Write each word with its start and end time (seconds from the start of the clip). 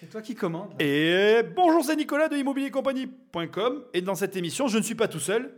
C'est 0.00 0.10
toi 0.10 0.20
qui 0.20 0.34
commandes. 0.34 0.70
Et 0.80 1.40
bonjour, 1.54 1.84
c'est 1.84 1.96
Nicolas 1.96 2.28
de 2.28 2.36
immobiliercompagnie.com. 2.36 3.84
Et 3.94 4.00
dans 4.02 4.14
cette 4.14 4.36
émission, 4.36 4.68
je 4.68 4.78
ne 4.78 4.82
suis 4.82 4.94
pas 4.94 5.08
tout 5.08 5.20
seul. 5.20 5.52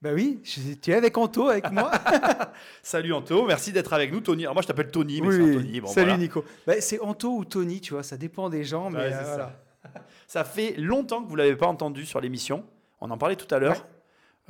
Bah 0.00 0.10
oui, 0.12 0.38
je- 0.44 0.74
tu 0.74 0.90
es 0.90 0.94
avec 0.94 1.16
Anto, 1.16 1.48
avec 1.48 1.70
moi. 1.72 1.90
Salut 2.82 3.12
Anto, 3.14 3.46
merci 3.46 3.72
d'être 3.72 3.92
avec 3.94 4.12
nous, 4.12 4.20
Tony. 4.20 4.42
Alors 4.44 4.54
moi, 4.54 4.62
je 4.62 4.66
t'appelle 4.68 4.90
Tony, 4.90 5.20
mais 5.22 5.28
Oui, 5.28 5.34
c'est. 5.36 5.56
Anthony. 5.56 5.80
Bon, 5.80 5.86
Salut 5.88 6.06
voilà. 6.08 6.18
Nico. 6.22 6.44
Bah, 6.66 6.74
c'est 6.80 7.00
Anto 7.00 7.34
ou 7.36 7.44
Tony, 7.44 7.80
tu 7.80 7.94
vois, 7.94 8.02
ça 8.02 8.16
dépend 8.18 8.50
des 8.50 8.64
gens, 8.64 8.90
mais 8.90 8.98
Ouais, 8.98 9.12
euh, 9.14 9.46
ça. 10.26 10.44
fait 10.44 10.74
longtemps 10.76 11.22
que 11.22 11.28
vous 11.28 11.36
ne 11.36 11.38
l'avez 11.42 11.56
pas 11.56 11.66
entendu 11.66 12.04
sur 12.04 12.20
l'émission. 12.20 12.64
On 13.00 13.10
en 13.10 13.16
parlait 13.18 13.36
tout 13.36 13.52
à 13.52 13.58
l'heure. 13.58 13.86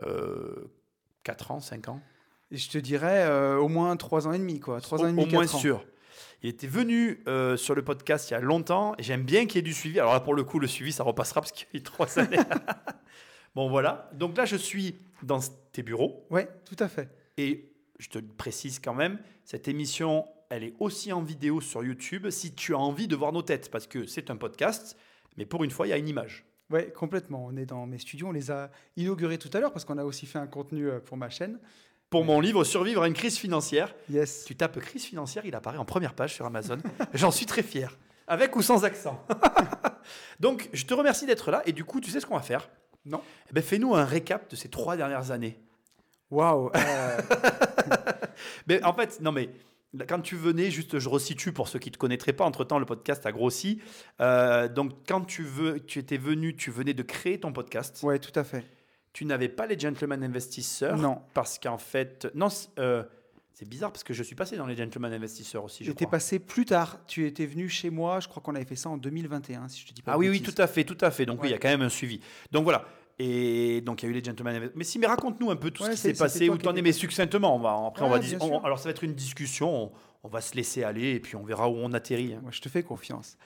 Euh, 0.04 0.68
4 1.22 1.52
ans, 1.52 1.60
5 1.60 1.88
ans 1.88 2.00
Et 2.50 2.56
je 2.56 2.68
te 2.68 2.78
dirais 2.78 3.22
euh, 3.24 3.56
au 3.56 3.68
moins 3.68 3.96
3 3.96 4.26
ans 4.26 4.32
et 4.32 4.38
demi, 4.38 4.58
quoi. 4.58 4.80
3 4.80 5.02
ans 5.02 5.06
et 5.06 5.12
demi, 5.12 5.22
Au 5.22 5.26
moins 5.26 5.44
ans. 5.44 5.58
sûr. 5.58 5.84
Il 6.44 6.50
était 6.50 6.66
venu 6.66 7.22
euh, 7.26 7.56
sur 7.56 7.74
le 7.74 7.82
podcast 7.82 8.28
il 8.28 8.34
y 8.34 8.36
a 8.36 8.40
longtemps 8.40 8.94
et 8.98 9.02
j'aime 9.02 9.22
bien 9.22 9.46
qu'il 9.46 9.56
y 9.56 9.58
ait 9.60 9.62
du 9.62 9.72
suivi. 9.72 9.98
Alors 9.98 10.12
là, 10.12 10.20
pour 10.20 10.34
le 10.34 10.44
coup, 10.44 10.58
le 10.58 10.66
suivi, 10.66 10.92
ça 10.92 11.02
repassera 11.02 11.40
parce 11.40 11.52
qu'il 11.52 11.66
y 11.72 11.76
a 11.76 11.80
eu 11.80 11.82
trois 11.82 12.18
années. 12.18 12.36
bon, 13.54 13.70
voilà. 13.70 14.10
Donc 14.12 14.36
là, 14.36 14.44
je 14.44 14.56
suis 14.56 14.94
dans 15.22 15.40
tes 15.72 15.82
bureaux 15.82 16.26
Ouais, 16.28 16.46
tout 16.66 16.76
à 16.78 16.88
fait. 16.88 17.08
et 17.38 17.70
je 17.98 18.10
te 18.10 18.18
le 18.18 18.26
précise 18.26 18.78
quand 18.78 18.92
même, 18.92 19.18
cette 19.46 19.68
émission, 19.68 20.26
elle 20.50 20.64
est 20.64 20.74
aussi 20.80 21.14
en 21.14 21.22
vidéo 21.22 21.62
sur 21.62 21.82
YouTube 21.82 22.28
si 22.28 22.52
tu 22.54 22.74
as 22.74 22.78
envie 22.78 23.08
de 23.08 23.16
voir 23.16 23.32
nos 23.32 23.40
têtes 23.40 23.70
parce 23.70 23.86
que 23.86 24.04
c'est 24.04 24.28
un 24.30 24.36
podcast, 24.36 24.98
mais 25.38 25.46
pour 25.46 25.64
une 25.64 25.70
fois, 25.70 25.86
il 25.86 25.90
y 25.90 25.92
a 25.94 25.96
une 25.96 26.08
image. 26.08 26.44
Ouais, 26.68 26.90
complètement. 26.90 27.46
On 27.46 27.56
est 27.56 27.64
dans 27.64 27.86
mes 27.86 27.98
studios, 27.98 28.26
on 28.26 28.32
les 28.32 28.50
a 28.50 28.70
inaugurés 28.98 29.38
tout 29.38 29.50
à 29.54 29.60
l'heure 29.60 29.72
parce 29.72 29.86
qu'on 29.86 29.96
a 29.96 30.04
aussi 30.04 30.26
fait 30.26 30.38
un 30.38 30.46
contenu 30.46 30.88
euh, 30.90 31.00
pour 31.00 31.16
ma 31.16 31.30
chaîne. 31.30 31.58
Pour 32.14 32.24
mon 32.24 32.38
livre 32.38 32.62
Survivre 32.62 33.02
à 33.02 33.08
une 33.08 33.12
crise 33.12 33.36
financière, 33.38 33.92
Yes. 34.08 34.44
tu 34.44 34.54
tapes 34.54 34.78
crise 34.78 35.02
financière, 35.02 35.44
il 35.46 35.54
apparaît 35.56 35.78
en 35.78 35.84
première 35.84 36.14
page 36.14 36.32
sur 36.32 36.46
Amazon. 36.46 36.78
J'en 37.12 37.32
suis 37.32 37.44
très 37.44 37.64
fier. 37.64 37.98
Avec 38.28 38.54
ou 38.54 38.62
sans 38.62 38.84
accent. 38.84 39.26
Donc, 40.38 40.70
je 40.72 40.84
te 40.84 40.94
remercie 40.94 41.26
d'être 41.26 41.50
là. 41.50 41.62
Et 41.66 41.72
du 41.72 41.82
coup, 41.82 42.00
tu 42.00 42.12
sais 42.12 42.20
ce 42.20 42.26
qu'on 42.26 42.36
va 42.36 42.42
faire? 42.42 42.70
Non. 43.04 43.20
Eh 43.50 43.52
ben, 43.52 43.64
Fais-nous 43.64 43.96
un 43.96 44.04
récap 44.04 44.48
de 44.48 44.54
ces 44.54 44.68
trois 44.68 44.96
dernières 44.96 45.32
années. 45.32 45.58
Waouh. 46.30 46.70
Mais 48.68 48.80
en 48.84 48.92
fait, 48.94 49.18
non 49.20 49.32
mais 49.32 49.50
quand 50.08 50.20
tu 50.20 50.36
venais, 50.36 50.70
juste 50.70 51.00
je 51.00 51.08
resitue 51.08 51.52
pour 51.52 51.66
ceux 51.66 51.80
qui 51.80 51.88
ne 51.90 51.94
te 51.94 51.98
connaîtraient 51.98 52.32
pas, 52.32 52.44
entre-temps 52.44 52.78
le 52.78 52.86
podcast 52.86 53.26
a 53.26 53.32
grossi. 53.32 53.82
Euh, 54.20 54.68
donc 54.68 54.92
quand 55.08 55.22
tu, 55.22 55.42
veux, 55.42 55.80
tu 55.80 55.98
étais 55.98 56.16
venu, 56.16 56.54
tu 56.54 56.70
venais 56.70 56.94
de 56.94 57.02
créer 57.02 57.40
ton 57.40 57.52
podcast. 57.52 58.00
ouais, 58.04 58.20
tout 58.20 58.38
à 58.38 58.44
fait. 58.44 58.64
Tu 59.14 59.24
n'avais 59.24 59.48
pas 59.48 59.66
les 59.66 59.78
Gentleman 59.78 60.22
Investisseurs. 60.22 60.98
Non. 60.98 61.22
Parce 61.32 61.58
qu'en 61.58 61.78
fait... 61.78 62.28
Non, 62.34 62.50
c'est 62.50 62.68
euh, 62.78 63.02
c'est 63.56 63.68
bizarre 63.68 63.92
parce 63.92 64.02
que 64.02 64.12
je 64.12 64.24
suis 64.24 64.34
passé 64.34 64.56
dans 64.56 64.66
les 64.66 64.74
Gentleman 64.76 65.12
Investisseurs 65.12 65.62
aussi, 65.62 65.84
J'étais 65.84 66.06
passé 66.06 66.40
plus 66.40 66.64
tard. 66.64 66.98
Tu 67.06 67.24
étais 67.24 67.46
venu 67.46 67.68
chez 67.68 67.88
moi. 67.88 68.18
Je 68.18 68.26
crois 68.26 68.42
qu'on 68.42 68.56
avait 68.56 68.64
fait 68.64 68.74
ça 68.74 68.88
en 68.90 68.96
2021, 68.96 69.68
si 69.68 69.80
je 69.82 69.86
te 69.86 69.92
dis 69.94 70.02
pas. 70.02 70.12
Ah 70.14 70.18
oui, 70.18 70.28
oui, 70.28 70.42
tout 70.42 70.54
à 70.58 70.66
fait, 70.66 70.82
tout 70.82 70.98
à 71.00 71.12
fait. 71.12 71.24
Donc 71.24 71.40
oui, 71.40 71.48
il 71.48 71.52
y 71.52 71.54
a 71.54 71.58
quand 71.58 71.68
même 71.68 71.82
un 71.82 71.88
suivi. 71.88 72.18
Donc 72.50 72.64
voilà. 72.64 72.84
Et 73.20 73.80
donc 73.82 74.02
il 74.02 74.06
y 74.06 74.08
a 74.08 74.10
eu 74.10 74.14
les 74.14 74.24
Gentleman 74.24 74.56
Investisseurs. 74.56 74.76
Mais 74.76 74.82
si, 74.84 74.98
mais 74.98 75.06
raconte-nous 75.06 75.48
un 75.52 75.54
peu 75.56 75.70
tout 75.70 75.84
Ouais, 75.84 75.90
ce 75.90 75.94
qui 75.94 75.98
s'est 76.00 76.14
passé, 76.14 76.48
où 76.48 76.58
t'en 76.58 76.74
es, 76.74 76.82
mais 76.82 76.90
succinctement. 76.90 77.54
On 77.54 77.60
va, 77.60 77.80
après, 77.86 78.04
on 78.04 78.08
va 78.10 78.18
dis- 78.18 78.36
on- 78.40 78.58
alors 78.64 78.80
ça 78.80 78.86
va 78.86 78.90
être 78.90 79.04
une 79.04 79.14
discussion, 79.14 79.84
on, 79.84 79.92
on 80.24 80.28
va 80.28 80.40
se 80.40 80.56
laisser 80.56 80.82
aller 80.82 81.12
et 81.12 81.20
puis 81.20 81.36
on 81.36 81.44
verra 81.44 81.70
où 81.70 81.76
on 81.76 81.92
atterrit. 81.92 82.34
hein. 82.34 82.40
Moi, 82.42 82.50
je 82.50 82.60
te 82.60 82.68
fais 82.68 82.82
confiance. 82.82 83.36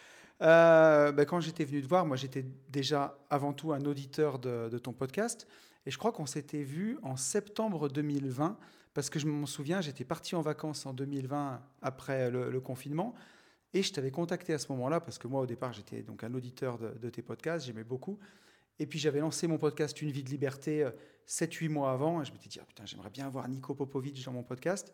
Euh, 0.42 1.12
ben, 1.12 1.25
quand 1.25 1.41
j'étais 1.41 1.64
venu 1.64 1.83
te 1.83 1.86
voir, 1.89 2.06
moi, 2.06 2.17
j'étais 2.17 2.44
déjà 2.69 3.19
avant 3.31 3.53
tout 3.53 3.72
un 3.72 3.84
auditeur 3.84 4.39
de, 4.39 4.78
ton 4.78 4.92
podcast. 4.92 5.47
Et 5.86 5.91
je 5.91 5.98
crois 5.98 6.12
qu'on 6.12 6.27
s'était 6.27 6.62
vu 6.62 6.98
en 7.03 7.17
septembre 7.17 7.89
2020, 7.89 8.58
parce 8.95 9.11
que 9.11 9.19
je 9.19 9.27
m'en 9.27 9.47
souviens, 9.47 9.80
j'étais 9.80 10.05
parti 10.05 10.34
en 10.34 10.41
vacances 10.41 10.86
en 10.86 10.92
2020 10.92 11.61
après 11.83 12.30
le, 12.30 12.61
confinement. 12.61 13.14
Et 13.75 13.83
je 13.83 13.92
t'avais 13.92 14.11
contacté 14.11 14.53
à 14.55 14.58
ce 14.58 14.70
moment-là, 14.72 15.00
parce 15.00 15.19
que 15.19 15.28
moi, 15.28 15.41
au 15.41 15.47
départ, 15.47 15.72
j'étais 15.72 16.03
donc 16.03 16.25
un 16.25 16.33
auditeur 16.34 16.78
de, 16.78 17.11
tes 17.11 17.23
podcasts, 17.23 17.67
j'aimais 17.67 17.84
beaucoup. 17.84 18.19
Et 18.80 18.86
puis 18.86 18.98
j'avais 18.98 19.19
lancé 19.19 19.48
mon 19.48 19.58
podcast 19.58 20.00
Une 20.02 20.12
vie 20.12 20.23
de 20.23 20.30
liberté 20.30 20.89
7-8 21.27 21.69
mois 21.69 21.91
avant. 21.92 22.23
Et 22.23 22.25
je 22.25 22.33
m'étais 22.33 22.48
dit, 22.48 22.58
ah, 22.61 22.64
putain, 22.64 22.86
j'aimerais 22.86 23.11
bien 23.11 23.28
voir 23.28 23.48
Nico 23.48 23.74
Popovic 23.74 24.24
dans 24.24 24.33
mon 24.33 24.45
podcast. 24.45 24.92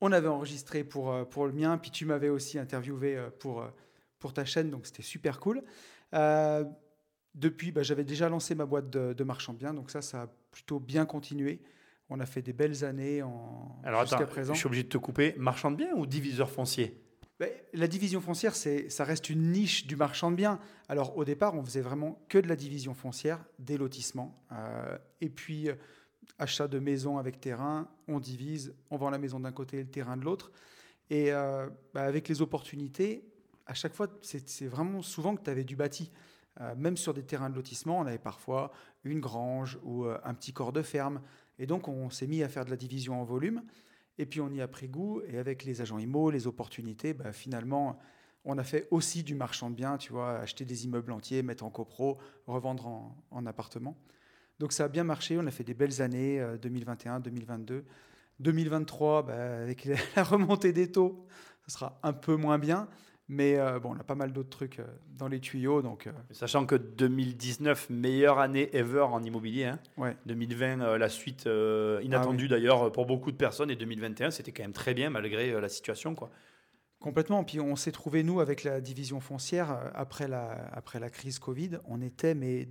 On 0.00 0.12
avait 0.12 0.28
enregistré 0.28 0.82
pour, 0.82 1.12
euh, 1.12 1.24
pour 1.24 1.46
le 1.46 1.52
mien, 1.52 1.76
puis 1.76 1.90
tu 1.90 2.06
m'avais 2.06 2.30
aussi 2.30 2.58
interviewé 2.58 3.16
euh, 3.16 3.30
pour, 3.38 3.60
euh, 3.60 3.68
pour 4.20 4.32
ta 4.32 4.44
chaîne, 4.44 4.70
donc 4.70 4.86
c'était 4.86 5.02
super 5.02 5.40
cool. 5.40 5.62
Euh, 6.14 6.64
depuis, 7.34 7.72
bah, 7.72 7.82
j'avais 7.82 8.04
déjà 8.04 8.28
lancé 8.28 8.54
ma 8.54 8.66
boîte 8.66 8.90
de, 8.90 9.12
de 9.12 9.24
marchand 9.24 9.52
de 9.52 9.58
biens, 9.58 9.74
donc 9.74 9.90
ça, 9.90 10.02
ça 10.02 10.22
a 10.22 10.26
plutôt 10.52 10.78
bien 10.78 11.06
continué. 11.06 11.60
On 12.08 12.20
a 12.20 12.26
fait 12.26 12.42
des 12.42 12.52
belles 12.52 12.84
années 12.84 13.22
en, 13.22 13.80
Alors 13.84 14.02
jusqu'à 14.02 14.16
attends, 14.16 14.26
présent. 14.26 14.54
je 14.54 14.58
suis 14.58 14.66
obligé 14.66 14.82
de 14.82 14.88
te 14.88 14.98
couper. 14.98 15.34
Marchand 15.38 15.70
de 15.70 15.76
biens 15.76 15.94
ou 15.94 16.06
diviseur 16.06 16.50
foncier? 16.50 17.00
Ben, 17.38 17.48
la 17.72 17.86
division 17.86 18.20
foncière, 18.20 18.54
c'est, 18.54 18.90
ça 18.90 19.04
reste 19.04 19.30
une 19.30 19.52
niche 19.52 19.86
du 19.86 19.96
marchand 19.96 20.30
de 20.30 20.36
biens. 20.36 20.58
Alors 20.88 21.16
au 21.16 21.24
départ, 21.24 21.54
on 21.54 21.64
faisait 21.64 21.80
vraiment 21.80 22.20
que 22.28 22.36
de 22.36 22.48
la 22.48 22.56
division 22.56 22.94
foncière, 22.94 23.42
des 23.58 23.78
lotissements. 23.78 24.44
Euh, 24.52 24.98
et 25.20 25.30
puis, 25.30 25.68
euh, 25.70 25.74
achat 26.38 26.66
de 26.68 26.78
maison 26.80 27.16
avec 27.16 27.40
terrain, 27.40 27.88
on 28.08 28.18
divise, 28.18 28.74
on 28.90 28.96
vend 28.96 29.10
la 29.10 29.18
maison 29.18 29.40
d'un 29.40 29.52
côté 29.52 29.78
et 29.78 29.82
le 29.84 29.90
terrain 29.90 30.16
de 30.16 30.24
l'autre. 30.24 30.50
Et 31.10 31.32
euh, 31.32 31.68
bah, 31.94 32.02
avec 32.02 32.28
les 32.28 32.42
opportunités, 32.42 33.24
à 33.70 33.74
chaque 33.74 33.94
fois, 33.94 34.08
c'est, 34.20 34.66
vraiment 34.66 35.00
souvent 35.00 35.36
que 35.36 35.44
tu 35.44 35.48
avais 35.48 35.62
du 35.62 35.76
bâti. 35.76 36.10
Euh, 36.60 36.74
même 36.74 36.96
sur 36.96 37.14
des 37.14 37.22
terrains 37.22 37.48
de 37.48 37.54
lotissement, 37.54 38.00
on 38.00 38.06
avait 38.06 38.18
parfois 38.18 38.72
une 39.04 39.20
grange 39.20 39.78
ou 39.84 40.06
euh, 40.06 40.18
un 40.24 40.34
petit 40.34 40.52
corps 40.52 40.72
de 40.72 40.82
ferme. 40.82 41.22
Et 41.60 41.66
donc, 41.66 41.86
on 41.86 42.10
s'est 42.10 42.26
mis 42.26 42.42
à 42.42 42.48
faire 42.48 42.64
de 42.64 42.70
la 42.70 42.76
division 42.76 43.20
en 43.20 43.24
volume. 43.24 43.62
Et 44.18 44.26
puis, 44.26 44.40
on 44.40 44.50
y 44.50 44.60
a 44.60 44.66
pris 44.66 44.88
goût. 44.88 45.22
Et 45.28 45.38
avec 45.38 45.64
les 45.64 45.80
agents 45.82 46.00
IMO, 46.00 46.32
les 46.32 46.48
opportunités, 46.48 47.14
bah, 47.14 47.32
finalement, 47.32 47.96
on 48.44 48.58
a 48.58 48.64
fait 48.64 48.88
aussi 48.90 49.22
du 49.22 49.36
marchand 49.36 49.70
de 49.70 49.76
biens, 49.76 49.98
tu 49.98 50.12
vois, 50.12 50.40
acheter 50.40 50.64
des 50.64 50.84
immeubles 50.86 51.12
entiers, 51.12 51.44
mettre 51.44 51.62
en 51.64 51.70
copro, 51.70 52.18
revendre 52.48 52.88
en, 52.88 53.16
en 53.30 53.46
appartement. 53.46 53.96
Donc, 54.58 54.72
ça 54.72 54.86
a 54.86 54.88
bien 54.88 55.04
marché. 55.04 55.38
On 55.38 55.46
a 55.46 55.52
fait 55.52 55.62
des 55.62 55.74
belles 55.74 56.02
années, 56.02 56.40
euh, 56.40 56.58
2021, 56.58 57.20
2022. 57.20 57.84
2023, 58.40 59.26
bah, 59.26 59.60
avec 59.62 59.84
la 60.16 60.24
remontée 60.24 60.72
des 60.72 60.90
taux, 60.90 61.24
ça 61.68 61.74
sera 61.74 62.00
un 62.02 62.12
peu 62.12 62.34
moins 62.34 62.58
bien. 62.58 62.88
Mais 63.32 63.60
euh, 63.60 63.78
bon, 63.78 63.94
on 63.94 64.00
a 64.00 64.02
pas 64.02 64.16
mal 64.16 64.32
d'autres 64.32 64.50
trucs 64.50 64.80
euh, 64.80 64.86
dans 65.16 65.28
les 65.28 65.38
tuyaux. 65.38 65.82
Donc, 65.82 66.08
euh, 66.08 66.12
Sachant 66.32 66.66
que 66.66 66.74
2019, 66.74 67.88
meilleure 67.88 68.40
année 68.40 68.74
ever 68.76 69.02
en 69.02 69.22
immobilier. 69.22 69.66
hein. 69.66 69.78
ouais. 69.98 70.16
2020, 70.26 70.80
euh, 70.80 70.98
la 70.98 71.08
suite 71.08 71.46
euh, 71.46 72.00
inattendue 72.02 72.48
d'ailleurs 72.48 72.90
pour 72.90 73.06
beaucoup 73.06 73.30
de 73.30 73.36
personnes. 73.36 73.70
Et 73.70 73.76
2021, 73.76 74.32
c'était 74.32 74.50
quand 74.50 74.64
même 74.64 74.72
très 74.72 74.94
bien 74.94 75.10
malgré 75.10 75.60
la 75.60 75.68
situation. 75.68 76.16
Quoi. 76.16 76.28
Complètement. 76.98 77.44
Puis 77.44 77.60
on 77.60 77.76
s'est 77.76 77.92
trouvé, 77.92 78.24
nous, 78.24 78.40
avec 78.40 78.64
la 78.64 78.80
division 78.80 79.20
foncière, 79.20 79.92
après 79.94 80.26
la, 80.26 80.66
après 80.72 80.98
la 80.98 81.08
crise 81.08 81.38
Covid, 81.38 81.78
on 81.84 82.02
était 82.02 82.34
mais 82.34 82.66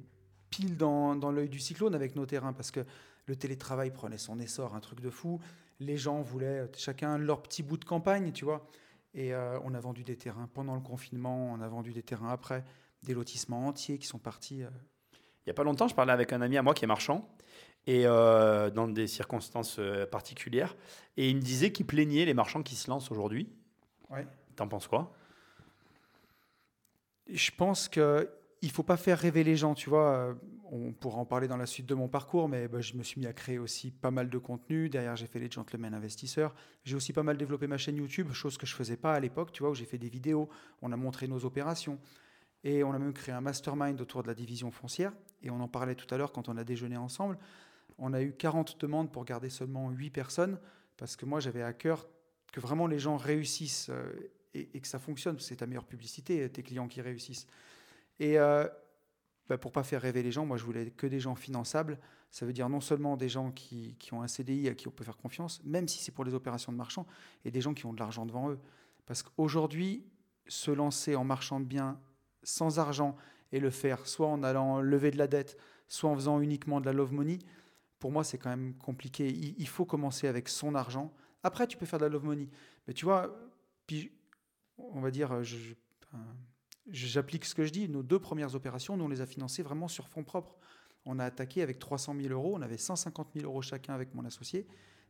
pile 0.49 0.75
dans, 0.75 1.15
dans 1.15 1.31
l'œil 1.31 1.47
du 1.47 1.59
cyclone 1.59 1.95
avec 1.95 2.17
nos 2.17 2.25
terrains 2.25 2.51
parce 2.51 2.71
que 2.71 2.81
le 3.27 3.35
télétravail 3.37 3.91
prenait 3.91 4.17
son 4.17 4.41
essor, 4.41 4.75
un 4.75 4.81
truc 4.81 4.99
de 4.99 5.09
fou. 5.09 5.39
Les 5.79 5.95
gens 5.95 6.21
voulaient 6.21 6.67
chacun 6.75 7.17
leur 7.17 7.41
petit 7.41 7.63
bout 7.63 7.77
de 7.77 7.85
campagne, 7.85 8.33
tu 8.33 8.43
vois. 8.43 8.67
Et 9.13 9.33
euh, 9.33 9.59
on 9.63 9.73
a 9.73 9.79
vendu 9.79 10.03
des 10.03 10.17
terrains 10.17 10.47
pendant 10.53 10.75
le 10.75 10.81
confinement, 10.81 11.51
on 11.51 11.61
a 11.61 11.67
vendu 11.67 11.93
des 11.93 12.03
terrains 12.03 12.29
après, 12.29 12.63
des 13.03 13.13
lotissements 13.13 13.67
entiers 13.67 13.97
qui 13.97 14.07
sont 14.07 14.19
partis. 14.19 14.63
euh, 14.63 14.69
Il 15.13 15.47
n'y 15.47 15.51
a 15.51 15.53
pas 15.53 15.63
longtemps, 15.63 15.87
je 15.87 15.95
parlais 15.95 16.13
avec 16.13 16.31
un 16.31 16.41
ami 16.41 16.57
à 16.57 16.61
moi 16.61 16.73
qui 16.73 16.85
est 16.85 16.87
marchand, 16.87 17.27
et 17.87 18.05
euh, 18.05 18.69
dans 18.69 18.87
des 18.87 19.07
circonstances 19.07 19.79
particulières, 20.11 20.75
et 21.17 21.29
il 21.29 21.37
me 21.37 21.41
disait 21.41 21.71
qu'il 21.71 21.87
plaignait 21.87 22.25
les 22.25 22.35
marchands 22.35 22.61
qui 22.61 22.75
se 22.75 22.89
lancent 22.89 23.09
aujourd'hui. 23.09 23.51
Ouais. 24.09 24.27
T'en 24.55 24.67
penses 24.67 24.87
quoi? 24.87 25.11
Je 27.27 27.51
pense 27.51 27.89
que 27.89 28.29
il 28.61 28.71
faut 28.71 28.83
pas 28.83 28.97
faire 28.97 29.17
rêver 29.17 29.43
les 29.43 29.55
gens, 29.55 29.73
tu 29.73 29.89
vois. 29.89 30.35
On 30.71 30.91
pourra 30.91 31.17
en 31.17 31.25
parler 31.25 31.47
dans 31.47 31.57
la 31.57 31.65
suite 31.65 31.85
de 31.85 31.95
mon 31.95 32.07
parcours, 32.07 32.49
mais 32.49 32.67
bah, 32.67 32.81
je 32.81 32.93
me 32.95 33.03
suis 33.03 33.19
mis 33.19 33.25
à 33.25 33.33
créer 33.33 33.57
aussi 33.57 33.91
pas 33.91 34.11
mal 34.11 34.29
de 34.29 34.37
contenu. 34.37 34.89
Derrière, 34.89 35.15
j'ai 35.15 35.27
fait 35.27 35.39
les 35.39 35.49
Gentlemen 35.49 35.93
Investisseurs. 35.93 36.53
J'ai 36.83 36.95
aussi 36.95 37.13
pas 37.13 37.23
mal 37.23 37.37
développé 37.37 37.67
ma 37.67 37.77
chaîne 37.77 37.95
YouTube, 37.95 38.31
chose 38.33 38.57
que 38.57 38.65
je 38.65 38.75
faisais 38.75 38.97
pas 38.97 39.13
à 39.13 39.19
l'époque, 39.19 39.51
tu 39.51 39.63
vois, 39.63 39.71
où 39.71 39.75
j'ai 39.75 39.85
fait 39.85 39.97
des 39.97 40.09
vidéos. 40.09 40.49
On 40.81 40.91
a 40.91 40.97
montré 40.97 41.27
nos 41.27 41.45
opérations. 41.45 41.99
Et 42.65 42.83
on 42.83 42.91
a 42.91 42.99
même 42.99 43.13
créé 43.13 43.33
un 43.33 43.41
mastermind 43.41 43.99
autour 44.01 44.23
de 44.23 44.27
la 44.27 44.33
division 44.33 44.69
foncière. 44.71 45.13
Et 45.41 45.49
on 45.49 45.61
en 45.61 45.69
parlait 45.69 45.95
tout 45.95 46.13
à 46.13 46.17
l'heure 46.17 46.33
quand 46.33 46.49
on 46.49 46.57
a 46.57 46.65
déjeuné 46.65 46.97
ensemble. 46.97 47.37
On 47.97 48.13
a 48.13 48.21
eu 48.21 48.33
40 48.33 48.79
demandes 48.81 49.11
pour 49.11 49.23
garder 49.23 49.49
seulement 49.49 49.89
8 49.89 50.09
personnes, 50.09 50.59
parce 50.97 51.15
que 51.15 51.25
moi, 51.25 51.39
j'avais 51.39 51.63
à 51.63 51.71
cœur 51.71 52.07
que 52.51 52.59
vraiment 52.59 52.87
les 52.87 52.99
gens 52.99 53.15
réussissent 53.15 53.89
euh, 53.89 54.11
et, 54.53 54.69
et 54.73 54.81
que 54.81 54.87
ça 54.87 54.99
fonctionne. 54.99 55.39
C'est 55.39 55.57
ta 55.57 55.65
meilleure 55.65 55.85
publicité, 55.85 56.49
tes 56.49 56.61
clients 56.61 56.87
qui 56.89 57.01
réussissent. 57.01 57.47
Et 58.19 58.37
euh, 58.37 58.67
bah, 59.47 59.57
pour 59.57 59.71
pas 59.71 59.83
faire 59.83 60.01
rêver 60.01 60.23
les 60.23 60.31
gens, 60.31 60.45
moi 60.45 60.57
je 60.57 60.63
voulais 60.63 60.91
que 60.91 61.07
des 61.07 61.19
gens 61.19 61.35
finançables. 61.35 61.99
Ça 62.31 62.45
veut 62.45 62.53
dire 62.53 62.69
non 62.69 62.81
seulement 62.81 63.17
des 63.17 63.29
gens 63.29 63.51
qui, 63.51 63.95
qui 63.97 64.13
ont 64.13 64.21
un 64.21 64.27
CDI 64.27 64.69
à 64.69 64.75
qui 64.75 64.87
on 64.87 64.91
peut 64.91 65.03
faire 65.03 65.17
confiance, 65.17 65.61
même 65.63 65.87
si 65.87 65.99
c'est 65.99 66.11
pour 66.11 66.23
les 66.23 66.33
opérations 66.33 66.71
de 66.71 66.77
marchand, 66.77 67.07
et 67.45 67.51
des 67.51 67.61
gens 67.61 67.73
qui 67.73 67.85
ont 67.85 67.93
de 67.93 67.99
l'argent 67.99 68.25
devant 68.25 68.51
eux. 68.51 68.59
Parce 69.07 69.23
qu'aujourd'hui, 69.23 70.05
se 70.47 70.69
lancer 70.71 71.15
en 71.15 71.23
marchand 71.23 71.59
de 71.59 71.65
biens 71.65 71.99
sans 72.43 72.79
argent 72.79 73.15
et 73.51 73.59
le 73.59 73.69
faire 73.69 74.07
soit 74.07 74.27
en 74.27 74.43
allant 74.43 74.79
lever 74.79 75.11
de 75.11 75.17
la 75.17 75.27
dette, 75.27 75.57
soit 75.87 76.09
en 76.09 76.15
faisant 76.15 76.39
uniquement 76.39 76.79
de 76.79 76.85
la 76.85 76.93
love 76.93 77.13
money, 77.13 77.39
pour 77.97 78.11
moi 78.11 78.23
c'est 78.23 78.37
quand 78.37 78.49
même 78.49 78.75
compliqué. 78.75 79.27
Il, 79.27 79.67
faut 79.67 79.85
commencer 79.85 80.27
avec 80.27 80.47
son 80.47 80.75
argent. 80.75 81.11
Après, 81.43 81.67
tu 81.67 81.77
peux 81.77 81.85
faire 81.85 81.99
de 81.99 82.05
la 82.05 82.09
love 82.09 82.25
money. 82.25 82.49
Mais 82.87 82.93
tu 82.93 83.05
vois, 83.05 83.35
on 84.77 85.01
va 85.01 85.11
dire, 85.11 85.43
je, 85.43 85.73
j'applique 86.91 87.45
ce 87.45 87.55
que 87.55 87.65
je 87.65 87.71
dis. 87.71 87.89
Nos 87.89 88.03
deux 88.03 88.19
premières 88.19 88.55
opérations, 88.55 88.97
nous, 88.97 89.05
on 89.05 89.09
les 89.09 89.21
a 89.21 89.25
financées 89.25 89.63
vraiment 89.63 89.87
sur 89.87 90.07
fonds 90.07 90.23
propres. 90.23 90.57
On 91.05 91.19
a 91.19 91.25
attaqué 91.25 91.61
avec 91.61 91.79
300 91.79 92.15
000 92.19 92.33
euros. 92.33 92.53
On 92.55 92.61
avait 92.61 92.77
150 92.77 93.29
000 93.35 93.45
euros 93.45 93.61
chacun 93.61 93.93
avec 93.93 94.13
mon 94.13 94.25
associé. 94.25 94.67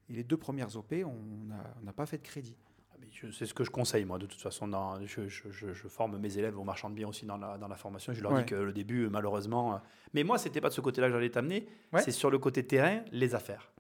Et 0.10 0.14
les 0.14 0.24
deux 0.24 0.38
premières 0.38 0.76
OP, 0.76 0.94
on 1.06 1.84
n'a 1.84 1.94
pas 1.94 2.06
fait 2.06 2.18
de 2.18 2.24
crédit. 2.24 2.56
Ah, 2.92 2.96
c'est 3.32 3.46
ce 3.46 3.54
que 3.54 3.64
je 3.64 3.72
conseille, 3.72 4.06
moi, 4.06 4.18
de 4.18 4.26
toute 4.26 4.42
façon. 4.42 4.68
Dans, 4.68 5.00
je, 5.06 5.88
forme 5.88 6.18
mes 6.18 6.38
élèves 6.38 6.58
aux 6.58 6.64
marchands 6.64 6.90
de 6.90 6.96
biens 6.96 7.08
aussi 7.08 7.26
dans 7.26 7.38
la, 7.38 7.58
dans 7.58 7.68
la 7.68 7.76
formation. 7.76 8.14
Je 8.14 8.22
leur 8.22 8.34
dis 8.34 8.46
que 8.46 8.56
le 8.56 8.74
début, 8.74 9.08
malheureusement. 9.10 9.76
Euh, 9.76 9.78
mais 10.14 10.24
moi, 10.24 10.38
c'était 10.38 10.62
pas 10.62 10.70
de 10.70 10.74
ce 10.74 10.82
côté-là 10.82 11.08
que 11.08 11.14
j'allais 11.14 11.30
t'amener. 11.30 11.68
C'est 11.98 12.12
sur 12.12 12.30
le 12.30 12.40
côté 12.40 12.66
terrain, 12.66 13.02
les 13.12 13.36
affaires. 13.36 13.72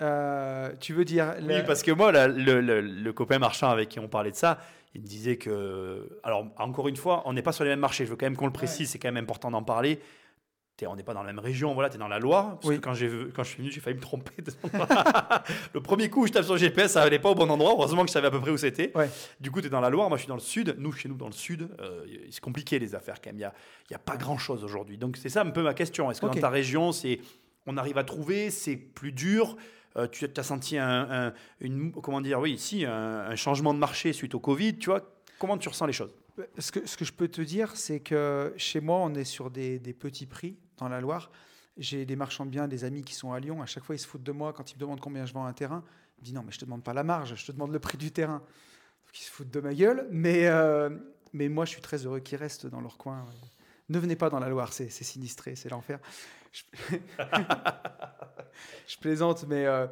Euh, 0.00 0.70
tu 0.80 0.92
veux 0.92 1.04
dire 1.04 1.34
Oui, 1.42 1.62
parce 1.66 1.82
que 1.82 1.90
moi, 1.90 2.12
le, 2.12 2.60
le, 2.60 3.12
copain 3.12 3.38
marchand 3.38 3.70
avec 3.70 3.88
qui 3.88 3.98
on 4.00 4.08
parlait 4.08 4.30
de 4.30 4.36
ça, 4.36 4.58
il 4.94 5.02
me 5.02 5.06
disait 5.06 5.36
que. 5.36 6.18
Alors, 6.22 6.46
encore 6.56 6.88
une 6.88 6.96
fois, 6.96 7.22
on 7.26 7.32
n'est 7.32 7.42
pas 7.42 7.52
sur 7.52 7.64
les 7.64 7.70
mêmes 7.70 7.80
marchés. 7.80 8.04
Je 8.04 8.10
veux 8.10 8.16
quand 8.16 8.26
même 8.26 8.36
qu'on 8.36 8.46
le 8.46 8.52
précise, 8.52 8.90
c'est 8.90 8.98
quand 8.98 9.08
même 9.08 9.22
important 9.22 9.50
d'en 9.50 9.62
parler 9.62 10.00
on 10.86 10.96
n'est 10.96 11.02
pas 11.02 11.14
dans 11.14 11.22
la 11.22 11.32
même 11.32 11.38
région, 11.38 11.74
voilà, 11.74 11.88
tu 11.88 11.96
es 11.96 11.98
dans 11.98 12.08
la 12.08 12.18
Loire. 12.18 12.58
Parce 12.60 12.74
que 12.74 12.80
quand, 12.80 12.92
quand 13.34 13.42
je 13.42 13.48
suis 13.48 13.58
venu, 13.58 13.70
j'ai 13.70 13.80
failli 13.80 13.96
me 13.96 14.00
tromper. 14.00 14.32
le 15.74 15.80
premier 15.80 16.08
coup, 16.08 16.26
je 16.26 16.32
tape 16.32 16.44
sur 16.44 16.54
le 16.54 16.60
GPS, 16.60 16.92
ça 16.92 17.04
n'allait 17.04 17.18
pas 17.18 17.30
au 17.30 17.34
bon 17.34 17.50
endroit. 17.50 17.72
Heureusement 17.72 18.02
que 18.02 18.08
je 18.08 18.12
savais 18.12 18.28
à 18.28 18.30
peu 18.30 18.40
près 18.40 18.50
où 18.50 18.56
c'était. 18.56 18.92
Du 19.40 19.50
coup, 19.50 19.60
tu 19.60 19.66
es 19.66 19.70
dans 19.70 19.80
la 19.80 19.90
Loire, 19.90 20.08
moi 20.08 20.18
je 20.18 20.22
suis 20.22 20.28
dans 20.28 20.34
le 20.34 20.40
sud. 20.40 20.74
Nous, 20.78 20.92
chez 20.92 21.08
nous, 21.08 21.16
dans 21.16 21.26
le 21.26 21.32
sud, 21.32 21.68
euh, 21.80 22.04
c'est 22.30 22.40
compliqué 22.40 22.78
les 22.78 22.94
affaires 22.94 23.20
quand 23.20 23.30
même. 23.30 23.36
Il 23.36 23.40
n'y 23.40 23.44
a, 23.44 23.52
y 23.90 23.94
a 23.94 23.98
pas 23.98 24.16
grand-chose 24.16 24.64
aujourd'hui. 24.64 24.98
Donc, 24.98 25.16
c'est 25.16 25.28
ça 25.28 25.42
un 25.42 25.50
peu 25.50 25.62
ma 25.62 25.74
question. 25.74 26.10
Est-ce 26.10 26.20
que 26.20 26.26
dans 26.26 26.32
ta 26.32 26.50
région, 26.50 26.92
c'est 26.92 27.20
on 27.66 27.76
arrive 27.76 27.98
à 27.98 28.04
trouver, 28.04 28.50
c'est 28.50 28.76
plus 28.76 29.12
dur? 29.12 29.56
Euh, 29.96 30.06
tu 30.06 30.28
as 30.36 30.42
senti 30.42 30.78
un, 30.78 31.32
une, 31.60 31.92
comment 31.92 32.20
dire, 32.20 32.40
oui, 32.40 32.52
ici, 32.52 32.84
un, 32.84 33.34
changement 33.36 33.74
de 33.74 33.78
marché 33.78 34.12
suite 34.12 34.34
au 34.34 34.40
Covid, 34.40 34.76
tu 34.78 34.90
vois 34.90 35.02
Comment 35.38 35.56
tu 35.56 35.68
ressens 35.68 35.86
les 35.86 35.92
choses? 35.92 36.14
Ce 36.58 36.70
que, 36.70 37.04
je 37.04 37.12
peux 37.12 37.28
te 37.28 37.40
dire, 37.40 37.76
c'est 37.76 38.00
que 38.00 38.52
chez 38.56 38.80
moi, 38.80 38.98
on 38.98 39.14
est 39.14 39.24
sur 39.24 39.50
des, 39.50 39.78
des 39.78 39.92
petits 39.92 40.26
prix 40.26 40.56
dans 40.76 40.88
la 40.88 41.00
Loire. 41.00 41.30
J'ai 41.76 42.04
des 42.04 42.16
marchands 42.16 42.44
de 42.44 42.50
biens, 42.50 42.68
des 42.68 42.84
amis 42.84 43.02
qui 43.02 43.14
sont 43.14 43.32
à 43.32 43.40
Lyon. 43.40 43.62
À 43.62 43.66
chaque 43.66 43.84
fois, 43.84 43.94
ils 43.94 43.98
se 43.98 44.06
foutent 44.06 44.22
de 44.22 44.32
moi 44.32 44.52
quand 44.52 44.70
ils 44.70 44.74
me 44.74 44.80
demandent 44.80 45.00
combien 45.00 45.24
je 45.24 45.32
vends 45.32 45.46
un 45.46 45.52
terrain. 45.52 45.82
Ils 46.18 46.20
me 46.20 46.24
disent 46.26 46.34
non, 46.34 46.42
mais 46.44 46.52
je 46.52 46.58
te 46.58 46.64
demande 46.64 46.82
pas 46.82 46.92
la 46.92 47.04
marge, 47.04 47.34
je 47.34 47.46
te 47.46 47.52
demande 47.52 47.72
le 47.72 47.78
prix 47.78 47.96
du 47.96 48.10
terrain. 48.10 48.42
ils 49.14 49.18
se 49.18 49.30
foutent 49.30 49.50
de 49.50 49.60
ma 49.60 49.72
gueule. 49.72 50.06
Mais, 50.10 50.46
euh, 50.46 50.90
mais 51.32 51.48
moi, 51.48 51.64
je 51.64 51.70
suis 51.70 51.80
très 51.80 52.04
heureux 52.04 52.20
qu'ils 52.20 52.38
restent 52.38 52.66
dans 52.66 52.80
leur 52.80 52.98
coin. 52.98 53.24
Ne 53.88 53.98
venez 53.98 54.16
pas 54.16 54.30
dans 54.30 54.40
la 54.40 54.48
Loire, 54.48 54.72
c'est 54.72 54.90
sinistré, 54.90 55.56
c'est 55.56 55.70
l'enfer. 55.70 55.98
Je... 58.86 58.98
plaisante, 58.98 59.46
mais 59.48 59.66
euh, 59.66 59.86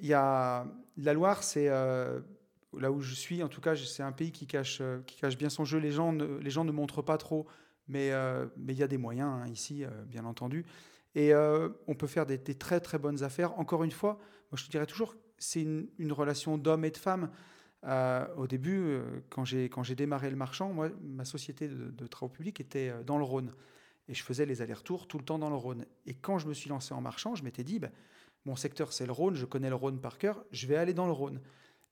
y 0.00 0.12
a... 0.12 0.66
la 0.96 1.12
Loire, 1.12 1.42
c'est 1.42 1.68
euh, 1.68 2.20
là 2.78 2.90
où 2.92 3.00
je 3.00 3.14
suis. 3.14 3.42
En 3.42 3.48
tout 3.48 3.60
cas, 3.60 3.76
c'est 3.76 4.02
un 4.02 4.12
pays 4.12 4.32
qui 4.32 4.46
cache, 4.46 4.82
qui 5.06 5.16
cache 5.16 5.36
bien 5.36 5.50
son 5.50 5.64
jeu. 5.64 5.78
Les 5.78 5.92
gens 5.92 6.12
ne, 6.12 6.38
les 6.38 6.50
gens 6.50 6.64
ne 6.64 6.72
montrent 6.72 7.02
pas 7.02 7.18
trop 7.18 7.46
mais 7.90 8.12
euh, 8.12 8.46
mais 8.56 8.72
il 8.72 8.78
y 8.78 8.82
a 8.82 8.88
des 8.88 8.98
moyens 8.98 9.28
hein, 9.28 9.46
ici, 9.48 9.84
euh, 9.84 9.88
bien 10.06 10.24
entendu. 10.24 10.64
Et 11.14 11.34
euh, 11.34 11.68
on 11.88 11.94
peut 11.94 12.06
faire 12.06 12.24
des, 12.24 12.38
très 12.38 12.80
très 12.80 12.98
bonnes 12.98 13.24
affaires. 13.24 13.58
Encore 13.58 13.82
une 13.82 13.90
fois, 13.90 14.14
moi 14.50 14.56
je 14.56 14.64
te 14.64 14.70
dirais 14.70 14.86
toujours, 14.86 15.16
c'est 15.38 15.62
une, 15.62 16.12
relation 16.12 16.56
d'homme 16.56 16.84
et 16.84 16.90
de 16.90 16.96
femme. 16.96 17.30
au 18.36 18.46
début, 18.46 19.00
quand 19.28 19.44
j'ai 19.44 19.68
quand 19.68 19.82
j'ai 19.82 19.96
démarré 19.96 20.30
le 20.30 20.36
marchand, 20.36 20.72
moi 20.72 20.88
ma 21.02 21.24
société 21.24 21.68
de, 21.68 22.06
travaux 22.06 22.32
publics 22.32 22.60
était 22.60 22.92
dans 23.04 23.18
le 23.18 23.24
Rhône 23.24 23.52
et 24.10 24.14
je 24.14 24.24
faisais 24.24 24.44
les 24.44 24.60
allers-retours 24.60 25.06
tout 25.06 25.18
le 25.18 25.24
temps 25.24 25.38
dans 25.38 25.48
le 25.48 25.56
Rhône. 25.56 25.86
Et 26.04 26.14
quand 26.14 26.38
je 26.38 26.48
me 26.48 26.52
suis 26.52 26.68
lancé 26.68 26.92
en 26.92 27.00
marchand, 27.00 27.36
je 27.36 27.44
m'étais 27.44 27.62
dit, 27.62 27.78
ben, 27.78 27.92
mon 28.44 28.56
secteur 28.56 28.92
c'est 28.92 29.06
le 29.06 29.12
Rhône, 29.12 29.36
je 29.36 29.46
connais 29.46 29.68
le 29.68 29.76
Rhône 29.76 30.00
par 30.00 30.18
cœur, 30.18 30.44
je 30.50 30.66
vais 30.66 30.74
aller 30.74 30.92
dans 30.92 31.06
le 31.06 31.12
Rhône. 31.12 31.40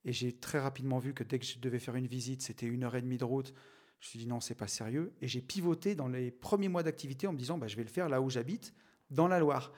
Et 0.04 0.12
j'ai 0.12 0.32
très 0.32 0.58
rapidement 0.58 0.98
vu 0.98 1.14
que 1.14 1.22
dès 1.22 1.38
que 1.38 1.44
je 1.44 1.60
devais 1.60 1.78
faire 1.78 1.94
une 1.94 2.08
visite, 2.08 2.42
c'était 2.42 2.66
une 2.66 2.82
heure 2.82 2.96
et 2.96 3.02
demie 3.02 3.18
de 3.18 3.24
route. 3.24 3.54
Je 4.00 4.06
me 4.06 4.10
suis 4.10 4.18
dit 4.18 4.26
non, 4.26 4.40
c'est 4.40 4.56
pas 4.56 4.66
sérieux. 4.66 5.12
Et 5.20 5.28
j'ai 5.28 5.40
pivoté 5.40 5.94
dans 5.94 6.08
les 6.08 6.32
premiers 6.32 6.68
mois 6.68 6.82
d'activité 6.82 7.28
en 7.28 7.32
me 7.32 7.38
disant 7.38 7.56
bah, 7.56 7.68
je 7.68 7.76
vais 7.76 7.84
le 7.84 7.88
faire 7.88 8.08
là 8.08 8.20
où 8.20 8.30
j'habite, 8.30 8.74
dans 9.10 9.28
la 9.28 9.38
Loire. 9.38 9.72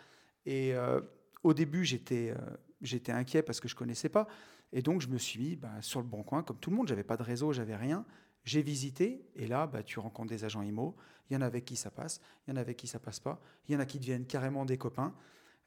Et 0.46 0.74
euh, 0.74 1.00
au 1.42 1.52
début, 1.52 1.84
j'étais 1.84 2.30
euh, 2.30 2.56
j'étais 2.80 3.12
inquiet 3.12 3.42
parce 3.42 3.60
que 3.60 3.68
je 3.68 3.74
connaissais 3.74 4.08
pas. 4.08 4.28
Et 4.72 4.82
donc, 4.82 5.00
je 5.00 5.08
me 5.08 5.18
suis 5.18 5.40
mis 5.40 5.56
bah, 5.56 5.70
sur 5.80 6.00
le 6.00 6.06
bon 6.06 6.22
coin, 6.22 6.42
comme 6.42 6.58
tout 6.58 6.70
le 6.70 6.76
monde. 6.76 6.88
J'avais 6.88 7.04
pas 7.04 7.16
de 7.16 7.22
réseau, 7.22 7.52
j'avais 7.52 7.76
rien. 7.76 8.04
J'ai 8.44 8.62
visité, 8.62 9.26
et 9.36 9.46
là, 9.46 9.66
bah, 9.66 9.82
tu 9.82 9.98
rencontres 9.98 10.30
des 10.30 10.44
agents 10.44 10.62
IMO. 10.62 10.96
Il 11.28 11.34
y 11.34 11.36
en 11.36 11.42
a 11.42 11.46
avec 11.46 11.64
qui 11.64 11.76
ça 11.76 11.90
passe, 11.90 12.20
il 12.46 12.50
y 12.50 12.54
en 12.54 12.56
a 12.56 12.60
avec 12.60 12.76
qui 12.76 12.86
ça 12.86 12.98
passe 12.98 13.20
pas. 13.20 13.40
Il 13.68 13.74
y 13.74 13.76
en 13.76 13.80
a 13.80 13.86
qui 13.86 13.98
deviennent 13.98 14.26
carrément 14.26 14.64
des 14.64 14.78
copains. 14.78 15.14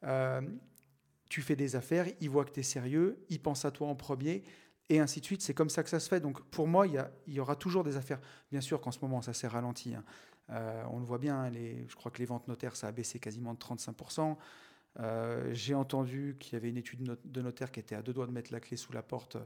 Euh, 0.04 0.42
tu 1.30 1.40
fais 1.40 1.56
des 1.56 1.74
affaires, 1.76 2.06
ils 2.20 2.28
voient 2.28 2.44
que 2.44 2.52
tu 2.52 2.60
es 2.60 2.64
sérieux, 2.64 3.24
ils 3.30 3.40
pensent 3.40 3.64
à 3.64 3.70
toi 3.70 3.88
en 3.88 3.94
premier 3.94 4.44
et 4.90 5.00
ainsi 5.00 5.20
de 5.20 5.24
suite. 5.24 5.42
C'est 5.42 5.54
comme 5.54 5.70
ça 5.70 5.82
que 5.82 5.88
ça 5.88 6.00
se 6.00 6.08
fait. 6.08 6.20
Donc 6.20 6.42
pour 6.50 6.68
moi, 6.68 6.86
il 6.86 7.02
y, 7.26 7.40
aura 7.40 7.56
toujours 7.56 7.82
des 7.82 7.96
affaires. 7.96 8.20
Bien 8.50 8.60
sûr 8.60 8.80
qu'en 8.80 8.92
ce 8.92 8.98
moment, 9.00 9.22
ça 9.22 9.32
s'est 9.32 9.48
ralenti. 9.48 9.94
Hein. 9.94 10.04
Euh, 10.50 10.84
on 10.90 10.98
le 10.98 11.04
voit 11.04 11.18
bien, 11.18 11.44
hein, 11.44 11.52
je 11.52 11.94
crois 11.96 12.10
que 12.10 12.18
les 12.18 12.26
ventes 12.26 12.46
notaires, 12.48 12.76
ça 12.76 12.88
a 12.88 12.92
baissé 12.92 13.18
quasiment 13.18 13.54
de 13.54 13.58
35%. 13.58 14.36
Euh, 15.00 15.52
j'ai 15.52 15.74
entendu 15.74 16.36
qu'il 16.38 16.52
y 16.52 16.56
avait 16.56 16.68
une 16.68 16.76
étude 16.76 17.16
de 17.24 17.42
notaire 17.42 17.72
qui 17.72 17.80
était 17.80 17.94
à 17.94 18.02
deux 18.02 18.12
doigts 18.12 18.26
de 18.26 18.32
mettre 18.32 18.52
la 18.52 18.60
clé 18.60 18.76
sous 18.76 18.92
la 18.92 19.02
porte 19.02 19.36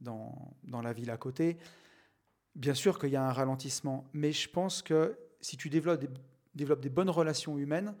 dans, 0.00 0.54
dans 0.64 0.82
la 0.82 0.92
ville 0.92 1.10
à 1.10 1.16
côté. 1.16 1.56
Bien 2.54 2.74
sûr 2.74 2.98
qu'il 2.98 3.10
y 3.10 3.16
a 3.16 3.26
un 3.26 3.32
ralentissement, 3.32 4.08
mais 4.12 4.32
je 4.32 4.48
pense 4.48 4.82
que 4.82 5.18
si 5.40 5.56
tu 5.56 5.68
développes 5.68 6.00
des, 6.00 6.08
développes 6.54 6.80
des 6.80 6.90
bonnes 6.90 7.10
relations 7.10 7.58
humaines, 7.58 7.94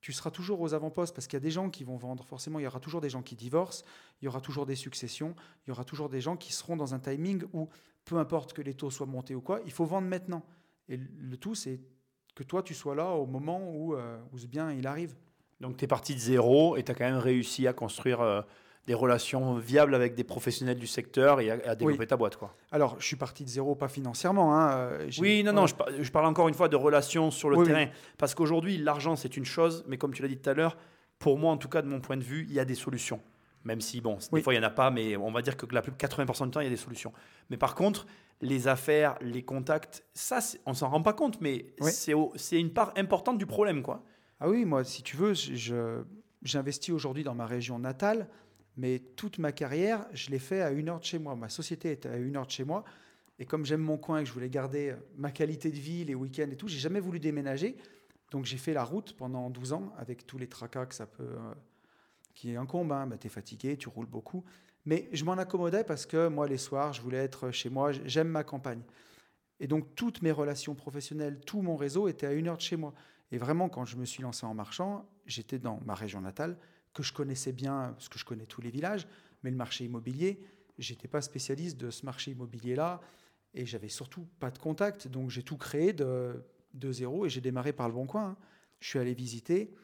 tu 0.00 0.12
seras 0.12 0.30
toujours 0.30 0.60
aux 0.60 0.74
avant-postes 0.74 1.14
parce 1.14 1.26
qu'il 1.26 1.36
y 1.36 1.38
a 1.38 1.40
des 1.40 1.50
gens 1.50 1.70
qui 1.70 1.84
vont 1.84 1.96
vendre. 1.96 2.24
Forcément, 2.24 2.58
il 2.58 2.62
y 2.62 2.66
aura 2.66 2.80
toujours 2.80 3.00
des 3.00 3.10
gens 3.10 3.22
qui 3.22 3.34
divorcent, 3.34 3.84
il 4.20 4.26
y 4.26 4.28
aura 4.28 4.40
toujours 4.40 4.66
des 4.66 4.76
successions, 4.76 5.34
il 5.64 5.70
y 5.70 5.72
aura 5.72 5.84
toujours 5.84 6.08
des 6.08 6.20
gens 6.20 6.36
qui 6.36 6.52
seront 6.52 6.76
dans 6.76 6.94
un 6.94 6.98
timing 6.98 7.44
où, 7.52 7.68
peu 8.04 8.18
importe 8.18 8.52
que 8.52 8.62
les 8.62 8.74
taux 8.74 8.90
soient 8.90 9.06
montés 9.06 9.34
ou 9.34 9.40
quoi, 9.40 9.60
il 9.64 9.72
faut 9.72 9.84
vendre 9.84 10.06
maintenant. 10.06 10.44
Et 10.88 10.96
le 10.96 11.36
tout, 11.36 11.54
c'est 11.54 11.80
que 12.34 12.42
toi, 12.44 12.62
tu 12.62 12.74
sois 12.74 12.94
là 12.94 13.10
au 13.12 13.26
moment 13.26 13.70
où, 13.72 13.94
euh, 13.94 14.20
où 14.32 14.38
ce 14.38 14.46
bien 14.46 14.70
il 14.72 14.86
arrive. 14.86 15.16
Donc, 15.60 15.76
tu 15.76 15.84
es 15.84 15.88
parti 15.88 16.14
de 16.14 16.20
zéro 16.20 16.76
et 16.76 16.82
tu 16.82 16.92
as 16.92 16.94
quand 16.94 17.04
même 17.04 17.18
réussi 17.18 17.66
à 17.66 17.72
construire. 17.72 18.20
Euh, 18.20 18.42
des 18.86 18.94
relations 18.94 19.56
viables 19.56 19.94
avec 19.94 20.14
des 20.14 20.24
professionnels 20.24 20.78
du 20.78 20.86
secteur 20.86 21.40
et 21.40 21.50
à, 21.50 21.74
développer 21.74 22.06
ta 22.06 22.16
boîte. 22.16 22.36
Quoi. 22.36 22.54
Alors, 22.70 22.96
je 23.00 23.06
suis 23.06 23.16
parti 23.16 23.44
de 23.44 23.48
zéro, 23.48 23.74
pas 23.74 23.88
financièrement. 23.88 24.56
Hein, 24.56 24.70
euh, 24.76 25.10
oui, 25.18 25.42
non, 25.42 25.52
non, 25.52 25.66
je, 25.66 26.10
parle 26.12 26.26
encore 26.26 26.48
une 26.48 26.54
fois 26.54 26.68
de 26.68 26.76
relations 26.76 27.30
sur 27.30 27.50
le 27.50 27.64
terrain. 27.64 27.88
Parce 28.16 28.34
qu'aujourd'hui, 28.34 28.78
l'argent, 28.78 29.16
c'est 29.16 29.36
une 29.36 29.44
chose, 29.44 29.84
mais 29.88 29.98
comme 29.98 30.14
tu 30.14 30.22
l'as 30.22 30.28
dit 30.28 30.36
tout 30.36 30.50
à 30.50 30.54
l'heure, 30.54 30.76
pour 31.18 31.36
moi, 31.38 31.50
en 31.50 31.56
tout 31.56 31.68
cas, 31.68 31.82
de 31.82 31.88
mon 31.88 32.00
point 32.00 32.16
de 32.16 32.22
vue, 32.22 32.46
il 32.48 32.54
y 32.54 32.60
a 32.60 32.64
des 32.64 32.74
solutions. 32.74 33.20
Même 33.64 33.80
si, 33.80 34.00
bon, 34.00 34.18
des 34.32 34.42
fois, 34.42 34.54
il 34.54 34.60
n'y 34.60 34.64
en 34.64 34.68
a 34.68 34.70
pas, 34.70 34.92
mais 34.92 35.16
on 35.16 35.32
va 35.32 35.42
dire 35.42 35.56
que 35.56 35.66
la 35.74 35.82
plus 35.82 35.90
80% 35.90 36.44
du 36.44 36.50
temps, 36.52 36.60
il 36.60 36.64
y 36.64 36.68
a 36.68 36.70
des 36.70 36.76
solutions. 36.76 37.12
Mais 37.50 37.56
par 37.56 37.74
contre, 37.74 38.06
les 38.40 38.68
affaires, 38.68 39.16
les 39.20 39.42
contacts, 39.42 40.04
ça, 40.14 40.38
on 40.66 40.74
s'en 40.74 40.90
rend 40.90 41.02
pas 41.02 41.14
compte, 41.14 41.40
mais 41.40 41.66
c'est 41.80 42.60
une 42.60 42.72
part 42.72 42.92
importante 42.96 43.38
du 43.38 43.46
problème. 43.46 43.82
quoi. 43.82 44.04
Ah 44.40 44.48
oui, 44.48 44.64
moi, 44.64 44.84
si 44.84 45.02
tu 45.02 45.16
veux, 45.16 45.32
j'investis 46.42 46.94
aujourd'hui 46.94 47.24
dans 47.24 47.34
ma 47.34 47.46
région 47.46 47.78
natale 47.78 48.28
mais 48.76 48.98
toute 49.16 49.38
ma 49.38 49.52
carrière, 49.52 50.06
je 50.12 50.30
l'ai 50.30 50.38
fait 50.38 50.60
à 50.60 50.70
une 50.70 50.88
heure 50.88 51.00
de 51.00 51.04
chez 51.04 51.18
moi. 51.18 51.34
Ma 51.34 51.48
société 51.48 51.92
était 51.92 52.08
à 52.08 52.16
une 52.16 52.36
heure 52.36 52.46
de 52.46 52.50
chez 52.50 52.64
moi. 52.64 52.84
Et 53.38 53.46
comme 53.46 53.64
j'aime 53.64 53.80
mon 53.80 53.96
coin 53.96 54.18
et 54.18 54.22
que 54.22 54.28
je 54.28 54.34
voulais 54.34 54.50
garder 54.50 54.90
euh, 54.90 54.96
ma 55.16 55.30
qualité 55.30 55.70
de 55.70 55.76
vie, 55.76 56.04
les 56.04 56.14
week-ends 56.14 56.48
et 56.50 56.56
tout, 56.56 56.68
j'ai 56.68 56.78
jamais 56.78 57.00
voulu 57.00 57.18
déménager. 57.18 57.76
Donc 58.30 58.44
j'ai 58.44 58.56
fait 58.56 58.72
la 58.72 58.84
route 58.84 59.14
pendant 59.14 59.50
12 59.50 59.72
ans 59.72 59.92
avec 59.98 60.26
tous 60.26 60.38
les 60.38 60.46
tracas 60.46 60.86
que 60.86 60.94
ça 60.94 61.06
peut, 61.06 61.22
euh, 61.22 61.54
qui 62.34 62.54
incombe. 62.56 62.92
Hein. 62.92 63.06
Bah, 63.06 63.16
tu 63.18 63.26
es 63.26 63.30
fatigué, 63.30 63.76
tu 63.76 63.88
roules 63.88 64.06
beaucoup. 64.06 64.44
Mais 64.84 65.08
je 65.12 65.24
m'en 65.24 65.32
accommodais 65.32 65.84
parce 65.84 66.06
que 66.06 66.28
moi, 66.28 66.46
les 66.46 66.58
soirs, 66.58 66.92
je 66.92 67.02
voulais 67.02 67.18
être 67.18 67.50
chez 67.50 67.70
moi. 67.70 67.92
J'aime 67.92 68.28
ma 68.28 68.44
campagne. 68.44 68.82
Et 69.58 69.66
donc 69.66 69.94
toutes 69.94 70.20
mes 70.20 70.32
relations 70.32 70.74
professionnelles, 70.74 71.40
tout 71.46 71.62
mon 71.62 71.76
réseau 71.76 72.08
était 72.08 72.26
à 72.26 72.32
une 72.32 72.48
heure 72.48 72.58
de 72.58 72.62
chez 72.62 72.76
moi. 72.76 72.92
Et 73.32 73.38
vraiment, 73.38 73.68
quand 73.68 73.84
je 73.84 73.96
me 73.96 74.04
suis 74.04 74.22
lancé 74.22 74.46
en 74.46 74.54
marchand, 74.54 75.08
j'étais 75.26 75.58
dans 75.58 75.80
ma 75.84 75.94
région 75.94 76.20
natale 76.20 76.56
que 76.94 77.02
je 77.02 77.12
connaissais 77.12 77.52
bien, 77.52 77.92
parce 77.92 78.08
que 78.08 78.18
je 78.18 78.24
connais 78.24 78.46
tous 78.46 78.60
les 78.60 78.70
villages, 78.70 79.06
mais 79.42 79.50
le 79.50 79.56
marché 79.56 79.84
immobilier, 79.84 80.40
j'étais 80.78 81.08
pas 81.08 81.20
spécialiste 81.20 81.76
de 81.76 81.90
ce 81.90 82.06
marché 82.06 82.30
immobilier-là, 82.30 83.00
et 83.54 83.66
j'avais 83.66 83.88
surtout 83.88 84.26
pas 84.38 84.50
de 84.50 84.58
contact, 84.58 85.08
donc 85.08 85.30
j'ai 85.30 85.42
tout 85.42 85.56
créé 85.56 85.92
de, 85.92 86.42
zéro, 86.90 87.26
et 87.26 87.28
j'ai 87.28 87.40
démarré 87.40 87.72
par 87.72 87.88
le 87.88 87.94
bon 87.94 88.06
coin. 88.06 88.30
Hein. 88.30 88.36
Je 88.80 88.88
suis 88.88 88.98
allé 88.98 89.14
visiter. 89.14 89.74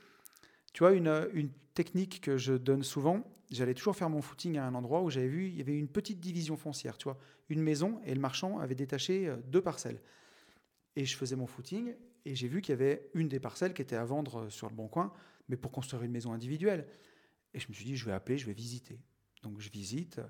Tu 0.72 0.80
vois, 0.80 0.92
une, 0.92 1.28
une 1.32 1.50
technique 1.74 2.20
que 2.20 2.36
je 2.36 2.54
donne 2.54 2.82
souvent, 2.82 3.24
j'allais 3.50 3.74
toujours 3.74 3.96
faire 3.96 4.10
mon 4.10 4.22
footing 4.22 4.58
à 4.58 4.66
un 4.66 4.74
endroit 4.74 5.02
où 5.02 5.10
j'avais 5.10 5.28
vu, 5.28 5.48
il 5.48 5.56
y 5.56 5.60
avait 5.60 5.76
une 5.78 5.88
petite 5.88 6.20
division 6.20 6.56
foncière, 6.56 6.98
tu 6.98 7.04
vois, 7.04 7.18
une 7.48 7.62
maison, 7.62 8.00
et 8.04 8.14
le 8.14 8.20
marchand 8.20 8.58
avait 8.58 8.74
détaché 8.74 9.28
euh, 9.28 9.36
deux 9.46 9.62
parcelles. 9.62 10.00
Et 10.96 11.04
je 11.04 11.16
faisais 11.16 11.36
mon 11.36 11.46
footing, 11.46 11.94
et 12.24 12.34
j'ai 12.34 12.48
vu 12.48 12.60
qu'il 12.60 12.72
y 12.72 12.74
avait 12.74 13.10
une 13.14 13.28
des 13.28 13.40
parcelles 13.40 13.74
qui 13.74 13.82
était 13.82 13.96
à 13.96 14.04
vendre 14.04 14.42
euh, 14.42 14.50
sur 14.50 14.68
le 14.68 14.74
bon 14.74 14.88
coin 14.88 15.12
mais 15.48 15.56
pour 15.56 15.70
construire 15.70 16.02
une 16.02 16.12
maison 16.12 16.32
individuelle. 16.32 16.86
Et 17.54 17.60
je 17.60 17.68
me 17.68 17.74
suis 17.74 17.84
dit, 17.84 17.96
je 17.96 18.06
vais 18.06 18.12
appeler, 18.12 18.38
je 18.38 18.46
vais 18.46 18.52
visiter. 18.52 18.98
Donc 19.42 19.60
je 19.60 19.70
visite, 19.70 20.20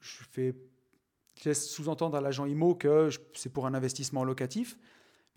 je 0.00 0.22
fais, 0.30 0.54
je 1.38 1.48
laisse 1.48 1.68
sous-entendre 1.68 2.16
à 2.16 2.20
l'agent 2.20 2.46
IMO 2.46 2.74
que 2.74 3.10
c'est 3.34 3.52
pour 3.52 3.66
un 3.66 3.74
investissement 3.74 4.24
locatif. 4.24 4.78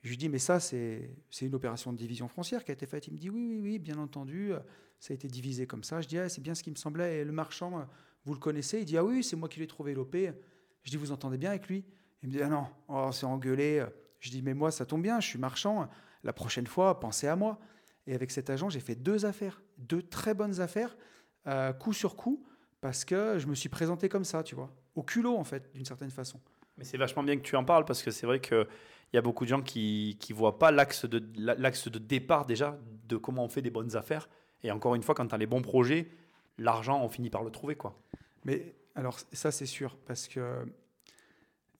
Je 0.03 0.09
lui 0.09 0.17
dis, 0.17 0.29
mais 0.29 0.39
ça, 0.39 0.59
c'est 0.59 1.13
une 1.41 1.53
opération 1.53 1.91
de 1.91 1.97
division 1.97 2.27
foncière 2.27 2.63
qui 2.63 2.71
a 2.71 2.73
été 2.73 2.85
faite. 2.85 3.07
Il 3.07 3.13
me 3.13 3.17
dit, 3.17 3.29
oui, 3.29 3.45
oui, 3.47 3.59
oui, 3.59 3.79
bien 3.79 3.97
entendu, 3.97 4.51
ça 5.00 5.11
a 5.11 5.15
été 5.15 5.27
divisé 5.27 5.67
comme 5.67 5.83
ça. 5.83 6.01
Je 6.01 6.07
dis, 6.07 6.17
ah, 6.17 6.27
c'est 6.27 6.41
bien 6.41 6.55
ce 6.55 6.63
qui 6.63 6.71
me 6.71 6.75
semblait. 6.75 7.19
Et 7.19 7.25
le 7.25 7.31
marchand, 7.31 7.88
vous 8.25 8.33
le 8.33 8.39
connaissez? 8.39 8.79
Il 8.79 8.85
dit, 8.85 8.97
ah 8.97 9.03
oui, 9.03 9.23
c'est 9.23 9.35
moi 9.35 9.47
qui 9.47 9.59
l'ai 9.59 9.67
trouvé 9.67 9.93
l'OP. 9.93 10.15
Je 10.15 10.89
dis, 10.89 10.97
vous 10.97 11.11
entendez 11.11 11.38
bien 11.38 11.51
avec 11.51 11.67
lui? 11.67 11.83
Il 12.23 12.29
me 12.29 12.33
dit, 12.33 12.41
ah 12.41 12.47
non, 12.47 12.65
oh, 12.88 12.93
on 12.93 13.11
s'est 13.11 13.27
engueulé. 13.27 13.85
Je 14.21 14.29
dis, 14.29 14.41
mais 14.41 14.53
moi, 14.53 14.71
ça 14.71 14.85
tombe 14.85 15.01
bien, 15.01 15.19
je 15.19 15.27
suis 15.27 15.39
marchand. 15.39 15.89
La 16.23 16.31
prochaine 16.31 16.67
fois, 16.67 16.99
pensez 16.99 17.27
à 17.27 17.35
moi. 17.35 17.59
Et 18.07 18.15
avec 18.15 18.31
cet 18.31 18.49
agent, 18.49 18.69
j'ai 18.69 18.79
fait 18.79 18.95
deux 18.95 19.25
affaires, 19.25 19.61
deux 19.77 20.01
très 20.01 20.33
bonnes 20.33 20.61
affaires, 20.61 20.95
euh, 21.47 21.73
coup 21.73 21.91
sur 21.91 22.15
coup, 22.15 22.43
parce 22.79 23.03
que 23.03 23.37
je 23.37 23.47
me 23.47 23.55
suis 23.55 23.69
présenté 23.69 24.09
comme 24.09 24.23
ça, 24.23 24.43
tu 24.43 24.55
vois, 24.55 24.73
au 24.95 25.03
culot 25.03 25.37
en 25.37 25.43
fait, 25.43 25.71
d'une 25.73 25.85
certaine 25.85 26.09
façon. 26.09 26.39
Mais 26.77 26.83
c'est 26.83 26.97
vachement 26.97 27.21
bien 27.21 27.37
que 27.37 27.41
tu 27.41 27.55
en 27.55 27.63
parles 27.63 27.85
parce 27.85 28.01
que 28.01 28.09
c'est 28.09 28.25
vrai 28.25 28.39
qu'il 28.39 28.65
y 29.13 29.17
a 29.17 29.21
beaucoup 29.21 29.43
de 29.43 29.49
gens 29.49 29.61
qui 29.61 30.17
ne 30.29 30.35
voient 30.35 30.57
pas 30.57 30.71
l'axe 30.71 31.05
de, 31.05 31.23
l'axe 31.35 31.89
de 31.89 31.99
départ 31.99 32.45
déjà 32.45 32.79
de 33.07 33.17
comment 33.17 33.43
on 33.43 33.49
fait 33.49 33.61
des 33.61 33.69
bonnes 33.69 33.95
affaires. 33.95 34.29
Et 34.63 34.71
encore 34.71 34.95
une 34.95 35.03
fois, 35.03 35.13
quand 35.13 35.27
tu 35.27 35.35
as 35.35 35.37
les 35.37 35.47
bons 35.47 35.61
projets, 35.61 36.09
l'argent, 36.57 37.03
on 37.03 37.09
finit 37.09 37.29
par 37.29 37.43
le 37.43 37.51
trouver. 37.51 37.75
quoi. 37.75 37.95
Mais 38.45 38.75
alors, 38.95 39.19
ça, 39.31 39.51
c'est 39.51 39.65
sûr, 39.65 39.95
parce 40.05 40.27
que 40.27 40.65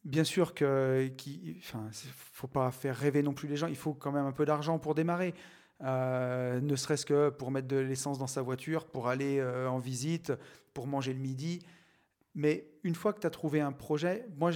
bien 0.04 0.24
sûr 0.24 0.54
que 0.54 1.10
ne 1.10 1.58
enfin, 1.60 1.90
faut 2.16 2.48
pas 2.48 2.72
faire 2.72 2.96
rêver 2.96 3.24
non 3.24 3.34
plus 3.34 3.48
les 3.48 3.58
gens. 3.58 3.68
Il 3.68 3.76
faut 3.76 3.94
quand 3.94 4.12
même 4.12 4.26
un 4.26 4.32
peu 4.32 4.46
d'argent 4.46 4.80
pour 4.80 4.96
démarrer. 4.96 5.34
Euh, 5.84 6.62
ne 6.62 6.76
serait-ce 6.76 7.06
que 7.06 7.30
pour 7.30 7.52
mettre 7.52 7.68
de 7.68 7.78
l'essence 7.78 8.20
dans 8.20 8.28
sa 8.28 8.42
voiture, 8.42 8.86
pour 8.86 9.08
aller 9.08 9.40
euh, 9.40 9.68
en 9.70 9.80
visite, 9.80 10.32
pour 10.74 10.88
manger 10.88 11.14
le 11.14 11.20
midi. 11.20 11.60
Mais 12.36 12.68
une 12.84 12.96
fois 12.96 13.14
que 13.14 13.20
tu 13.20 13.28
as 13.28 13.32
trouvé 13.32 13.62
un 13.62 13.72
projet, 13.72 14.28
moi 14.38 14.52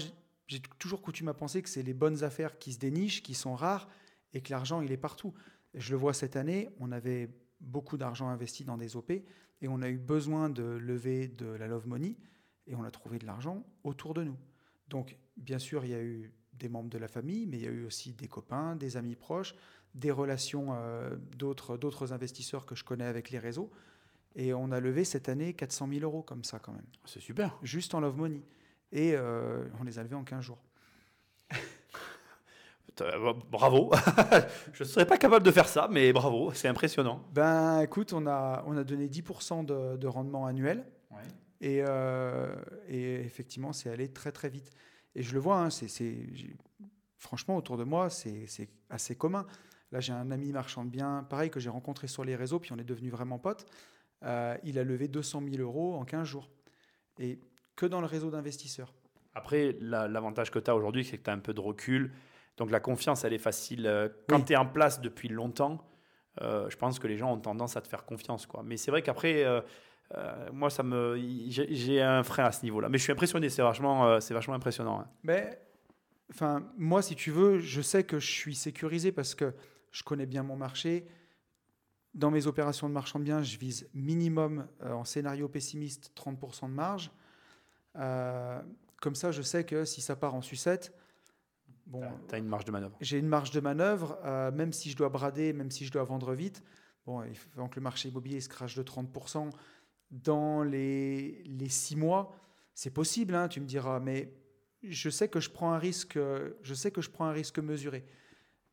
j'ai 0.48 0.62
toujours 0.78 1.02
coutume 1.02 1.28
à 1.28 1.34
penser 1.34 1.62
que 1.62 1.70
c'est 1.70 1.84
les 1.84 1.94
bonnes 1.94 2.24
affaires 2.24 2.58
qui 2.60 2.74
se 2.74 2.80
dénichent, 2.80 3.24
qui 3.24 3.34
sont 3.34 3.56
rares, 3.56 3.90
et 4.34 4.42
que 4.42 4.52
l'argent 4.52 4.82
il 4.82 4.92
est 4.92 4.98
partout. 4.98 5.34
Je 5.74 5.92
le 5.92 5.98
vois 5.98 6.14
cette 6.14 6.36
année, 6.36 6.70
on 6.80 6.92
avait 6.92 7.30
beaucoup 7.60 7.98
d'argent 7.98 8.30
investi 8.30 8.64
dans 8.64 8.78
des 8.78 8.96
OP, 8.96 9.12
et 9.12 9.68
on 9.68 9.82
a 9.82 9.90
eu 9.90 9.98
besoin 9.98 10.50
de 10.50 10.64
lever 10.64 11.28
de 11.28 11.48
la 11.48 11.68
love 11.68 11.88
money, 11.88 12.18
et 12.68 12.76
on 12.76 12.84
a 12.84 12.92
trouvé 12.92 13.18
de 13.18 13.26
l'argent 13.26 13.66
autour 13.84 14.14
de 14.14 14.24
nous. 14.24 14.38
Donc 14.88 15.18
bien 15.38 15.60
sûr, 15.60 15.86
il 15.86 15.92
y 15.92 15.96
a 15.96 16.02
eu 16.02 16.34
des 16.54 16.70
membres 16.70 16.90
de 16.90 16.98
la 16.98 17.08
famille, 17.08 17.46
mais 17.46 17.58
il 17.58 17.64
y 17.64 17.68
a 17.68 17.72
eu 17.72 17.86
aussi 17.86 18.14
des 18.14 18.28
copains, 18.28 18.76
des 18.76 18.98
amis 18.98 19.16
proches, 19.16 19.56
des 19.94 20.12
relations 20.12 20.68
euh, 20.72 21.16
d'autres 21.38 22.14
investisseurs 22.14 22.66
que 22.66 22.76
je 22.76 22.84
connais 22.84 23.06
avec 23.06 23.30
les 23.30 23.40
réseaux. 23.40 23.72
Et 24.36 24.54
on 24.54 24.72
a 24.72 24.80
levé 24.80 25.06
cette 25.06 25.30
année 25.30 25.54
400 25.54 25.88
000 25.90 26.02
euros 26.02 26.22
comme 26.22 26.44
ça 26.44 26.60
quand 26.60 26.74
même. 26.74 26.86
C'est 27.06 27.22
super. 27.22 27.58
Juste 27.64 27.94
en 27.96 28.02
Love 28.02 28.18
Money. 28.18 28.42
Et 28.92 29.14
euh, 29.16 29.66
on 29.80 29.84
les 29.84 29.98
a 29.98 30.04
levés 30.04 30.16
en 30.16 30.24
15 30.24 30.44
jours. 30.44 30.64
Euh, 33.02 33.34
bravo. 33.52 33.92
je 34.72 34.84
ne 34.84 34.88
serais 34.88 35.06
pas 35.06 35.18
capable 35.18 35.46
de 35.46 35.52
faire 35.52 35.68
ça, 35.68 35.90
mais 35.92 36.14
bravo, 36.14 36.54
c'est 36.54 36.70
impressionnant. 36.70 37.28
Ben 37.34 37.82
écoute, 37.82 38.14
on 38.14 38.26
a, 38.26 38.64
on 38.68 38.78
a 38.78 38.86
donné 38.86 39.10
10% 39.10 39.66
de, 39.66 40.08
rendement 40.08 40.46
annuel. 40.46 40.86
Et, 41.62 41.84
et, 42.88 43.14
effectivement, 43.22 43.74
c'est 43.74 43.90
allé 43.90 44.10
très 44.10 44.32
très 44.32 44.50
vite. 44.50 44.70
Et 45.16 45.24
je 45.24 45.34
le 45.34 45.40
vois, 45.40 45.60
hein, 45.60 45.70
c'est, 45.70 45.88
franchement, 47.18 47.58
autour 47.58 47.78
de 47.78 47.84
moi, 47.84 48.10
c'est 48.10 48.70
assez 48.90 49.16
commun. 49.16 49.46
Là, 49.92 50.00
j'ai 50.00 50.14
un 50.14 50.32
ami 50.32 50.52
marchand 50.52 50.84
de 50.84 50.90
biens, 50.90 51.26
pareil, 51.30 51.50
que 51.50 51.60
j'ai 51.60 51.70
rencontré 51.70 52.08
sur 52.08 52.24
les 52.24 52.36
réseaux, 52.36 52.60
puis 52.60 52.72
on 52.74 52.78
est 52.78 52.84
devenus 52.84 53.12
vraiment 53.12 53.40
potes. 53.40 53.66
Euh, 54.24 54.58
il 54.64 54.80
a 54.80 54.84
levé 54.84 55.08
200 55.08 55.44
000 55.50 55.62
euros 55.62 55.96
en 55.96 56.06
15 56.06 56.28
jours. 56.28 56.50
Et 57.20 57.40
que 57.76 57.86
dans 57.86 58.02
le 58.02 58.08
réseau 58.08 58.30
d'investisseurs. 58.30 58.94
Après, 59.34 59.76
l'avantage 59.80 60.50
que 60.52 60.60
tu 60.60 60.72
as 60.72 60.76
aujourd'hui, 60.76 61.06
c'est 61.06 61.18
que 61.18 61.24
tu 61.24 61.30
as 61.30 61.34
un 61.34 61.40
peu 61.40 61.54
de 61.54 61.60
recul. 61.60 62.12
Donc 62.58 62.72
la 62.72 62.80
confiance, 62.80 63.24
elle 63.26 63.34
est 63.34 63.38
facile. 63.38 63.86
Euh, 63.86 64.10
quand 64.28 64.42
tu 64.42 64.54
es 64.54 64.56
en 64.56 64.66
place 64.66 65.02
depuis 65.02 65.28
longtemps, 65.28 65.86
euh, 66.42 66.70
je 66.70 66.78
pense 66.78 67.00
que 67.00 67.08
les 67.08 67.18
gens 67.18 67.34
ont 67.34 67.40
tendance 67.40 67.78
à 67.78 67.82
te 67.82 67.88
faire 67.88 68.06
confiance. 68.06 68.46
Quoi. 68.46 68.64
Mais 68.64 68.78
c'est 68.78 68.92
vrai 68.92 69.02
qu'après, 69.02 69.46
moi, 70.54 70.70
ça 70.70 70.84
me, 70.84 71.18
j'ai 71.48 72.02
un 72.02 72.24
frein 72.24 72.46
à 72.46 72.52
ce 72.52 72.64
niveau-là. 72.64 72.90
Mais 72.90 72.98
je 72.98 73.04
suis 73.04 73.12
impressionné, 73.12 73.50
c'est 73.50 73.62
vachement, 73.62 74.20
c'est 74.22 74.34
vachement 74.34 74.54
impressionnant. 74.54 75.02
Hein. 75.02 75.08
Mais, 75.24 75.60
enfin, 76.32 76.64
moi, 76.78 77.02
si 77.02 77.16
tu 77.16 77.32
veux, 77.32 77.60
je 77.60 77.82
sais 77.82 78.04
que 78.04 78.20
je 78.20 78.32
suis 78.32 78.56
sécurisé 78.56 79.12
parce 79.12 79.36
que 79.36 79.54
je 79.96 80.04
connais 80.04 80.26
bien 80.26 80.44
mon 80.44 80.58
marché. 80.58 81.08
Dans 82.14 82.30
mes 82.30 82.48
opérations 82.48 82.90
de 82.90 82.94
marchand 82.94 83.20
de 83.20 83.24
biens, 83.24 83.42
je 83.42 83.58
vise 83.58 83.90
minimum 83.94 84.68
euh, 84.84 84.92
en 84.92 85.06
scénario 85.06 85.48
pessimiste 85.48 86.12
30% 86.18 86.68
de 86.70 86.74
marge. 86.74 87.12
Euh, 87.96 88.62
comme 89.02 89.16
ça, 89.16 89.32
je 89.32 89.42
sais 89.42 89.66
que 89.66 89.86
si 89.86 90.02
ça 90.02 90.18
part 90.18 90.36
en 90.36 90.42
sucette, 90.42 90.94
bon, 91.86 92.04
tu 92.28 92.36
as 92.36 92.38
une 92.38 92.48
marge 92.48 92.66
de 92.66 92.72
manœuvre. 92.72 92.98
J'ai 93.00 93.20
une 93.20 93.28
marge 93.28 93.52
de 93.52 93.60
manœuvre, 93.62 94.18
euh, 94.26 94.52
même 94.52 94.74
si 94.74 94.92
je 94.92 94.98
dois 94.98 95.10
brader, 95.10 95.54
même 95.54 95.72
si 95.72 95.86
je 95.86 95.92
dois 95.92 96.04
vendre 96.04 96.34
vite. 96.34 96.62
Bon, 97.06 97.24
il 97.24 97.36
faut 97.38 97.68
que 97.68 97.76
le 97.76 97.82
marché 97.82 98.10
immobilier 98.10 98.42
se 98.42 98.50
crache 98.50 98.76
de 98.76 98.84
30% 98.84 99.50
dans 100.12 100.64
les, 100.64 101.44
les 101.46 101.70
six 101.70 101.96
mois, 101.96 102.36
c'est 102.74 102.92
possible, 102.92 103.36
hein, 103.36 103.48
tu 103.48 103.60
me 103.60 103.66
diras, 103.66 104.00
mais 104.00 104.32
je 104.84 105.10
sais 105.10 105.28
que 105.28 105.40
je 105.40 105.50
prends 105.50 105.72
un 105.72 105.80
risque, 105.80 106.20
je 106.62 106.74
sais 106.74 106.92
que 106.92 107.02
je 107.02 107.10
prends 107.10 107.26
un 107.26 107.32
risque 107.32 107.60
mesuré. 107.60 108.06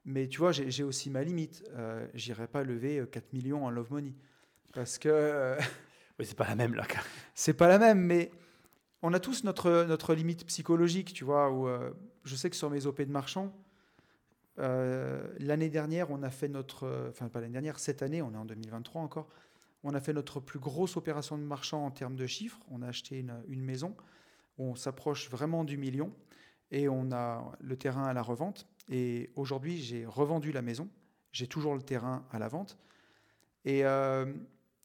Mais 0.05 0.27
tu 0.27 0.39
vois, 0.39 0.53
j'ai 0.53 0.83
aussi 0.83 1.11
ma 1.11 1.23
limite. 1.23 1.65
Euh, 1.71 2.07
J'irai 2.15 2.49
pas 2.49 2.65
lever 2.65 3.05
4 3.11 3.25
euh, 3.25 3.29
millions 3.33 3.65
en 3.65 3.71
Love 3.71 3.93
Money. 3.93 4.15
Parce 4.73 4.99
que. 4.99 5.09
Euh, 5.09 5.57
oui, 6.19 6.27
c'est 6.27 6.37
pas 6.37 6.49
la 6.49 6.57
même 6.57 6.75
là. 6.75 6.85
c'est 7.35 7.53
pas 7.53 7.69
la 7.69 7.79
même, 7.79 8.01
mais 8.01 8.31
on 9.03 9.13
a 9.13 9.21
tous 9.21 9.45
notre, 9.45 9.85
notre 9.85 10.15
limite 10.15 10.45
psychologique, 10.47 11.13
tu 11.13 11.25
vois. 11.25 11.51
Où, 11.51 11.69
euh, 11.69 11.93
je 12.25 12.35
sais 12.35 12.51
que 12.51 12.57
sur 12.57 12.71
mes 12.71 12.87
OP 12.87 13.03
de 13.03 13.13
marchand, 13.13 13.53
l'année 14.59 15.71
dernière, 15.71 16.11
on 16.11 16.23
a 16.23 16.31
fait 16.31 16.49
notre. 16.49 17.09
Enfin, 17.11 17.29
pas 17.29 17.41
l'année 17.41 17.53
dernière, 17.53 17.79
cette 17.79 18.03
année, 18.03 18.23
on 18.23 18.33
est 18.35 18.37
en 18.37 18.45
2023 18.45 19.03
encore. 19.03 19.29
On 19.85 19.95
a 19.95 20.01
fait 20.01 20.13
notre 20.13 20.41
plus 20.41 20.59
grosse 20.59 20.97
opération 20.97 21.37
de 21.37 21.43
marchand 21.43 21.85
en 21.85 21.91
termes 21.91 22.17
de 22.17 22.27
chiffres. 22.27 22.61
On 22.71 22.83
a 22.83 22.89
acheté 22.89 23.19
une, 23.49 23.61
maison. 23.61 23.97
On 24.59 24.75
s'approche 24.75 25.29
vraiment 25.29 25.65
du 25.65 25.77
million 25.77 26.13
et 26.71 26.89
on 26.89 27.11
a 27.13 27.53
le 27.61 27.77
terrain 27.77 28.05
à 28.05 28.13
la 28.13 28.23
revente. 28.23 28.69
Et 28.89 29.31
aujourd'hui, 29.35 29.79
j'ai 29.79 30.07
revendu 30.07 30.53
la 30.53 30.63
maison. 30.63 30.89
J'ai 31.33 31.47
toujours 31.47 31.75
le 31.75 31.83
terrain 31.83 32.27
à 32.31 32.39
la 32.39 32.49
vente. 32.49 32.79
Et 33.65 33.85
euh, 33.85 34.33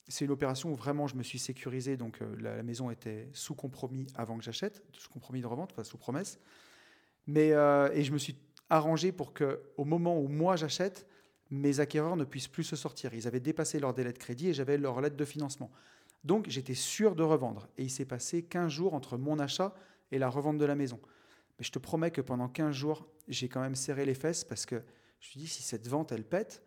c'est 0.07 0.25
une 0.25 0.31
opération 0.31 0.71
où 0.71 0.75
vraiment 0.75 1.07
je 1.07 1.15
me 1.15 1.23
suis 1.23 1.39
sécurisé. 1.39 1.97
Donc 1.97 2.21
euh, 2.21 2.35
la, 2.39 2.63
maison 2.63 2.89
était 2.89 3.29
sous 3.33 3.55
compromis 3.55 4.07
avant 4.15 4.37
que 4.37 4.43
j'achète, 4.43 4.83
sous 4.93 5.09
compromis 5.09 5.41
de 5.41 5.47
revente, 5.47 5.71
enfin 5.73 5.83
sous 5.83 5.97
promesse. 5.97 6.39
Mais, 7.27 7.51
euh, 7.51 7.91
et 7.93 8.03
je 8.03 8.13
me 8.13 8.17
suis 8.17 8.37
arrangé 8.69 9.11
pour 9.11 9.33
que, 9.33 9.61
au 9.77 9.85
moment 9.85 10.19
où 10.19 10.27
moi 10.27 10.55
j'achète, 10.55 11.07
mes 11.49 11.79
acquéreurs 11.79 12.15
ne 12.15 12.23
puissent 12.23 12.47
plus 12.47 12.63
se 12.63 12.75
sortir. 12.75 13.13
Ils 13.13 13.27
avaient 13.27 13.39
dépassé 13.39 13.79
leur 13.79 13.93
délai 13.93 14.13
de 14.13 14.17
crédit 14.17 14.49
et 14.49 14.53
j'avais 14.53 14.77
leur 14.77 15.01
lettre 15.01 15.15
de 15.15 15.25
financement. 15.25 15.71
Donc 16.23 16.49
j'étais 16.49 16.73
sûr 16.73 17.15
de 17.15 17.23
revendre. 17.23 17.67
Et 17.77 17.83
il 17.83 17.89
s'est 17.89 18.05
passé 18.05 18.43
15 18.43 18.71
jours 18.71 18.93
entre 18.93 19.17
mon 19.17 19.39
achat 19.39 19.73
et 20.11 20.19
la 20.19 20.29
revente 20.29 20.57
de 20.57 20.65
la 20.65 20.75
maison. 20.75 20.99
Mais 21.57 21.65
je 21.65 21.71
te 21.71 21.79
promets 21.79 22.11
que 22.11 22.21
pendant 22.21 22.49
15 22.49 22.75
jours, 22.75 23.07
j'ai 23.27 23.49
quand 23.49 23.61
même 23.61 23.75
serré 23.75 24.05
les 24.05 24.13
fesses 24.13 24.43
parce 24.43 24.65
que 24.65 24.75
je 24.75 25.27
me 25.27 25.31
suis 25.31 25.39
dit, 25.39 25.47
si 25.47 25.63
cette 25.63 25.87
vente, 25.87 26.11
elle 26.11 26.23
pète, 26.23 26.61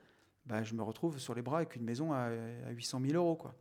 bah, 0.46 0.62
je 0.64 0.75
me 0.75 0.82
retrouve 0.82 1.18
sur 1.18 1.34
les 1.34 1.42
bras 1.42 1.58
avec 1.58 1.76
une 1.76 1.84
maison 1.84 2.12
à, 2.12 2.30
800 2.70 3.00
000 3.06 3.14
euros. 3.14 3.37
Quoi. 3.37 3.54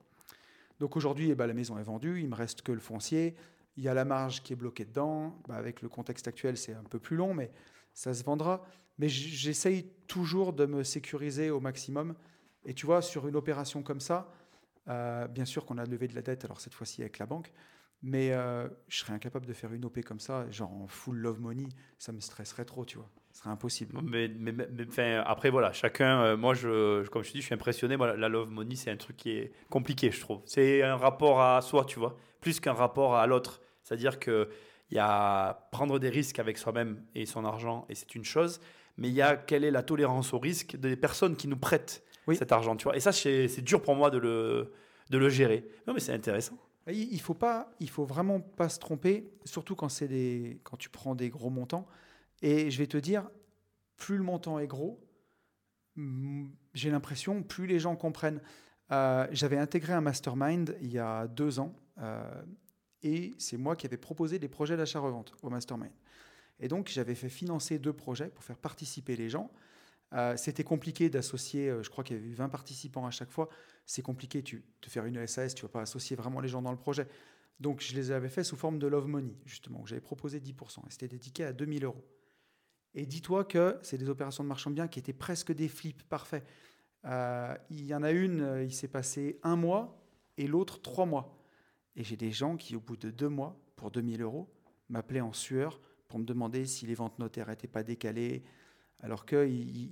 Donc 0.80 0.96
aujourd'hui, 0.96 1.30
eh 1.30 1.36
ben, 1.36 1.46
la 1.46 1.54
maison 1.54 1.78
est 1.78 1.84
vendue, 1.84 2.20
il 2.22 2.30
me 2.30 2.36
reste 2.36 2.62
que 2.62 2.72
le 2.72 2.80
foncier, 2.80 3.36
il 3.78 3.84
y 3.84 3.88
a 3.88 3.94
la 3.94 4.06
marge 4.06 4.42
qui 4.42 4.54
est 4.54 4.56
bloquée 4.56 4.86
dedans. 4.86 5.40
Bah, 5.48 5.56
avec 5.56 5.82
le 5.82 5.90
contexte 5.90 6.28
actuel, 6.28 6.58
c'est 6.58 6.74
un 6.74 6.84
peu 6.84 7.00
plus 7.00 7.18
long, 7.18 7.34
mais 7.34 7.52
ça 7.94 8.14
se 8.14 8.24
vendra. 8.24 8.66
Mais 9.00 9.10
j'essaye 9.10 9.88
toujours 10.08 10.54
de 10.54 10.66
me 10.66 10.84
sécuriser 10.84 11.50
au 11.50 11.60
maximum. 11.60 12.16
Et 12.66 12.74
tu 12.74 12.86
vois, 12.86 13.02
sur 13.02 13.28
une 13.28 13.36
opération 13.36 13.82
comme 13.82 14.02
ça, 14.02 14.32
euh, 14.90 15.28
bien 15.28 15.46
sûr 15.46 15.66
qu'on 15.66 15.78
a 15.78 15.86
levé 15.86 16.08
de 16.08 16.16
la 16.16 16.22
dette, 16.22 16.46
alors 16.46 16.60
cette 16.60 16.74
fois-ci 16.74 17.02
avec 17.02 17.20
la 17.20 17.26
banque, 17.26 17.52
mais 18.02 18.32
euh, 18.32 18.68
je 18.88 19.00
serais 19.00 19.14
incapable 19.14 19.46
de 19.46 19.54
faire 19.54 19.74
une 19.74 19.86
OP 19.86 20.02
comme 20.02 20.20
ça, 20.20 20.50
genre 20.52 20.72
en 20.72 20.88
full 20.88 21.18
love 21.18 21.40
money, 21.40 21.68
ça 21.98 22.12
me 22.12 22.20
stresserait 22.20 22.66
trop, 22.66 22.86
tu 22.86 22.98
vois. 22.98 23.10
Ce 23.32 23.42
serait 23.42 23.50
impossible. 23.52 24.00
Mais, 24.04 24.28
mais, 24.28 24.52
mais 24.52 25.16
après, 25.26 25.50
voilà, 25.50 25.72
chacun, 25.74 26.22
euh, 26.22 26.38
moi, 26.38 26.54
je, 26.54 27.08
comme 27.10 27.24
je 27.24 27.30
te 27.30 27.34
dis, 27.34 27.42
je 27.42 27.46
suis 27.46 27.54
impressionné. 27.54 27.96
Moi, 27.98 28.16
la 28.16 28.30
love 28.30 28.50
money, 28.50 28.76
c'est 28.76 28.90
un 28.90 28.98
truc 28.98 29.18
qui 29.18 29.32
est 29.32 29.52
compliqué, 29.70 30.12
je 30.12 30.20
trouve. 30.20 30.42
C'est 30.46 30.82
un 30.82 30.96
rapport 30.96 31.42
à 31.42 31.62
soi, 31.62 31.86
tu 31.86 32.00
vois, 32.00 32.18
plus 32.42 32.60
qu'un 32.60 32.74
rapport 32.74 33.16
à 33.16 33.28
l'autre. 33.28 33.62
C'est-à-dire 33.84 34.20
qu'il 34.20 34.48
y 34.92 35.00
a 35.00 35.68
prendre 35.72 36.00
des 36.00 36.10
risques 36.10 36.40
avec 36.40 36.58
soi-même 36.58 37.04
et 37.14 37.26
son 37.26 37.46
argent, 37.46 37.86
et 37.90 37.96
c'est 37.96 38.16
une 38.16 38.26
chose, 38.26 38.60
mais 39.00 39.08
il 39.08 39.14
y 39.14 39.22
a 39.22 39.38
quelle 39.38 39.64
est 39.64 39.72
la 39.72 39.82
tolérance 39.82 40.34
au 40.34 40.40
risque 40.40 40.76
des 40.76 40.96
personnes 40.96 41.36
qui 41.36 41.48
nous 41.48 41.58
prêtent 41.58 42.04
cet 42.34 42.52
argent, 42.52 42.76
tu 42.76 42.84
vois. 42.84 42.96
Et 42.96 43.00
ça, 43.00 43.12
c'est 43.12 43.62
dur 43.62 43.82
pour 43.82 43.96
moi 43.96 44.12
de 44.12 44.18
le, 44.18 44.72
de 45.10 45.18
le 45.18 45.30
gérer. 45.30 45.68
Non, 45.88 45.94
mais 45.94 46.00
c'est 46.00 46.14
intéressant. 46.14 46.58
Il 46.88 47.20
faut 47.22 47.34
pas, 47.34 47.72
il 47.80 47.90
faut 47.90 48.06
vraiment 48.06 48.40
pas 48.40 48.70
se 48.70 48.80
tromper, 48.80 49.32
surtout 49.46 49.76
quand 49.76 49.90
c'est 49.90 50.08
des, 50.08 50.60
quand 50.64 50.78
tu 50.78 50.90
prends 50.90 51.16
des 51.16 51.30
gros 51.30 51.50
montants. 51.50 51.88
Et 52.42 52.70
je 52.72 52.78
vais 52.78 52.88
te 52.88 52.98
dire, 52.98 53.30
plus 53.98 54.18
le 54.18 54.24
montant 54.24 54.60
est 54.60 54.68
gros, 54.68 55.00
j'ai 56.74 56.90
l'impression, 56.90 57.42
plus 57.42 57.68
les 57.68 57.80
gens 57.80 57.96
comprennent. 57.96 58.42
Euh, 58.92 59.28
j'avais 59.32 59.58
intégré 59.58 59.94
un 59.94 60.02
mastermind 60.02 60.76
il 60.82 60.92
y 60.92 61.00
a 61.00 61.28
deux 61.28 61.60
ans, 61.60 61.76
euh, 62.00 62.42
et 63.04 63.34
c'est 63.38 63.58
moi 63.58 63.76
qui 63.76 63.86
avais 63.86 63.98
proposé 63.98 64.40
des 64.40 64.48
projets 64.48 64.78
d'achat-revente 64.78 65.34
au 65.44 65.50
mastermind. 65.50 65.92
Et 66.60 66.68
donc 66.68 66.90
j'avais 66.90 67.16
fait 67.16 67.30
financer 67.30 67.80
deux 67.80 67.94
projets 67.94 68.30
pour 68.30 68.44
faire 68.44 68.58
participer 68.58 69.16
les 69.16 69.30
gens. 69.30 69.52
Euh, 70.14 70.36
c'était 70.38 70.64
compliqué 70.64 71.10
d'associer, 71.10 71.72
je 71.82 71.90
crois 71.90 72.04
qu'il 72.04 72.18
y 72.18 72.20
avait 72.20 72.30
eu 72.30 72.34
20 72.34 72.50
participants 72.50 73.06
à 73.06 73.12
chaque 73.12 73.32
fois 73.32 73.50
c'est 73.90 74.04
compliqué 74.04 74.44
tu, 74.44 74.64
de 74.84 74.88
faire 74.88 75.06
une 75.06 75.26
SAS, 75.26 75.56
tu 75.56 75.66
ne 75.66 75.68
vas 75.68 75.72
pas 75.72 75.82
associer 75.82 76.16
vraiment 76.16 76.42
les 76.42 76.48
gens 76.48 76.62
dans 76.62 76.70
le 76.70 76.78
projet. 76.78 77.08
Donc, 77.60 77.82
je 77.82 77.96
les 77.96 78.12
avais 78.12 78.30
fait 78.30 78.44
sous 78.44 78.56
forme 78.56 78.78
de 78.78 78.86
Love 78.86 79.08
Money, 79.08 79.34
justement, 79.48 79.82
où 79.82 79.88
j'avais 79.88 80.00
proposé 80.00 80.40
10%. 80.40 80.82
Et 80.82 80.92
c'était 80.92 81.08
dédié 81.08 81.46
à 81.46 81.54
2000 81.54 81.86
euros. 81.86 82.06
Et 82.94 83.08
dis-toi 83.08 83.46
que 83.46 83.80
c'est 83.82 83.98
des 83.98 84.08
opérations 84.08 84.44
de 84.44 84.48
marchand 84.48 84.70
de 84.70 84.76
biens 84.76 84.88
qui 84.88 85.00
étaient 85.00 85.12
presque 85.12 85.52
des 85.54 85.68
flips 85.68 86.04
parfaits. 86.04 86.46
Euh, 87.06 87.58
il 87.72 87.84
y 87.84 87.96
en 87.96 88.04
a 88.04 88.12
une, 88.12 88.42
euh, 88.42 88.64
il 88.64 88.72
s'est 88.72 88.88
passé 88.88 89.40
un 89.42 89.56
mois 89.56 90.00
et 90.38 90.46
l'autre 90.46 90.80
trois 90.84 91.08
mois. 91.08 91.36
Et 91.96 92.04
j'ai 92.04 92.16
des 92.16 92.32
gens 92.32 92.56
qui, 92.56 92.76
au 92.76 92.80
bout 92.80 92.96
de 92.96 93.10
deux 93.10 93.30
mois, 93.30 93.60
pour 93.76 93.90
2000 93.90 94.22
euros, 94.22 94.54
m'appelaient 94.90 95.20
en 95.20 95.34
sueur 95.34 95.82
pour 96.10 96.20
me 96.20 96.26
demander 96.26 96.66
si 96.66 96.86
les 96.86 96.96
ventes 96.96 97.18
notaires 97.20 97.48
n'étaient 97.48 97.68
pas 97.68 97.84
décalées, 97.84 98.44
alors 99.02 99.26
qu'ils 99.26 99.92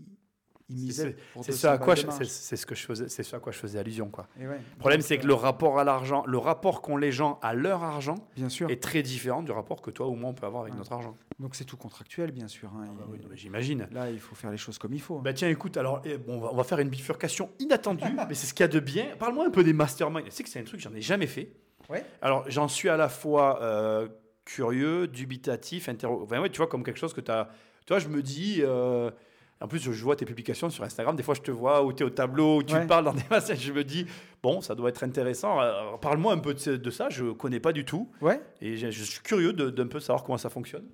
c'est 0.70 1.54
ce 1.54 1.68
à 1.68 1.78
quoi 1.78 1.96
c'est 1.96 2.58
ce 2.58 2.66
que 2.66 2.76
je 2.76 2.86
faisais 2.86 3.08
c'est 3.08 3.34
à 3.34 3.40
quoi 3.40 3.54
je 3.54 3.58
faisais 3.58 3.80
allusion 3.80 4.10
quoi. 4.10 4.28
le 4.38 4.58
problème 4.80 5.00
c'est 5.00 5.18
que 5.18 5.26
le 5.26 5.34
rapport 5.34 5.80
à 5.80 5.86
l'argent, 5.86 6.26
le 6.28 6.38
rapport 6.38 6.82
qu'ont 6.82 6.98
les 6.98 7.12
gens 7.12 7.40
à 7.42 7.54
leur 7.54 7.84
argent, 7.84 8.16
bien 8.36 8.50
sûr, 8.50 8.70
est 8.70 8.82
très 8.82 9.02
différent 9.02 9.44
du 9.44 9.52
rapport 9.52 9.82
que 9.82 9.92
toi 9.92 10.08
ou 10.08 10.16
moi 10.16 10.30
on 10.32 10.34
peut 10.34 10.46
avoir 10.46 10.64
avec 10.64 10.76
notre 10.76 10.92
argent. 10.92 11.16
Donc 11.40 11.56
c'est 11.56 11.64
tout 11.64 11.78
contractuel 11.78 12.32
bien 12.32 12.50
sûr. 12.50 12.70
Hein. 12.76 12.86
Ah 12.90 13.04
bah 13.08 13.30
j'imagine. 13.34 13.88
Là 13.92 14.12
il 14.12 14.20
faut 14.20 14.36
faire 14.36 14.52
les 14.52 14.58
choses 14.58 14.78
comme 14.78 14.94
il 14.94 15.00
faut. 15.00 15.18
Hein. 15.18 15.22
Bah 15.24 15.34
tiens 15.34 15.48
écoute 15.48 15.78
alors 15.78 16.02
eh, 16.04 16.18
bon, 16.18 16.42
on, 16.52 16.56
va, 16.56 16.64
faire 16.66 16.80
une 16.80 16.90
bifurcation 16.90 17.50
inattendue, 17.60 18.04
mais 18.28 18.34
c'est 18.34 18.48
ce 18.48 18.54
qu'il 18.54 18.64
y 18.64 18.66
a 18.66 18.68
de 18.68 18.80
bien. 18.80 19.16
Parle-moi 19.18 19.46
un 19.46 19.52
peu 19.52 19.64
des 19.64 19.74
masterminds. 19.74 20.26
Tu 20.26 20.32
sais 20.32 20.44
que 20.44 20.50
c'est 20.50 20.60
un 20.60 20.64
truc 20.64 20.82
que 20.82 20.90
j'en 20.90 20.96
ai 20.96 21.02
jamais 21.02 21.28
fait. 21.28 21.54
Ouais. 21.90 22.04
Alors 22.22 22.44
j'en 22.50 22.68
suis 22.68 22.90
à 22.90 22.98
la 22.98 23.08
fois 23.08 23.62
euh, 23.62 24.10
curieux, 24.48 25.08
dubitatif, 25.08 25.90
interro... 25.90 26.24
Enfin, 26.24 26.40
ouais, 26.42 26.50
tu 26.50 26.58
vois 26.58 26.68
comme 26.68 26.84
quelque 26.84 27.00
chose 27.00 27.14
que 27.14 27.22
tu 27.22 27.32
as. 27.32 27.50
Toi 27.86 28.00
je 28.00 28.08
me 28.08 28.22
dis. 28.22 28.62
Euh, 28.64 29.12
en 29.60 29.68
plus, 29.68 29.80
je 29.80 30.04
vois 30.04 30.16
tes 30.16 30.26
publications 30.26 30.70
sur 30.70 30.84
Instagram. 30.84 31.16
Des 31.16 31.24
fois, 31.24 31.34
je 31.34 31.42
te 31.42 31.50
vois 31.50 31.84
où 31.84 31.92
tu 31.92 32.04
es 32.04 32.06
au 32.06 32.12
tableau, 32.12 32.58
où 32.58 32.64
tu 32.64 32.76
parles 32.86 33.06
dans 33.06 33.14
des 33.14 33.24
masses. 33.32 33.52
Je 33.56 33.74
me 33.74 33.84
dis, 33.84 34.06
bon, 34.44 34.62
ça 34.62 34.76
doit 34.76 34.90
être 34.90 35.04
intéressant. 35.04 35.58
Parle-moi 36.00 36.32
un 36.34 36.38
peu 36.38 36.54
de, 36.54 36.90
ça. 36.92 37.10
Je 37.10 37.24
ne 37.24 37.32
connais 37.32 37.60
pas 37.60 37.74
du 37.74 37.84
tout. 37.84 38.08
Ouais. 38.22 38.40
Et 38.62 38.78
je, 38.78 39.04
suis 39.04 39.22
curieux 39.22 39.54
d'un 39.54 39.88
peu 39.88 40.00
savoir 40.00 40.24
comment 40.24 40.38
ça 40.38 40.52
fonctionne. 40.52 40.86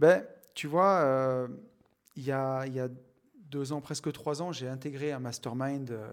Ben, 0.00 0.24
tu 0.54 0.66
vois, 0.66 1.02
euh, 1.02 1.48
il 2.16 2.24
y, 2.24 2.32
a, 2.32 2.66
y, 2.66 2.80
a, 2.80 2.88
deux 3.50 3.72
ans, 3.72 3.80
presque 3.80 4.10
trois 4.12 4.42
ans, 4.42 4.50
j'ai 4.50 4.68
intégré 4.68 5.12
un 5.12 5.20
mastermind 5.20 5.90
euh, 5.90 6.10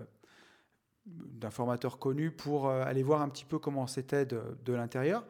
d'un 1.06 1.50
formateur 1.50 1.98
connu 1.98 2.32
pour 2.32 2.67
euh, 2.67 2.84
aller 2.84 3.03
voir 3.03 3.22
un 3.22 3.29
petit 3.29 3.46
peu 3.46 3.60
comment 3.60 3.88
c'était 3.88 4.25
de, 4.25 4.41
de 4.65 4.74
l'intérieur. 4.74 5.25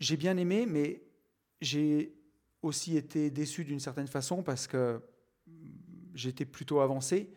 J'ai 0.00 0.16
bien 0.16 0.36
aimé, 0.36 0.66
mais 0.66 1.02
j'ai 1.60 2.14
aussi 2.62 2.96
été 2.96 3.30
déçu 3.30 3.64
d'une 3.64 3.80
certaine 3.80 4.08
façon 4.08 4.42
parce 4.42 4.66
que 4.66 5.00
j'étais 6.14 6.44
plutôt 6.44 6.80
avancé. 6.80 7.30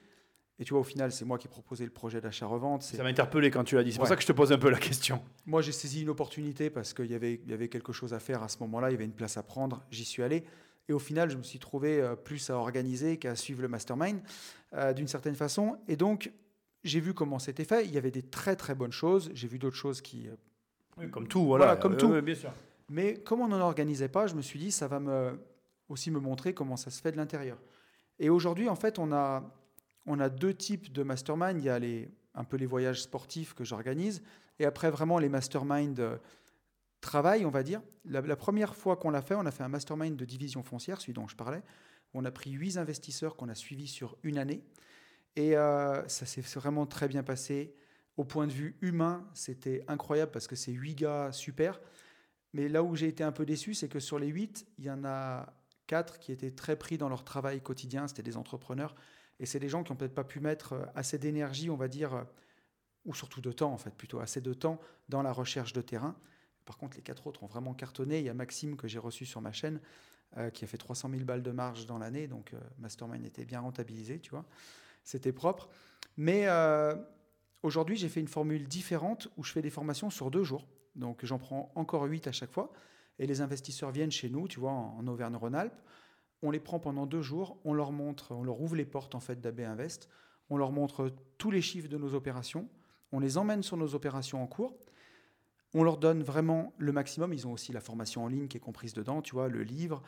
Et 0.60 0.64
tu 0.64 0.74
vois, 0.74 0.82
au 0.82 0.86
final, 0.86 1.12
c'est 1.12 1.26
moi 1.26 1.40
qui 1.40 1.48
ai 1.48 1.50
proposé 1.50 1.86
le 1.86 1.92
projet 1.92 2.22
d'achat-revente. 2.22 2.84
Ça 2.84 3.02
m'a 3.02 3.10
interpellé 3.10 3.50
quand 3.50 3.64
tu 3.64 3.76
l'as 3.76 3.84
dit. 3.84 3.94
C'est 3.94 3.98
pour 3.98 4.08
ça 4.08 4.16
que 4.16 4.22
je 4.22 4.28
te 4.28 4.32
pose 4.32 4.52
un 4.52 4.60
peu 4.60 4.70
la 4.70 4.78
question. 4.78 5.20
Moi, 5.48 5.64
j'ai 5.64 5.72
saisi 5.72 6.04
une 6.04 6.10
opportunité 6.10 6.70
parce 6.70 6.94
qu'il 6.94 7.08
y 7.08 7.16
avait, 7.16 7.42
y 7.48 7.54
avait 7.54 7.68
quelque 7.68 7.92
chose 7.92 8.14
à 8.14 8.20
faire 8.20 8.44
à 8.44 8.48
ce 8.48 8.60
moment-là. 8.60 8.90
Il 8.90 8.92
y 8.92 8.96
avait 8.96 9.06
une 9.06 9.12
place 9.12 9.38
à 9.38 9.44
prendre. 9.44 9.84
J'y 9.90 10.06
suis 10.06 10.22
allé. 10.22 10.44
Et 10.88 10.94
au 10.94 11.00
final, 11.00 11.32
je 11.32 11.38
me 11.38 11.42
suis 11.42 11.58
trouvé 11.58 12.00
euh, 12.00 12.16
plus 12.16 12.52
à 12.52 12.58
organiser 12.58 13.18
qu'à 13.18 13.36
suivre 13.36 13.64
le 13.64 13.70
mastermind 13.70 14.22
euh, 14.74 14.94
d'une 14.94 15.08
certaine 15.08 15.36
façon. 15.36 15.78
Et 15.88 15.96
donc, 15.96 16.32
j'ai 16.84 17.00
vu 17.00 17.16
comment 17.16 17.40
c'était 17.40 17.66
fait. 17.66 17.86
Il 17.86 17.92
y 17.92 17.98
avait 17.98 18.12
des 18.12 18.24
très 18.24 18.56
très 18.56 18.76
bonnes 18.76 18.92
choses. 18.92 19.32
J'ai 19.34 19.48
vu 19.48 19.58
d'autres 19.58 19.78
choses 19.78 20.02
qui. 20.02 20.28
Comme 21.12 21.28
tout, 21.28 21.46
voilà. 21.46 21.76
comme 21.76 21.98
tout. 21.98 22.22
bien 22.22 22.36
sûr. 22.36 22.52
Mais 22.90 23.16
comme 23.16 23.40
on 23.40 23.48
n'en 23.48 23.62
organisait 23.62 24.10
pas, 24.10 24.28
je 24.28 24.36
me 24.36 24.42
suis 24.42 24.60
dit, 24.60 24.72
ça 24.72 24.88
va 24.88 25.00
me, 25.00 25.40
aussi 25.88 26.12
me 26.12 26.20
montrer 26.20 26.54
comment 26.54 26.76
ça 26.76 26.92
se 26.92 27.02
fait 27.02 27.12
de 27.12 27.18
l'intérieur. 27.18 27.58
Et 28.20 28.30
aujourd'hui, 28.30 28.68
en 28.70 28.76
fait, 28.76 29.00
on 29.00 29.12
a, 29.12 29.44
on 30.06 30.20
a 30.20 30.30
deux 30.30 30.54
types 30.54 30.92
de 30.92 31.04
mastermind. 31.04 31.58
Il 31.58 31.66
y 31.66 31.70
a 31.70 31.80
les, 31.80 32.10
un 32.36 32.44
peu 32.44 32.58
les 32.58 32.66
voyages 32.66 33.02
sportifs 33.02 33.54
que 33.54 33.64
j'organise, 33.64 34.22
et 34.60 34.66
après 34.66 34.92
vraiment 34.92 35.20
les 35.20 35.30
mastermind 35.30 36.00
euh, 36.00 36.18
travail, 37.02 37.46
on 37.46 37.50
va 37.50 37.64
dire. 37.64 37.82
La, 38.06 38.36
première 38.36 38.76
fois 38.76 38.96
qu'on 38.96 39.10
l'a 39.10 39.22
fait, 39.22 39.36
on 39.36 39.46
a 39.46 39.52
fait 39.52 39.64
un 39.64 39.70
mastermind 39.70 40.16
de 40.16 40.26
division 40.26 40.64
foncière, 40.64 41.02
celui 41.02 41.14
dont 41.14 41.28
je 41.28 41.36
parlais. 41.36 41.64
On 42.14 42.26
a 42.26 42.32
pris 42.32 42.52
huit 42.52 42.78
investisseurs 42.78 43.36
qu'on 43.36 43.50
a 43.50 43.56
suivis 43.56 43.88
sur 43.88 44.18
une 44.24 44.38
année. 44.38 44.64
Et 45.36 45.56
euh, 45.56 46.06
ça 46.08 46.26
s'est 46.26 46.42
vraiment 46.42 46.86
très 46.86 47.08
bien 47.08 47.24
passé. 47.24 47.74
Au 48.18 48.26
point 48.26 48.48
de 48.48 48.52
vue 48.52 48.78
humain, 48.82 49.28
c'était 49.34 49.84
incroyable 49.88 50.32
parce 50.32 50.48
que 50.48 50.56
c'est 50.56 50.72
huit 50.72 50.96
gars 50.96 51.32
super. 51.32 51.80
Mais 52.54 52.68
là 52.68 52.84
où 52.84 52.96
j'ai 52.96 53.08
été 53.08 53.24
un 53.24 53.32
peu 53.32 53.46
déçu, 53.46 53.74
c'est 53.74 53.88
que 53.88 54.00
sur 54.00 54.20
les 54.20 54.28
huit, 54.28 54.68
il 54.78 54.86
y 54.86 54.92
en 54.92 55.06
a 55.06 55.54
qui 56.20 56.32
étaient 56.32 56.52
très 56.52 56.76
pris 56.76 56.98
dans 56.98 57.10
leur 57.10 57.24
travail 57.24 57.62
quotidien, 57.62 58.08
c'était 58.08 58.24
des 58.24 58.38
entrepreneurs, 58.38 58.96
et 59.40 59.46
c'est 59.46 59.60
des 59.60 59.70
gens 59.70 59.84
qui 59.84 59.92
n'ont 59.92 59.98
peut-être 59.98 60.16
pas 60.16 60.24
pu 60.24 60.40
mettre 60.40 60.74
euh, 60.74 60.86
assez 60.96 61.18
d'énergie, 61.18 61.70
on 61.70 61.76
va 61.76 61.88
dire, 61.88 62.14
euh, 62.14 62.24
ou 63.06 63.14
surtout 63.14 63.42
de 63.42 63.52
temps 63.52 63.74
en 63.74 63.78
fait, 63.78 63.92
plutôt 63.92 64.20
assez 64.20 64.42
de 64.42 64.54
temps 64.54 64.80
dans 65.10 65.22
la 65.22 65.34
recherche 65.34 65.74
de 65.74 65.82
terrain. 65.82 66.16
Par 66.66 66.78
contre, 66.78 66.96
les 66.96 67.04
quatre 67.04 67.28
autres 67.28 67.44
ont 67.44 67.48
vraiment 67.48 67.74
cartonné. 67.74 68.20
Il 68.20 68.26
y 68.26 68.30
a 68.30 68.34
Maxime 68.34 68.78
que 68.78 68.88
j'ai 68.88 69.00
reçu 69.00 69.26
sur 69.26 69.42
ma 69.42 69.52
chaîne, 69.52 69.82
euh, 70.38 70.50
qui 70.50 70.64
a 70.64 70.68
fait 70.68 70.78
300 70.78 71.10
000 71.10 71.24
balles 71.24 71.44
de 71.44 71.52
marge 71.52 71.88
dans 71.88 71.98
l'année, 71.98 72.28
donc 72.28 72.54
Mastermind 72.78 73.26
était 73.26 73.46
bien 73.46 73.60
rentabilisé, 73.60 74.20
tu 74.20 74.30
vois. 74.30 74.46
C'était 75.04 75.34
propre. 75.34 75.68
Mais 76.16 76.46
aujourd'hui, 77.64 77.96
j'ai 77.96 78.10
fait 78.10 78.20
une 78.20 78.28
formule 78.28 78.68
différente 78.68 79.28
où 79.38 79.44
je 79.44 79.52
fais 79.52 79.62
des 79.62 79.70
formations 79.70 80.10
sur 80.10 80.32
deux 80.32 80.44
jours. 80.44 80.68
Donc 80.96 81.24
j'en 81.24 81.40
prends 81.40 81.72
encore 81.76 82.04
huit 82.04 82.28
à 82.28 82.32
chaque 82.32 82.52
fois 82.52 82.72
et 83.20 83.28
les 83.28 83.42
investisseurs 83.42 83.92
viennent 83.92 84.12
chez 84.12 84.30
nous, 84.30 84.48
tu 84.48 84.60
vois, 84.60 84.72
en, 84.72 85.06
Auvergne-Rhône-Alpes. 85.08 85.80
On 86.42 86.52
les 86.52 86.60
prend 86.60 86.80
pendant 86.80 87.06
deux 87.06 87.22
jours, 87.22 87.60
on 87.64 87.74
leur 87.74 87.92
montre, 87.92 88.32
on 88.32 88.44
leur 88.44 88.60
ouvre 88.60 88.76
les 88.76 88.86
portes 88.86 89.14
en 89.14 89.20
fait 89.20 89.40
d'AB 89.40 89.60
Invest, 89.60 90.10
on 90.50 90.58
leur 90.58 90.72
montre 90.72 91.14
tous 91.38 91.52
les 91.52 91.62
chiffres 91.62 91.88
de 91.88 91.98
nos 91.98 92.16
opérations, 92.16 92.68
on 93.12 93.20
les 93.20 93.38
emmène 93.38 93.62
sur 93.62 93.78
nos 93.78 93.94
opérations 93.94 94.42
en 94.42 94.48
cours, 94.48 94.76
on 95.74 95.84
leur 95.84 95.98
donne 95.98 96.24
vraiment 96.24 96.74
le 96.80 96.92
maximum. 96.92 97.32
Ils 97.32 97.48
ont 97.48 97.54
aussi 97.54 97.72
la 97.72 97.80
formation 97.80 98.24
en 98.24 98.28
ligne 98.28 98.48
qui 98.48 98.58
est 98.58 98.62
comprise 98.62 98.94
dedans, 98.94 99.22
tu 99.22 99.36
vois, 99.36 99.48
le 99.48 99.64
livre. 99.64 100.02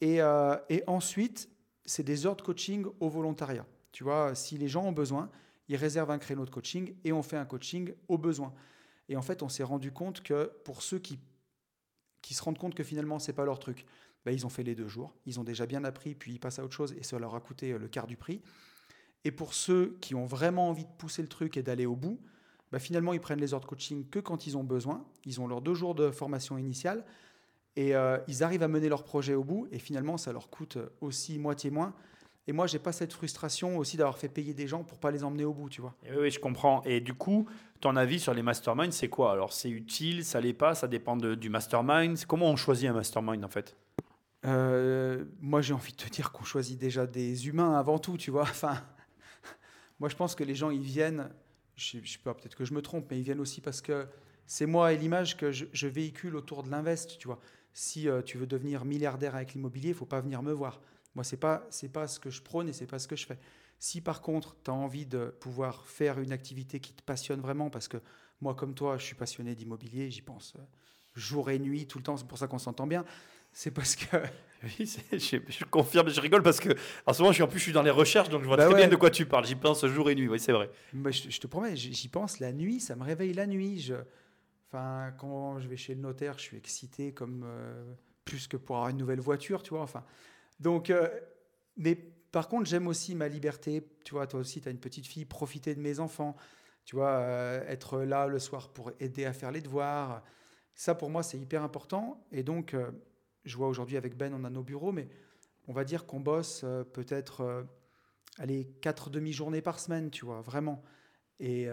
Et, 0.00 0.22
euh, 0.22 0.56
et 0.70 0.82
ensuite, 0.86 1.50
c'est 1.84 2.02
des 2.02 2.26
heures 2.26 2.36
de 2.36 2.42
coaching 2.42 2.86
au 2.98 3.08
volontariat. 3.08 3.66
Tu 3.92 4.02
vois, 4.04 4.34
si 4.34 4.58
les 4.58 4.68
gens 4.68 4.84
ont 4.84 4.92
besoin, 4.92 5.30
ils 5.68 5.76
réservent 5.76 6.10
un 6.10 6.18
créneau 6.18 6.44
de 6.44 6.50
coaching 6.50 6.94
et 7.04 7.12
on 7.12 7.22
fait 7.22 7.36
un 7.36 7.44
coaching 7.44 7.92
au 8.08 8.18
besoin. 8.18 8.52
Et 9.08 9.16
en 9.16 9.22
fait, 9.22 9.42
on 9.42 9.48
s'est 9.48 9.62
rendu 9.62 9.92
compte 9.92 10.22
que 10.22 10.50
pour 10.64 10.82
ceux 10.82 10.98
qui 10.98 11.18
qui 12.24 12.32
se 12.32 12.42
rendent 12.42 12.56
compte 12.56 12.74
que 12.74 12.82
finalement, 12.82 13.18
c'est 13.18 13.34
pas 13.34 13.44
leur 13.44 13.58
truc. 13.58 13.84
Ben, 14.24 14.32
ils 14.32 14.46
ont 14.46 14.48
fait 14.48 14.62
les 14.62 14.74
deux 14.74 14.88
jours, 14.88 15.14
ils 15.26 15.38
ont 15.38 15.44
déjà 15.44 15.66
bien 15.66 15.84
appris, 15.84 16.14
puis 16.14 16.32
ils 16.32 16.40
passent 16.40 16.58
à 16.58 16.64
autre 16.64 16.74
chose 16.74 16.94
et 16.94 17.02
ça 17.02 17.18
leur 17.18 17.34
a 17.34 17.40
coûté 17.40 17.72
euh, 17.72 17.78
le 17.78 17.86
quart 17.86 18.06
du 18.06 18.16
prix. 18.16 18.40
Et 19.24 19.30
pour 19.30 19.52
ceux 19.52 19.98
qui 20.00 20.14
ont 20.14 20.24
vraiment 20.24 20.70
envie 20.70 20.86
de 20.86 20.90
pousser 20.96 21.20
le 21.20 21.28
truc 21.28 21.58
et 21.58 21.62
d'aller 21.62 21.84
au 21.84 21.96
bout, 21.96 22.18
ben, 22.72 22.78
finalement, 22.78 23.12
ils 23.12 23.20
prennent 23.20 23.40
les 23.40 23.52
heures 23.52 23.60
de 23.60 23.66
coaching 23.66 24.08
que 24.08 24.18
quand 24.18 24.46
ils 24.46 24.56
ont 24.56 24.64
besoin. 24.64 25.06
Ils 25.26 25.40
ont 25.40 25.46
leurs 25.46 25.60
deux 25.60 25.74
jours 25.74 25.94
de 25.94 26.10
formation 26.10 26.56
initiale 26.56 27.04
et 27.76 27.94
euh, 27.94 28.18
ils 28.26 28.42
arrivent 28.42 28.62
à 28.62 28.68
mener 28.68 28.88
leur 28.88 29.04
projet 29.04 29.34
au 29.34 29.44
bout. 29.44 29.68
Et 29.70 29.78
finalement, 29.78 30.16
ça 30.16 30.32
leur 30.32 30.48
coûte 30.48 30.78
aussi 31.02 31.38
moitié 31.38 31.70
moins. 31.70 31.94
Et 32.46 32.52
moi, 32.52 32.66
j'ai 32.66 32.78
pas 32.78 32.92
cette 32.92 33.12
frustration 33.12 33.78
aussi 33.78 33.96
d'avoir 33.96 34.18
fait 34.18 34.28
payer 34.28 34.52
des 34.52 34.66
gens 34.66 34.84
pour 34.84 34.98
pas 34.98 35.10
les 35.10 35.24
emmener 35.24 35.44
au 35.44 35.54
bout, 35.54 35.70
tu 35.70 35.80
vois. 35.80 35.94
oui, 36.04 36.16
oui, 36.20 36.30
je 36.30 36.38
comprends. 36.38 36.82
Et 36.84 37.00
du 37.00 37.14
coup, 37.14 37.48
ton 37.80 37.96
avis 37.96 38.20
sur 38.20 38.34
les 38.34 38.42
masterminds, 38.42 38.92
c'est 38.92 39.08
quoi? 39.08 39.32
Alors, 39.32 39.52
c'est 39.52 39.70
utile, 39.70 40.24
ça 40.24 40.40
l'est 40.40 40.52
pas, 40.52 40.74
ça 40.74 40.86
dépend 40.86 41.16
du 41.16 41.48
mastermind? 41.48 42.22
Comment 42.26 42.50
on 42.50 42.56
choisit 42.56 42.88
un 42.88 42.92
mastermind 42.92 43.42
en 43.44 43.48
fait? 43.48 43.76
Euh, 44.44 45.24
Moi, 45.40 45.62
j'ai 45.62 45.72
envie 45.72 45.92
de 45.92 45.96
te 45.96 46.08
dire 46.08 46.32
qu'on 46.32 46.44
choisit 46.44 46.78
déjà 46.78 47.06
des 47.06 47.48
humains 47.48 47.78
avant 47.78 47.98
tout, 47.98 48.18
tu 48.18 48.30
vois. 48.30 48.42
Enfin, 48.50 48.76
moi, 49.98 50.08
je 50.08 50.16
pense 50.16 50.34
que 50.34 50.44
les 50.44 50.54
gens, 50.54 50.70
ils 50.70 50.82
viennent. 50.82 51.30
Je, 51.76 51.98
je 52.02 52.12
sais 52.12 52.18
pas, 52.18 52.34
peut-être 52.34 52.56
que 52.56 52.64
je 52.64 52.74
me 52.74 52.82
trompe, 52.82 53.06
mais 53.10 53.18
ils 53.18 53.24
viennent 53.24 53.40
aussi 53.40 53.60
parce 53.60 53.80
que 53.80 54.06
c'est 54.46 54.66
moi 54.66 54.92
et 54.92 54.98
l'image 54.98 55.36
que 55.36 55.50
je, 55.50 55.86
véhicule 55.86 56.36
autour 56.36 56.62
de 56.62 56.70
l'invest, 56.70 57.18
tu 57.18 57.26
vois. 57.26 57.40
Si 57.72 58.08
euh, 58.08 58.22
tu 58.22 58.38
veux 58.38 58.46
devenir 58.46 58.84
milliardaire 58.84 59.34
avec 59.34 59.54
l'immobilier, 59.54 59.88
il 59.88 59.94
faut 59.94 60.04
pas 60.04 60.20
venir 60.20 60.42
me 60.42 60.52
voir. 60.52 60.80
Moi, 61.14 61.24
c'est 61.24 61.36
pas 61.36 61.66
c'est 61.70 61.92
pas 61.92 62.06
ce 62.06 62.18
que 62.18 62.30
je 62.30 62.42
prône 62.42 62.68
et 62.68 62.72
c'est 62.72 62.86
pas 62.86 62.98
ce 62.98 63.08
que 63.08 63.16
je 63.16 63.26
fais. 63.26 63.38
Si 63.78 64.00
par 64.00 64.22
contre, 64.22 64.56
tu 64.64 64.70
as 64.70 64.74
envie 64.74 65.06
de 65.06 65.34
pouvoir 65.40 65.86
faire 65.86 66.18
une 66.18 66.32
activité 66.32 66.80
qui 66.80 66.92
te 66.92 67.02
passionne 67.02 67.40
vraiment, 67.40 67.70
parce 67.70 67.88
que 67.88 67.98
moi, 68.40 68.54
comme 68.54 68.74
toi, 68.74 68.98
je 68.98 69.04
suis 69.04 69.14
passionné 69.14 69.54
d'immobilier, 69.54 70.10
j'y 70.10 70.22
pense 70.22 70.54
euh, 70.56 70.62
jour 71.14 71.50
et 71.50 71.58
nuit, 71.58 71.86
tout 71.86 71.98
le 71.98 72.04
temps, 72.04 72.16
c'est 72.16 72.26
pour 72.26 72.38
ça 72.38 72.46
qu'on 72.46 72.58
s'entend 72.58 72.86
bien. 72.86 73.04
C'est 73.52 73.70
parce 73.70 73.96
que. 73.96 74.16
Oui, 74.78 74.90
je, 75.12 75.64
confirme, 75.66 76.08
je 76.08 76.18
rigole 76.22 76.42
parce 76.42 76.58
que 76.58 76.70
en 77.04 77.12
ce 77.12 77.20
moment, 77.20 77.32
je 77.32 77.34
suis, 77.34 77.42
en 77.42 77.48
plus, 77.48 77.58
je 77.58 77.64
suis 77.64 77.72
dans 77.74 77.82
les 77.82 77.90
recherches, 77.90 78.30
donc 78.30 78.40
je 78.40 78.46
vois 78.46 78.56
bah 78.56 78.64
très 78.64 78.74
bien 78.74 78.88
de 78.88 78.96
quoi 78.96 79.10
tu 79.10 79.26
parles. 79.26 79.44
J'y 79.44 79.56
pense 79.56 79.84
jour 79.84 80.08
et 80.08 80.14
nuit, 80.14 80.26
oui, 80.26 80.40
c'est 80.40 80.52
vrai. 80.52 80.70
Je, 80.94 81.38
te 81.38 81.46
promets, 81.46 81.76
j'y 81.76 82.08
pense 82.08 82.40
la 82.40 82.50
nuit, 82.50 82.80
ça 82.80 82.96
me 82.96 83.02
réveille 83.02 83.34
la 83.34 83.46
nuit. 83.46 83.78
Je, 83.78 83.96
enfin, 84.70 85.12
quand 85.18 85.60
je 85.60 85.68
vais 85.68 85.76
chez 85.76 85.94
le 85.94 86.00
notaire, 86.00 86.38
je 86.38 86.44
suis 86.44 86.56
excité 86.56 87.12
comme 87.12 87.44
euh, 87.44 87.92
plus 88.24 88.48
que 88.48 88.56
pour 88.56 88.76
avoir 88.76 88.88
une 88.88 88.96
nouvelle 88.96 89.20
voiture, 89.20 89.62
tu 89.62 89.74
vois. 89.74 89.82
Enfin, 89.82 90.02
donc, 90.60 90.90
euh, 90.90 91.08
mais 91.76 91.94
par 91.94 92.48
contre, 92.48 92.68
j'aime 92.68 92.86
aussi 92.86 93.14
ma 93.14 93.28
liberté. 93.28 93.86
Tu 94.04 94.14
vois, 94.14 94.26
toi 94.26 94.40
aussi, 94.40 94.60
tu 94.60 94.68
as 94.68 94.70
une 94.70 94.80
petite 94.80 95.06
fille, 95.06 95.24
profiter 95.24 95.74
de 95.74 95.80
mes 95.80 96.00
enfants. 96.00 96.36
Tu 96.84 96.96
vois, 96.96 97.12
euh, 97.12 97.64
être 97.68 98.00
là 98.00 98.26
le 98.26 98.38
soir 98.38 98.72
pour 98.72 98.92
aider 99.00 99.24
à 99.24 99.32
faire 99.32 99.50
les 99.50 99.60
devoirs. 99.60 100.22
Ça, 100.74 100.94
pour 100.94 101.10
moi, 101.10 101.22
c'est 101.22 101.38
hyper 101.38 101.62
important. 101.62 102.26
Et 102.32 102.42
donc, 102.42 102.74
euh, 102.74 102.90
je 103.44 103.56
vois 103.56 103.68
aujourd'hui 103.68 103.96
avec 103.96 104.16
Ben, 104.16 104.34
on 104.34 104.44
a 104.44 104.50
nos 104.50 104.62
bureaux, 104.62 104.92
mais 104.92 105.08
on 105.66 105.72
va 105.72 105.84
dire 105.84 106.06
qu'on 106.06 106.20
bosse 106.20 106.64
peut-être, 106.92 107.66
allez, 108.38 108.66
quatre 108.82 109.08
demi-journées 109.08 109.62
par 109.62 109.80
semaine, 109.80 110.10
tu 110.10 110.26
vois, 110.26 110.42
vraiment. 110.42 110.82
Et, 111.40 111.68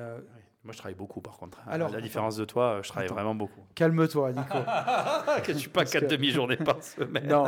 Moi, 0.64 0.74
je 0.74 0.78
travaille 0.78 0.96
beaucoup, 0.96 1.22
par 1.22 1.38
contre. 1.38 1.60
Alors, 1.66 1.90
à 1.90 1.92
la 1.94 2.02
différence 2.02 2.36
de 2.36 2.46
toi, 2.46 2.82
je 2.84 2.90
travaille 2.90 3.08
attends. 3.08 3.16
vraiment 3.16 3.34
beaucoup. 3.34 3.62
Calme-toi, 3.74 4.32
Nico. 4.34 4.58
que 5.44 5.54
je 5.54 5.58
suis 5.58 5.70
pas 5.72 5.86
quatre 5.86 6.04
que- 6.04 6.10
demi-journées 6.12 6.58
par 6.58 6.84
semaine. 6.84 7.28
non, 7.28 7.46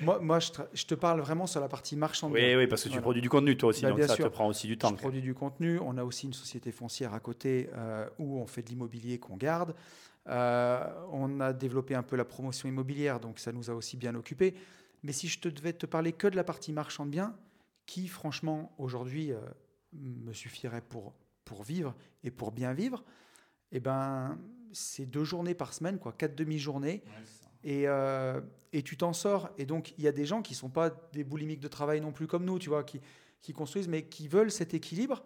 moi, 0.00 0.20
moi 0.20 0.38
je, 0.38 0.50
tra- 0.52 0.68
je 0.72 0.84
te 0.86 0.94
parle 0.94 1.20
vraiment 1.20 1.48
sur 1.48 1.60
la 1.60 1.68
partie 1.68 1.96
marchande. 1.96 2.30
Oui, 2.32 2.54
oui, 2.54 2.68
parce 2.68 2.82
que 2.82 2.88
tu 2.88 2.92
Voilà. 2.92 3.02
produis 3.02 3.22
du 3.22 3.28
contenu, 3.28 3.56
toi 3.56 3.70
aussi, 3.70 3.82
Bah, 3.82 3.88
donc 3.88 3.98
bien 3.98 4.06
ça 4.06 4.14
sûr. 4.14 4.26
te 4.26 4.30
prend 4.32 4.46
aussi 4.46 4.68
du 4.68 4.78
temps. 4.78 4.90
Je 4.90 4.94
produis 4.94 5.20
du 5.20 5.34
contenu. 5.34 5.80
On 5.80 5.98
a 5.98 6.04
aussi 6.04 6.26
une 6.26 6.32
société 6.32 6.70
foncière 6.70 7.12
à 7.12 7.18
côté 7.18 7.70
euh, 7.74 8.08
où 8.20 8.38
on 8.38 8.46
fait 8.46 8.62
de 8.62 8.68
l'immobilier 8.68 9.18
qu'on 9.18 9.36
garde. 9.36 9.74
Euh, 10.28 10.86
on 11.10 11.40
a 11.40 11.52
développé 11.52 11.96
un 11.96 12.04
peu 12.04 12.14
la 12.14 12.24
promotion 12.24 12.68
immobilière, 12.68 13.18
donc 13.18 13.40
ça 13.40 13.50
nous 13.50 13.68
a 13.68 13.74
aussi 13.74 13.96
bien 13.96 14.14
occupé. 14.14 14.54
Mais 15.02 15.12
si 15.12 15.26
je 15.26 15.40
te 15.40 15.48
devais 15.48 15.72
te 15.72 15.86
parler 15.86 16.12
que 16.12 16.28
de 16.28 16.36
la 16.36 16.44
partie 16.44 16.72
marchand 16.72 17.04
de 17.04 17.10
biens, 17.10 17.34
qui 17.84 18.06
franchement 18.06 18.72
aujourd'hui 18.78 19.32
euh, 19.32 19.40
me 19.92 20.32
suffirait 20.32 20.80
pour, 20.80 21.12
pour 21.44 21.62
vivre 21.62 21.94
et 22.22 22.30
pour 22.30 22.52
bien 22.52 22.72
vivre, 22.72 23.04
eh 23.72 23.80
ben, 23.80 24.38
c'est 24.72 25.06
deux 25.06 25.24
journées 25.24 25.54
par 25.54 25.72
semaine, 25.72 25.98
quoi, 25.98 26.12
quatre 26.12 26.34
demi-journées. 26.34 27.02
Et, 27.62 27.88
euh, 27.88 28.40
et 28.72 28.82
tu 28.82 28.96
t'en 28.96 29.12
sors. 29.12 29.50
Et 29.58 29.64
donc, 29.66 29.94
il 29.98 30.04
y 30.04 30.08
a 30.08 30.12
des 30.12 30.26
gens 30.26 30.42
qui 30.42 30.52
ne 30.52 30.56
sont 30.58 30.68
pas 30.70 30.90
des 31.12 31.24
boulimiques 31.24 31.60
de 31.60 31.68
travail 31.68 32.00
non 32.00 32.12
plus 32.12 32.26
comme 32.26 32.44
nous, 32.44 32.58
tu 32.58 32.68
vois, 32.68 32.84
qui, 32.84 33.00
qui 33.40 33.52
construisent, 33.52 33.88
mais 33.88 34.02
qui 34.04 34.28
veulent 34.28 34.50
cet 34.50 34.74
équilibre. 34.74 35.22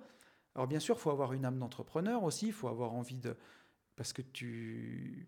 Alors, 0.55 0.67
bien 0.67 0.79
sûr, 0.81 0.97
il 0.97 1.01
faut 1.01 1.11
avoir 1.11 1.33
une 1.33 1.45
âme 1.45 1.59
d'entrepreneur 1.59 2.23
aussi, 2.25 2.47
il 2.49 2.53
faut 2.53 2.69
avoir 2.69 2.93
envie 2.93 3.19
de. 3.19 3.37
Parce 3.97 4.13
que 4.13 4.23
tu. 4.23 5.27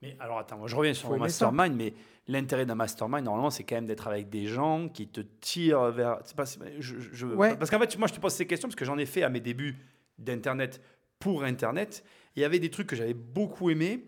Mais 0.00 0.16
alors 0.18 0.38
attends, 0.38 0.58
moi 0.58 0.66
je 0.66 0.74
reviens 0.74 0.94
sur 0.94 1.08
ça. 1.10 1.16
mastermind, 1.16 1.76
mais 1.76 1.94
l'intérêt 2.26 2.66
d'un 2.66 2.74
mastermind, 2.74 3.24
normalement, 3.24 3.50
c'est 3.50 3.62
quand 3.62 3.76
même 3.76 3.86
d'être 3.86 4.08
avec 4.08 4.28
des 4.30 4.46
gens 4.48 4.88
qui 4.88 5.06
te 5.08 5.20
tirent 5.20 5.90
vers. 5.92 6.18
c'est 6.24 6.34
Pas, 6.36 6.44
je, 6.44 6.98
je- 6.98 7.26
Ouais. 7.26 7.56
Parce 7.56 7.70
qu'en 7.70 7.78
fait, 7.78 7.96
moi 7.98 8.08
je 8.08 8.14
te 8.14 8.20
pose 8.20 8.32
ces 8.32 8.46
questions 8.46 8.68
parce 8.68 8.74
que 8.76 8.84
j'en 8.84 8.98
ai 8.98 9.06
fait 9.06 9.22
à 9.22 9.28
mes 9.28 9.38
débuts 9.40 9.76
d'Internet 10.24 10.80
pour 11.18 11.44
Internet. 11.44 12.04
Il 12.36 12.40
y 12.42 12.44
avait 12.44 12.58
des 12.58 12.70
trucs 12.70 12.86
que 12.88 12.96
j'avais 12.96 13.14
beaucoup 13.14 13.70
aimés, 13.70 14.04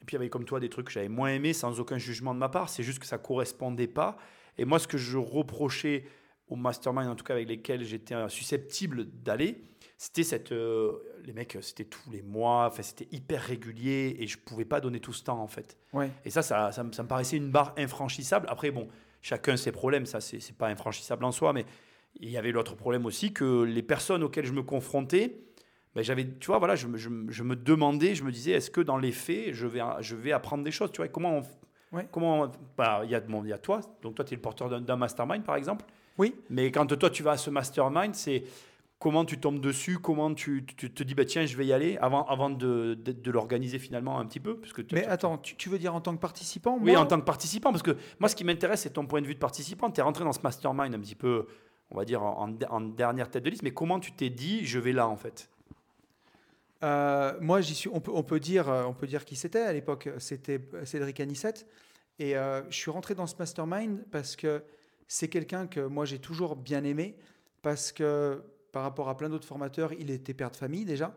et 0.00 0.04
puis 0.04 0.14
il 0.14 0.14
y 0.14 0.16
avait 0.16 0.28
comme 0.30 0.44
toi 0.44 0.60
des 0.60 0.68
trucs 0.68 0.86
que 0.86 0.92
j'avais 0.92 1.08
moins 1.08 1.28
aimés 1.30 1.52
sans 1.52 1.78
aucun 1.80 1.98
jugement 1.98 2.34
de 2.34 2.38
ma 2.38 2.48
part. 2.48 2.68
C'est 2.68 2.82
juste 2.82 2.98
que 2.98 3.06
ça 3.06 3.18
correspondait 3.18 3.86
pas. 3.88 4.16
Et 4.58 4.64
moi, 4.64 4.78
ce 4.78 4.88
que 4.88 4.98
je 4.98 5.18
reprochais 5.18 6.04
au 6.48 6.56
mastermind, 6.56 7.08
en 7.08 7.14
tout 7.16 7.24
cas 7.24 7.34
avec 7.34 7.48
lesquels 7.48 7.84
j'étais 7.84 8.14
susceptible 8.28 9.04
d'aller, 9.22 9.62
c'était 9.98 10.22
cette. 10.22 10.52
euh, 10.52 10.92
les 11.24 11.32
mecs, 11.32 11.58
c'était 11.60 11.84
tous 11.84 12.10
les 12.10 12.22
mois, 12.22 12.66
enfin, 12.66 12.82
c'était 12.82 13.08
hyper 13.10 13.42
régulier 13.42 14.16
et 14.20 14.26
je 14.28 14.38
pouvais 14.38 14.64
pas 14.64 14.80
donner 14.80 15.00
tout 15.00 15.12
ce 15.12 15.24
temps 15.24 15.40
en 15.42 15.48
fait. 15.48 15.76
Ouais. 15.92 16.10
Et 16.24 16.30
ça, 16.30 16.42
ça, 16.42 16.70
ça, 16.70 16.84
me- 16.84 16.92
ça 16.92 17.02
me 17.02 17.08
paraissait 17.08 17.36
une 17.36 17.50
barre 17.50 17.74
infranchissable. 17.76 18.46
Après, 18.48 18.70
bon, 18.70 18.86
chacun 19.22 19.56
ses 19.56 19.72
problèmes, 19.72 20.06
ça, 20.06 20.20
c'est 20.20 20.38
c'est 20.38 20.56
pas 20.56 20.68
infranchissable 20.68 21.24
en 21.24 21.32
soi, 21.32 21.52
mais 21.52 21.64
il 22.20 22.30
y 22.30 22.36
avait 22.36 22.52
l'autre 22.52 22.76
problème 22.76 23.06
aussi 23.06 23.32
que 23.32 23.62
les 23.64 23.82
personnes 23.82 24.22
auxquelles 24.22 24.46
je 24.46 24.52
me 24.52 24.62
confrontais, 24.62 25.40
ben, 25.96 26.04
j'avais, 26.04 26.28
tu 26.38 26.46
vois, 26.46 26.58
voilà, 26.58 26.76
je, 26.76 26.86
me- 26.86 26.96
je 26.98 27.08
me- 27.08 27.32
je 27.32 27.42
me 27.42 27.56
demandais, 27.56 28.14
je 28.14 28.22
me 28.22 28.30
disais, 28.30 28.52
est-ce 28.52 28.70
que 28.70 28.80
dans 28.82 28.98
les 28.98 29.12
faits, 29.12 29.52
je 29.54 29.66
vais, 29.66 29.80
je 30.00 30.14
vais 30.14 30.30
apprendre 30.30 30.62
des 30.62 30.70
choses, 30.70 30.92
tu 30.92 30.98
vois, 30.98 31.08
comment 31.08 31.38
on, 31.38 31.42
Ouais. 31.96 32.06
comment, 32.12 32.50
bah, 32.76 33.00
il 33.04 33.10
y 33.10 33.14
a, 33.14 33.20
bon, 33.20 33.42
y 33.44 33.52
a 33.52 33.58
toi, 33.58 33.80
donc 34.02 34.14
toi, 34.16 34.24
tu 34.24 34.34
es 34.34 34.36
le 34.36 34.42
porteur 34.42 34.68
d'un- 34.80 34.96
mastermind, 34.96 35.42
par 35.44 35.56
exemple, 35.56 35.84
Oui. 36.18 36.34
mais 36.50 36.70
quand 36.70 36.86
toi, 36.86 37.08
tu 37.10 37.22
vas 37.22 37.30
à 37.32 37.36
ce 37.38 37.48
mastermind, 37.48 38.14
c'est 38.14 38.44
comment 38.98 39.24
tu 39.24 39.38
tombes 39.38 39.60
dessus, 39.60 39.98
comment 39.98 40.34
tu, 40.34 40.64
tu 40.76 40.90
te 40.90 41.02
dis, 41.02 41.14
bah, 41.14 41.24
tiens, 41.24 41.46
je 41.46 41.56
vais 41.56 41.64
y 41.66 41.72
aller, 41.72 41.96
avant, 41.98 42.24
avant 42.26 42.50
de, 42.50 42.94
de, 43.02 43.12
de 43.12 43.30
l'organiser 43.30 43.78
finalement 43.78 44.18
un 44.18 44.26
petit 44.26 44.40
peu, 44.40 44.56
parce 44.58 44.72
que 44.74 44.82
Mais 44.92 45.06
attends, 45.06 45.38
tu, 45.38 45.54
tu 45.56 45.68
veux 45.70 45.78
dire 45.78 45.94
en 45.94 46.00
tant 46.02 46.14
que 46.14 46.20
participant 46.20 46.76
oui, 46.80 46.92
Moi, 46.92 47.00
en 47.00 47.06
tant 47.06 47.18
que 47.20 47.24
participant, 47.24 47.70
parce 47.70 47.82
que 47.82 47.96
moi, 48.18 48.28
ce 48.28 48.36
qui 48.36 48.44
m'intéresse, 48.44 48.82
c'est 48.82 48.90
ton 48.92 49.06
point 49.06 49.22
de 49.22 49.26
vue 49.26 49.34
de 49.34 49.38
participant. 49.38 49.90
Tu 49.90 50.00
es 50.00 50.02
rentré 50.02 50.24
dans 50.24 50.32
ce 50.32 50.40
mastermind 50.42 50.94
un 50.94 50.98
petit 51.00 51.14
peu, 51.14 51.46
on 51.90 51.96
va 51.96 52.04
dire, 52.04 52.22
en, 52.22 52.50
en 52.68 52.80
dernière 52.80 53.30
tête 53.30 53.44
de 53.44 53.50
liste, 53.50 53.62
mais 53.62 53.70
comment 53.72 54.00
tu 54.00 54.12
t'es 54.12 54.28
dit, 54.30 54.66
je 54.66 54.78
vais 54.78 54.92
là, 54.92 55.06
en 55.08 55.16
fait? 55.16 55.48
Euh, 56.82 57.38
moi. 57.40 57.60
On 57.92 58.22
peut, 58.22 58.40
dire, 58.40 58.68
euh, 58.68 58.84
on 58.84 58.94
peut 58.94 59.06
dire 59.06 59.24
qui 59.24 59.36
c'était 59.36 59.60
à 59.60 59.72
l'époque. 59.72 60.08
C'était 60.18 60.60
Cédric 60.84 61.20
Anissette. 61.20 61.66
Et 62.18 62.36
euh, 62.36 62.62
je 62.70 62.76
suis 62.76 62.90
rentré 62.90 63.14
dans 63.14 63.26
ce 63.26 63.36
mastermind 63.36 64.04
parce 64.10 64.36
que 64.36 64.62
c'est 65.06 65.28
quelqu'un 65.28 65.66
que 65.66 65.80
moi 65.80 66.06
j'ai 66.06 66.18
toujours 66.18 66.56
bien 66.56 66.82
aimé 66.82 67.16
parce 67.62 67.92
que 67.92 68.42
par 68.72 68.82
rapport 68.82 69.08
à 69.08 69.16
plein 69.16 69.28
d'autres 69.28 69.46
formateurs, 69.46 69.92
il 69.92 70.10
était 70.10 70.34
père 70.34 70.50
de 70.50 70.56
famille 70.56 70.84
déjà. 70.84 71.14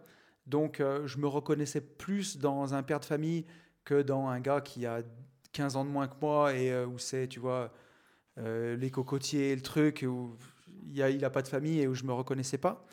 Donc 0.48 0.80
euh, 0.80 1.06
je 1.06 1.18
me 1.20 1.28
reconnaissais 1.28 1.82
plus 1.82 2.38
dans 2.38 2.74
un 2.74 2.84
père 2.84 3.00
de 3.00 3.06
famille 3.06 3.46
que 3.86 4.02
dans 4.02 4.28
un 4.28 4.40
gars 4.40 4.62
qui 4.62 4.86
a 4.86 5.02
15 5.54 5.76
ans 5.76 5.86
de 5.86 5.90
moins 5.90 6.08
que 6.08 6.16
moi 6.22 6.54
et 6.56 6.72
euh, 6.72 6.86
où 6.88 6.98
c'est, 6.98 7.28
tu 7.28 7.40
vois, 7.40 7.72
euh, 8.38 8.76
les 8.76 8.90
cocotiers, 8.90 9.56
le 9.56 9.62
truc, 9.62 10.04
où 10.08 10.36
il 10.92 11.02
a, 11.04 11.10
il 11.10 11.24
a 11.24 11.30
pas 11.30 11.42
de 11.42 11.48
famille 11.48 11.82
et 11.82 11.88
où 11.88 11.94
je 11.94 12.04
me 12.04 12.14
reconnaissais 12.14 12.58
pas. 12.58 12.86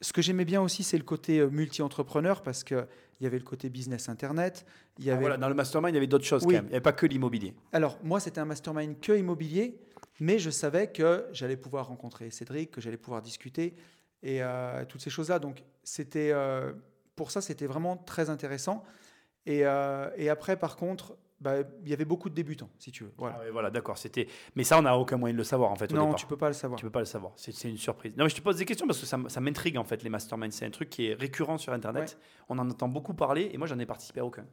Ce 0.00 0.12
que 0.12 0.20
j'aimais 0.22 0.44
bien 0.44 0.60
aussi, 0.60 0.82
c'est 0.82 0.98
le 0.98 1.04
côté 1.04 1.38
euh, 1.38 1.48
multi-entrepreneur 1.48 2.42
parce 2.42 2.64
qu'il 2.64 2.86
y 3.20 3.26
avait 3.26 3.38
le 3.38 3.44
côté 3.44 3.70
business 3.70 4.08
internet. 4.08 4.66
Il 4.98 5.04
y 5.04 5.10
Ah, 5.10 5.14
avait... 5.14 5.20
voilà, 5.22 5.36
Dans 5.36 5.48
le 5.48 5.54
mastermind, 5.54 5.92
il 5.92 5.94
y 5.94 5.98
avait 5.98 6.06
d'autres 6.06 6.24
choses 6.24 6.42
Oui. 6.44 6.54
quand 6.54 6.58
même. 6.58 6.66
Il 6.66 6.70
n'y 6.70 6.74
avait 6.74 6.82
pas 6.82 6.92
que 6.92 7.06
l'immobilier. 7.06 7.54
Alors, 7.72 7.98
moi, 8.02 8.20
c'était 8.20 8.40
un 8.40 8.44
mastermind 8.44 8.98
que 9.00 9.12
immobilier, 9.12 9.78
mais 10.20 10.38
je 10.38 10.50
savais 10.50 10.88
que 10.92 11.26
j'allais 11.32 11.56
pouvoir 11.56 11.88
rencontrer 11.88 12.30
Cédric, 12.30 12.70
que 12.72 12.80
j'allais 12.80 12.96
pouvoir 12.96 13.22
discuter 13.22 13.74
et 14.22 14.42
euh, 14.42 14.84
toutes 14.84 15.00
ces 15.00 15.10
choses-là. 15.10 15.38
Donc, 15.38 15.62
c'était 15.84 16.30
euh, 16.32 16.72
pour 17.16 17.30
ça, 17.30 17.40
c'était 17.40 17.66
vraiment 17.66 17.96
très 17.96 18.30
intéressant. 18.30 18.84
Et, 19.46 19.64
euh, 19.64 20.08
et 20.16 20.28
après, 20.28 20.56
par 20.56 20.76
contre, 20.76 21.16
bah, 21.44 21.56
il 21.84 21.88
y 21.90 21.92
avait 21.92 22.04
beaucoup 22.06 22.30
de 22.30 22.34
débutants, 22.34 22.70
si 22.78 22.90
tu 22.90 23.04
veux. 23.04 23.12
Voilà. 23.18 23.36
Ah 23.38 23.44
ouais, 23.44 23.50
voilà, 23.50 23.70
d'accord. 23.70 23.98
C'était. 23.98 24.26
Mais 24.56 24.64
ça, 24.64 24.78
on 24.78 24.82
n'a 24.82 24.96
aucun 24.96 25.16
moyen 25.18 25.34
de 25.34 25.38
le 25.38 25.44
savoir, 25.44 25.70
en 25.70 25.76
fait, 25.76 25.92
au 25.92 25.94
non, 25.94 26.04
départ. 26.06 26.16
tu 26.16 26.26
peux 26.26 26.36
pas 26.38 26.48
le 26.48 26.54
savoir. 26.54 26.78
Tu 26.78 26.84
peux 26.86 26.90
pas 26.90 27.00
le 27.00 27.04
savoir. 27.04 27.32
C'est 27.36 27.68
une 27.68 27.76
surprise. 27.76 28.16
Non, 28.16 28.24
mais 28.24 28.30
je 28.30 28.34
te 28.36 28.40
pose 28.40 28.56
des 28.56 28.64
questions 28.64 28.86
parce 28.86 28.98
que 28.98 29.06
ça, 29.06 29.18
ça 29.28 29.40
m'intrigue, 29.40 29.76
en 29.76 29.84
fait, 29.84 30.02
les 30.02 30.10
masterminds. 30.10 30.50
C'est 30.50 30.64
un 30.66 30.70
truc 30.70 30.88
qui 30.90 31.06
est 31.08 31.14
récurrent 31.14 31.58
sur 31.58 31.72
Internet. 31.72 32.18
On 32.48 32.58
en 32.58 32.68
entend 32.68 32.88
beaucoup 32.88 33.14
parler 33.14 33.50
et 33.52 33.58
moi, 33.58 33.66
j'en 33.66 33.78
ai 33.78 33.86
participé 33.86 34.20
à 34.20 34.24
aucun. 34.24 34.46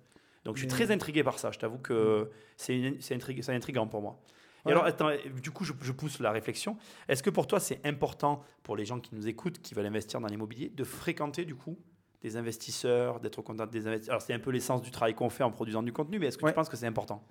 Donc, 0.44 0.58
je 0.58 0.62
suis 0.62 0.68
très 0.68 0.92
intrigué 0.92 1.24
par 1.24 1.40
ça. 1.40 1.52
Je 1.52 1.60
t'avoue 1.60 1.78
que 1.78 2.30
c'est 2.58 2.78
une- 2.78 3.00
c'est 3.02 3.16
intriguant 3.54 3.88
pour 3.88 4.02
moi. 4.02 4.20
Et 4.68 4.70
alors, 4.72 4.86
attends, 4.86 5.10
du 5.42 5.50
coup, 5.52 5.64
je, 5.64 5.74
je 5.82 5.92
pousse 5.92 6.20
la 6.20 6.32
réflexion. 6.32 6.78
Est-ce 7.08 7.24
que 7.24 7.32
pour 7.32 7.48
toi, 7.48 7.60
c'est 7.60 7.80
important 7.86 8.44
pour 8.62 8.76
les 8.76 8.86
gens 8.86 9.00
qui 9.00 9.16
nous 9.16 9.28
écoutent, 9.28 9.60
qui 9.60 9.74
veulent 9.74 9.88
investir 9.88 10.20
dans 10.22 10.28
l'immobilier, 10.28 10.70
de 10.70 10.84
fréquenter 10.84 11.46
du 11.46 11.56
coup 11.56 11.80
des 12.22 12.38
investisseurs, 12.38 13.20
d'être 13.20 13.40
au 13.40 13.42
contact 13.42 13.72
des 13.74 13.88
investisseurs 13.88 14.14
Alors, 14.14 14.22
c'est 14.22 14.34
un 14.34 14.40
peu 14.40 14.52
l'essence 14.52 14.82
du 14.82 14.92
travail 14.92 15.14
qu'on 15.16 15.30
fait 15.30 15.44
en 15.44 15.52
produisant 15.52 15.82
du 15.84 15.92
contenu, 15.92 16.20
mais 16.20 16.28
est-ce 16.28 16.38
que 16.38 16.46
Ouais. 16.46 16.52
tu 16.52 16.56
penses 16.56 16.70
que 16.70 16.78
c'est 16.78 16.86
important? 16.88 17.24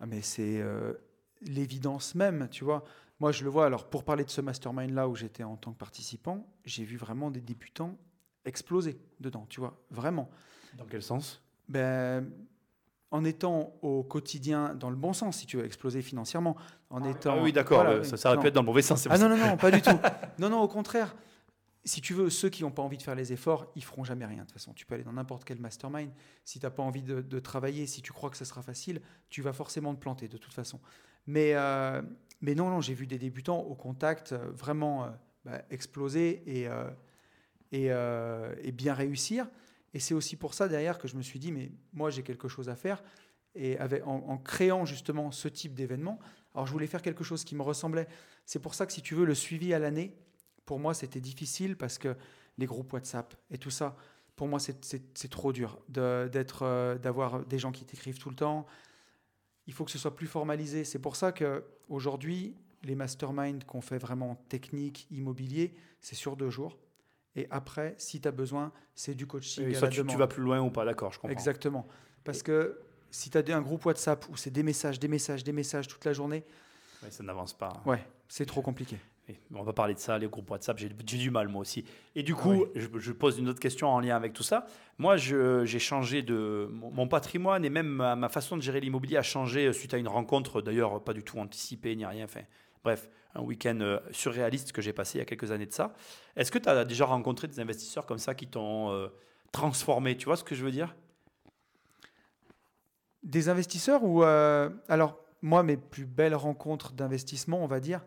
Ah, 0.00 0.06
mais 0.06 0.20
c'est 0.20 0.60
euh, 0.60 0.94
l'évidence 1.42 2.14
même, 2.14 2.48
tu 2.50 2.64
vois. 2.64 2.84
Moi, 3.20 3.30
je 3.30 3.44
le 3.44 3.50
vois. 3.50 3.66
Alors, 3.66 3.88
pour 3.88 4.02
parler 4.04 4.24
de 4.24 4.30
ce 4.30 4.40
mastermind-là 4.40 5.08
où 5.08 5.14
j'étais 5.14 5.44
en 5.44 5.56
tant 5.56 5.72
que 5.72 5.78
participant, 5.78 6.44
j'ai 6.64 6.84
vu 6.84 6.96
vraiment 6.96 7.30
des 7.30 7.40
débutants 7.40 7.96
exploser 8.44 8.98
dedans, 9.20 9.46
tu 9.48 9.60
vois. 9.60 9.78
Vraiment. 9.90 10.28
Dans 10.76 10.86
quel 10.86 11.02
sens? 11.02 11.40
Ben, 11.68 12.28
en 13.12 13.24
étant 13.24 13.74
au 13.82 14.02
quotidien, 14.02 14.74
dans 14.74 14.90
le 14.90 14.96
bon 14.96 15.12
sens, 15.12 15.36
si 15.36 15.46
tu 15.46 15.56
veux, 15.58 15.64
exploser 15.64 16.02
financièrement. 16.02 16.56
En 16.90 17.04
étant, 17.04 17.36
Ah 17.38 17.42
oui, 17.42 17.52
d'accord. 17.52 17.82
Voilà, 17.84 18.00
euh, 18.00 18.02
ça, 18.04 18.16
ça 18.16 18.30
aurait 18.30 18.40
pu 18.40 18.48
être 18.48 18.54
dans 18.54 18.62
le 18.62 18.66
mauvais 18.66 18.82
sens. 18.82 19.06
Ah 19.08 19.18
non, 19.18 19.28
non, 19.28 19.36
non, 19.36 19.56
pas 19.56 19.70
du 19.70 19.80
tout. 19.80 19.90
Non, 20.40 20.48
non, 20.48 20.60
au 20.62 20.68
contraire. 20.68 21.14
Si 21.84 22.00
tu 22.00 22.14
veux, 22.14 22.30
ceux 22.30 22.48
qui 22.48 22.62
n'ont 22.62 22.70
pas 22.70 22.82
envie 22.82 22.96
de 22.96 23.02
faire 23.02 23.16
les 23.16 23.32
efforts, 23.32 23.70
ils 23.74 23.82
feront 23.82 24.04
jamais 24.04 24.24
rien. 24.24 24.42
De 24.42 24.42
toute 24.42 24.52
façon, 24.52 24.72
tu 24.72 24.86
peux 24.86 24.94
aller 24.94 25.02
dans 25.02 25.12
n'importe 25.12 25.44
quel 25.44 25.58
mastermind. 25.58 26.10
Si 26.44 26.60
tu 26.60 26.66
n'as 26.66 26.70
pas 26.70 26.82
envie 26.82 27.02
de, 27.02 27.40
travailler, 27.40 27.86
si 27.86 28.02
tu 28.02 28.12
crois 28.12 28.30
que 28.30 28.36
ça 28.36 28.44
sera 28.44 28.62
facile, 28.62 29.00
tu 29.30 29.42
vas 29.42 29.52
forcément 29.52 29.92
te 29.94 30.00
planter 30.00 30.28
de 30.28 30.36
toute 30.36 30.54
façon. 30.54 30.80
Mais, 31.26 31.54
euh, 31.54 32.00
non, 32.40 32.70
non, 32.70 32.80
j'ai 32.80 32.94
vu 32.94 33.06
des 33.06 33.18
débutants 33.18 33.60
au 33.60 33.74
contact 33.74 34.32
euh, 34.32 34.50
vraiment 34.52 35.04
euh, 35.04 35.10
bah, 35.44 35.62
exploser 35.70 36.44
et, 36.46 36.68
bien 38.72 38.94
réussir. 38.94 39.48
Et 39.94 39.98
c'est 39.98 40.14
aussi 40.14 40.36
pour 40.36 40.54
ça 40.54 40.68
derrière 40.68 40.98
que 40.98 41.08
je 41.08 41.16
me 41.16 41.22
suis 41.22 41.40
dit, 41.40 41.50
mais 41.50 41.72
moi 41.92 42.10
j'ai 42.10 42.22
quelque 42.22 42.48
chose 42.48 42.68
à 42.68 42.76
faire. 42.76 43.02
Et 43.54 43.76
en, 44.04 44.14
en 44.28 44.38
créant 44.38 44.86
justement 44.86 45.30
ce 45.30 45.48
type 45.48 45.74
d'événement, 45.74 46.18
alors 46.54 46.66
je 46.66 46.72
voulais 46.72 46.86
faire 46.86 47.02
quelque 47.02 47.24
chose 47.24 47.44
qui 47.44 47.54
me 47.56 47.62
ressemblait. 47.62 48.06
C'est 48.46 48.60
pour 48.60 48.74
ça 48.74 48.86
que 48.86 48.92
si 48.92 49.02
tu 49.02 49.14
veux, 49.14 49.24
le 49.24 49.34
suivi 49.34 49.74
à 49.74 49.78
l'année, 49.78 50.14
pour 50.66 50.78
moi 50.78 50.94
c'était 50.94 51.20
difficile 51.20 51.76
parce 51.76 51.98
que 51.98 52.16
les 52.58 52.66
groupes 52.66 52.92
WhatsApp 52.92 53.34
et 53.50 53.58
tout 53.58 53.70
ça, 53.70 53.96
pour 54.36 54.48
moi 54.48 54.58
c'est- 54.60 55.28
trop 55.30 55.52
dur 55.52 55.78
d'être, 55.88 56.62
euh, 56.62 56.98
d'avoir 56.98 57.44
des 57.46 57.58
gens 57.58 57.72
qui 57.72 57.84
t'écrivent 57.84 58.18
tout 58.18 58.30
le 58.30 58.36
temps. 58.36 58.66
Il 59.66 59.72
faut 59.72 59.84
que 59.84 59.90
ce 59.90 59.98
soit 59.98 60.16
plus 60.16 60.26
formalisé. 60.26 60.84
C'est 60.84 60.98
pour 60.98 61.14
ça 61.16 61.30
que 61.32 61.64
aujourd'hui, 61.88 62.56
les 62.82 62.94
masterminds 62.96 63.64
qu'on 63.64 63.80
fait 63.80 63.98
vraiment 63.98 64.34
technique, 64.48 65.06
immobilier, 65.10 65.74
c'est 66.00 66.16
sur 66.16 66.36
deux 66.36 66.50
jours. 66.50 66.78
Et 67.36 67.46
après, 67.50 67.94
si 67.96 68.20
tu 68.20 68.26
as 68.28 68.32
besoin, 68.32 68.72
c'est 68.94 69.14
du 69.14 69.26
coaching. 69.26 69.68
Et 69.68 69.76
à 69.76 69.78
soit 69.78 69.88
la 69.88 70.02
tu, 70.04 70.16
vas 70.18 70.26
plus 70.26 70.42
loin 70.42 70.60
ou 70.60 70.70
pas, 70.70 70.84
d'accord, 70.84 71.12
je 71.12 71.18
comprends. 71.18 71.32
Exactement. 71.32 71.86
Parce 72.24 72.42
que 72.42 72.80
si 73.10 73.30
tu 73.30 73.38
as 73.38 73.56
un 73.56 73.62
groupe 73.62 73.86
WhatsApp 73.86 74.26
où 74.28 74.36
c'est 74.36 74.50
des 74.50 74.62
messages, 74.62 74.98
des 74.98 75.08
messages, 75.08 75.44
des 75.44 75.52
messages 75.52 75.86
toute 75.88 76.04
la 76.04 76.12
journée, 76.12 76.44
Ouais, 77.02 77.10
ça 77.10 77.22
n'avance 77.22 77.52
pas. 77.52 77.82
ouais, 77.86 78.04
c'est 78.28 78.46
trop 78.46 78.62
compliqué. 78.62 78.98
On 79.54 79.62
va 79.62 79.72
parler 79.72 79.94
de 79.94 79.98
ça, 79.98 80.18
les 80.18 80.28
groupes 80.28 80.50
WhatsApp, 80.50 80.78
j'ai 80.78 80.88
du 80.88 81.30
mal 81.30 81.48
moi 81.48 81.60
aussi. 81.60 81.84
Et 82.14 82.22
du 82.22 82.34
Ah 82.36 82.40
coup, 82.40 82.66
je, 82.74 82.86
je 82.98 83.12
pose 83.12 83.38
une 83.38 83.48
autre 83.48 83.60
question 83.60 83.88
en 83.88 84.00
lien 84.00 84.16
avec 84.16 84.32
tout 84.32 84.42
ça. 84.42 84.66
Moi, 84.98 85.16
j'ai 85.16 85.78
changé 85.78 86.22
de. 86.22 86.68
Mon, 86.70 87.08
patrimoine 87.08 87.64
et 87.64 87.70
même 87.70 87.88
ma, 87.88 88.16
ma 88.16 88.28
façon 88.28 88.56
de 88.56 88.62
gérer 88.62 88.80
l'immobilier 88.80 89.16
a 89.16 89.22
changé 89.22 89.66
euh, 89.66 89.72
suite 89.72 89.94
à 89.94 89.98
une 89.98 90.08
rencontre, 90.08 90.62
d'ailleurs 90.62 91.02
pas 91.02 91.12
du 91.12 91.22
tout 91.22 91.38
anticipée 91.38 91.94
ni 91.96 92.06
rien. 92.06 92.24
Enfin, 92.24 92.40
bref, 92.84 93.08
un 93.34 93.42
week-end 93.42 93.78
euh, 93.80 93.98
surréaliste 94.10 94.72
que 94.72 94.82
j'ai 94.82 94.92
passé 94.92 95.18
il 95.18 95.20
y 95.20 95.22
a 95.22 95.24
quelques 95.24 95.50
années 95.50 95.66
de 95.66 95.72
ça. 95.72 95.94
Est-ce 96.36 96.50
que 96.50 96.58
tu 96.58 96.68
as 96.68 96.84
déjà 96.84 97.04
rencontré 97.06 97.48
des 97.48 97.60
investisseurs 97.60 98.06
comme 98.06 98.18
ça 98.18 98.34
qui 98.34 98.46
t'ont 98.46 98.90
euh, 98.90 99.08
transformer. 99.52 100.16
Tu 100.16 100.24
vois 100.24 100.36
ce 100.36 100.44
que 100.44 100.54
je 100.54 100.64
veux 100.64 100.70
dire? 100.70 100.96
Des 103.22 103.48
investisseurs 103.48 104.02
ou 104.02 104.24
euh, 104.24 104.70
alors 104.88 105.18
moi 105.42 105.62
mes 105.62 105.76
plus 105.76 106.06
belles 106.06 106.34
rencontres 106.34 106.92
d'investissement, 106.92 107.62
on 107.62 107.66
va 107.66 107.78
dire, 107.78 108.04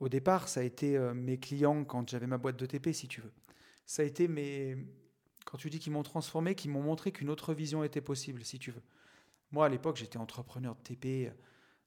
au 0.00 0.08
départ, 0.08 0.48
ça 0.48 0.60
a 0.60 0.62
été 0.62 0.96
euh, 0.96 1.14
mes 1.14 1.38
clients 1.38 1.84
quand 1.84 2.08
j'avais 2.08 2.26
ma 2.26 2.38
boîte 2.38 2.56
de 2.56 2.66
TP, 2.66 2.92
si 2.92 3.08
tu 3.08 3.20
veux. 3.20 3.32
Ça 3.86 4.02
a 4.02 4.04
été 4.04 4.28
mes 4.28 4.76
quand 5.46 5.58
tu 5.58 5.70
dis 5.70 5.78
qu'ils 5.78 5.92
m'ont 5.92 6.02
transformé, 6.02 6.56
qu'ils 6.56 6.72
m'ont 6.72 6.82
montré 6.82 7.12
qu'une 7.12 7.30
autre 7.30 7.54
vision 7.54 7.84
était 7.84 8.00
possible, 8.00 8.44
si 8.44 8.58
tu 8.58 8.72
veux. 8.72 8.82
Moi, 9.52 9.64
à 9.64 9.68
l'époque, 9.68 9.96
j'étais 9.96 10.18
entrepreneur 10.18 10.74
de 10.74 10.80
TP, 10.82 11.32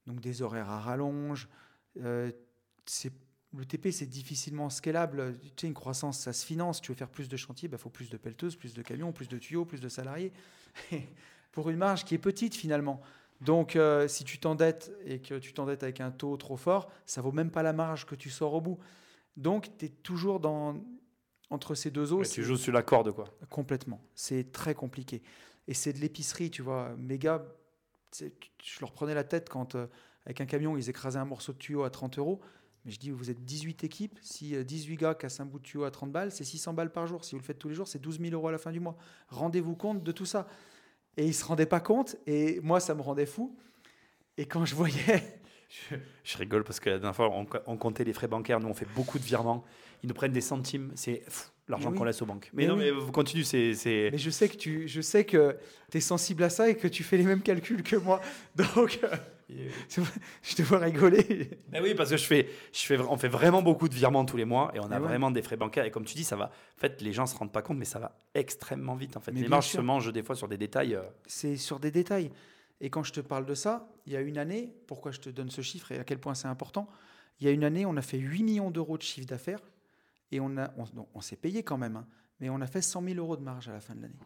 donc 0.08 0.22
des 0.22 0.42
horaires 0.42 0.70
à 0.70 0.80
rallonge. 0.80 1.50
Euh, 1.98 2.32
le 3.54 3.66
TP, 3.66 3.92
c'est 3.92 4.06
difficilement 4.06 4.70
scalable. 4.70 5.38
Tu 5.42 5.50
sais, 5.62 5.68
une 5.68 5.74
croissance, 5.74 6.20
ça 6.20 6.32
se 6.32 6.46
finance. 6.46 6.80
Tu 6.80 6.92
veux 6.92 6.98
faire 6.98 7.10
plus 7.10 7.28
de 7.28 7.36
chantiers, 7.36 7.68
il 7.68 7.72
bah, 7.72 7.78
faut 7.78 7.90
plus 7.90 8.10
de 8.10 8.16
pelleteuses, 8.16 8.56
plus 8.56 8.74
de 8.74 8.82
camions, 8.82 9.12
plus 9.12 9.28
de 9.28 9.38
tuyaux, 9.38 9.66
plus 9.66 9.82
de 9.82 9.90
salariés. 9.90 10.32
pour 11.52 11.70
une 11.70 11.78
marge 11.78 12.06
qui 12.06 12.16
est 12.16 12.20
petite 12.20 12.56
finalement. 12.56 13.02
Donc, 13.42 13.76
euh, 13.76 14.08
si 14.08 14.24
tu 14.24 14.38
t'endettes 14.40 14.92
et 15.06 15.20
que 15.20 15.36
tu 15.36 15.54
t'endettes 15.54 15.84
avec 15.84 16.02
un 16.02 16.12
taux 16.12 16.36
trop 16.38 16.58
fort, 16.58 16.92
ça 17.06 17.22
vaut 17.22 17.32
même 17.32 17.52
pas 17.52 17.64
la 17.64 17.74
marge 17.74 18.06
que 18.06 18.16
tu 18.16 18.30
sors 18.30 18.54
au 18.54 18.62
bout. 18.62 18.80
Donc, 19.38 19.78
tu 19.78 19.86
es 19.86 19.90
toujours 19.90 20.40
dans, 20.40 20.76
entre 21.50 21.74
ces 21.74 21.90
deux 21.90 22.12
eaux. 22.12 22.24
tu 22.24 22.44
joues 22.44 22.58
sur 22.58 22.74
la 22.74 22.84
corde, 22.84 23.12
quoi. 23.12 23.26
Complètement. 23.50 24.02
C'est 24.14 24.52
très 24.52 24.76
compliqué. 24.76 25.22
Et 25.68 25.74
c'est 25.74 25.94
de 25.94 26.00
l'épicerie, 26.00 26.52
tu 26.52 26.62
vois. 26.62 26.96
Mes 26.98 27.18
gars, 27.18 27.46
je 28.18 28.80
leur 28.82 28.92
prenais 28.92 29.14
la 29.14 29.24
tête 29.24 29.50
quand, 29.50 29.76
euh, 29.76 29.88
avec 30.26 30.42
un 30.42 30.46
camion, 30.46 30.76
ils 30.76 30.90
écrasaient 30.90 31.20
un 31.20 31.26
morceau 31.26 31.54
de 31.54 31.58
tuyau 31.58 31.84
à 31.84 31.90
30 31.90 32.18
euros. 32.20 32.42
Mais 32.84 32.92
je 32.92 33.00
dis, 33.00 33.12
vous 33.12 33.30
êtes 33.30 33.46
18 33.46 33.86
équipes. 33.86 34.20
Si 34.22 34.62
18 34.66 34.94
euh, 34.94 34.98
gars 34.98 35.16
cassent 35.16 35.40
un 35.40 35.46
bout 35.46 35.60
de 35.60 35.64
tuyau 35.64 35.86
à 35.86 35.92
30 35.92 36.12
balles, 36.12 36.32
c'est 36.32 36.44
600 36.44 36.74
balles 36.74 36.92
par 36.92 37.08
jour. 37.08 37.24
Si 37.24 37.36
vous 37.36 37.40
le 37.40 37.46
faites 37.46 37.60
tous 37.60 37.70
les 37.70 37.76
jours, 37.76 37.88
c'est 37.88 38.00
12 38.00 38.20
000 38.20 38.34
euros 38.34 38.50
à 38.50 38.52
la 38.52 38.58
fin 38.58 38.72
du 38.72 38.82
mois. 38.82 38.98
Rendez-vous 39.30 39.76
compte 39.76 40.04
de 40.04 40.12
tout 40.12 40.26
ça. 40.26 40.46
Et 41.20 41.24
ils 41.24 41.28
ne 41.28 41.34
se 41.34 41.44
rendaient 41.44 41.66
pas 41.66 41.82
compte. 41.82 42.16
Et 42.28 42.62
moi, 42.62 42.80
ça 42.80 42.96
me 42.96 43.02
rendait 43.02 43.26
fou. 43.26 43.54
Et 44.38 44.46
quand 44.46 44.64
je 44.64 44.74
voyais. 44.74 44.96
Je, 46.24 46.38
rigole 46.38 46.64
parce 46.64 46.80
que 46.80 46.90
la 46.90 46.98
dernière 46.98 47.16
fois, 47.16 47.30
on, 47.68 47.78
comptait 47.78 48.04
les 48.04 48.14
frais 48.14 48.28
bancaires. 48.28 48.60
Nous, 48.60 48.68
on 48.68 48.74
fait 48.74 48.88
beaucoup 48.96 49.20
de 49.20 49.24
virements. 49.24 49.64
Ils 50.02 50.08
nous 50.08 50.16
prennent 50.16 50.32
des 50.32 50.42
centimes. 50.42 50.92
C'est 50.96 51.22
l'argent 51.68 51.92
qu'on 51.92 52.06
laisse 52.06 52.24
aux 52.24 52.26
banques. 52.26 52.50
Mais, 52.54 52.66
non, 52.66 52.76
mais 52.76 52.90
vous 52.90 53.12
continuez. 53.12 53.44
C'est, 53.44 54.10
Mais 54.12 54.18
je 54.18 54.30
sais 54.32 54.50
que 54.50 54.56
tu 54.56 54.88
je 54.88 55.02
sais 55.02 55.26
que 55.26 55.58
es 55.94 56.00
sensible 56.00 56.42
à 56.42 56.50
ça 56.50 56.70
et 56.70 56.76
que 56.76 56.88
tu 56.88 57.04
fais 57.04 57.18
les 57.18 57.24
mêmes 57.24 57.44
calculs 57.44 57.84
que 57.84 57.98
moi. 57.98 58.20
Donc. 58.56 59.00
Euh, 59.52 59.70
je 60.44 60.56
te 60.56 60.62
vois 60.62 60.80
rigoler. 60.80 61.50
Ben 61.70 61.82
oui, 61.82 61.96
parce 61.96 62.10
que 62.10 62.18
je 62.18 62.26
fais, 62.26 62.50
je 62.72 62.86
fais, 62.86 63.00
on 63.00 63.18
fait 63.18 63.28
vraiment 63.28 63.62
beaucoup 63.62 63.90
de 63.90 63.96
virements 63.96 64.26
tous 64.26 64.38
les 64.38 64.46
mois 64.46 64.72
et 64.76 64.80
on 64.80 64.92
a 64.92 65.00
vraiment 65.00 65.32
des 65.32 65.42
frais 65.42 65.58
bancaires. 65.58 65.86
Et 65.86 65.92
comme 65.92 66.06
tu 66.06 66.16
dis, 66.16 66.24
ça 66.24 66.36
va. 66.36 66.46
En 66.46 66.80
fait, 66.80 67.02
les 67.02 67.14
gens 67.14 67.26
se 67.26 67.36
rendent 67.36 67.52
pas 67.52 67.62
compte, 67.62 67.78
mais 67.78 67.86
ça 67.86 68.00
va 68.00 68.20
extrêmement 68.34 68.96
vite. 68.96 69.18
En 69.18 69.20
fait, 69.20 69.32
les 69.32 69.48
marges 69.48 69.70
se 69.70 69.82
mangent 69.82 70.12
des 70.14 70.24
fois 70.24 70.36
sur 70.36 70.48
des 70.48 70.58
détails. 70.58 70.96
Euh. 70.96 71.04
C'est 71.26 71.58
sur 71.58 71.80
des 71.80 71.92
détails. 71.92 72.32
Et 72.82 72.90
quand 72.90 73.04
je 73.04 73.12
te 73.12 73.20
parle 73.20 73.46
de 73.46 73.56
ça, 73.56 73.90
il 74.06 74.14
y 74.14 74.16
a 74.16 74.22
une 74.22 74.38
année, 74.38 74.74
pourquoi 74.88 75.12
je 75.12 75.20
te 75.20 75.30
donne 75.30 75.50
ce 75.50 75.62
chiffre 75.62 75.92
et 75.92 76.00
à 76.00 76.04
quel 76.04 76.20
point 76.20 76.34
c'est 76.34 76.48
important 76.48 76.88
Il 77.40 77.46
y 77.46 77.50
a 77.50 77.52
une 77.52 77.64
année, 77.64 77.86
on 77.86 77.98
a 77.98 78.02
fait 78.02 78.18
8 78.18 78.44
millions 78.44 78.72
d'euros 78.72 78.98
de 78.98 79.04
chiffre 79.04 79.28
d'affaires 79.28 79.62
et 80.32 80.40
on, 80.40 80.58
a, 80.58 80.72
on, 81.14 81.22
s'est 81.22 81.36
payé 81.36 81.64
quand 81.64 81.78
même, 81.78 81.98
hein, 81.98 82.08
mais 82.40 82.50
on 82.50 82.62
a 82.62 82.68
fait 82.68 82.82
100 82.82 83.04
000 83.04 83.16
euros 83.18 83.36
de 83.36 83.42
marge 83.42 83.68
à 83.68 83.74
la 83.74 83.82
fin 83.82 83.96
de 83.96 84.04
l'année. 84.04 84.20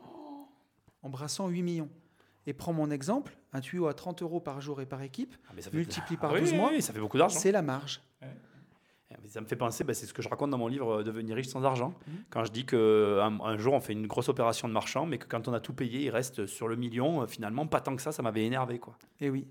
En 1.02 1.10
brassant 1.10 1.48
8 1.48 1.64
millions. 1.64 1.90
Et 2.46 2.54
prends 2.54 2.74
mon 2.74 2.92
exemple, 2.92 3.38
un 3.54 3.62
tuyau 3.62 3.88
à 3.88 3.94
30 3.94 4.22
euros 4.22 4.40
par 4.40 4.60
jour 4.60 4.82
et 4.82 4.86
par 4.86 5.02
équipe, 5.02 5.36
ah, 5.50 5.54
multiplié 5.72 6.18
par 6.18 6.34
12 6.34 6.54
mois, 6.54 6.72
ça 6.82 6.94
fait 6.94 7.00
beaucoup 7.00 7.18
d'argent. 7.18 7.40
C'est 7.40 7.52
la 7.52 7.62
marge. 7.62 8.02
Eh, 8.22 9.30
ça 9.30 9.42
me 9.42 9.46
fait 9.46 9.56
penser, 9.56 9.84
bah, 9.84 9.94
c'est 9.94 10.06
ce 10.06 10.14
que 10.14 10.22
je 10.22 10.30
raconte 10.30 10.50
dans 10.50 10.58
mon 10.58 10.68
livre 10.68 11.00
euh, 11.00 11.04
Devenir 11.04 11.36
riche 11.36 11.48
sans 11.48 11.64
argent. 11.64 11.90
Mmh. 11.90 12.12
Quand 12.30 12.44
je 12.46 12.52
dis 12.52 12.66
qu'un 12.66 13.40
un 13.42 13.58
jour 13.58 13.74
on 13.74 13.80
fait 13.80 13.94
une 13.94 14.08
grosse 14.08 14.30
opération 14.30 14.68
de 14.68 14.74
marchand, 14.74 15.06
mais 15.06 15.18
que 15.18 15.28
quand 15.28 15.48
on 15.48 15.54
a 15.54 15.60
tout 15.60 15.74
payé, 15.74 16.02
il 16.02 16.10
reste 16.10 16.46
sur 16.46 16.68
le 16.68 16.76
million, 16.76 17.22
euh, 17.22 17.28
finalement, 17.28 17.68
pas 17.68 17.82
tant 17.82 17.96
que 17.96 18.02
ça, 18.02 18.12
ça 18.12 18.22
m'avait 18.22 18.46
énervé. 18.46 18.80
Quoi. 18.80 18.98
Et 19.20 19.26
eh 19.26 19.30
oui. 19.30 19.48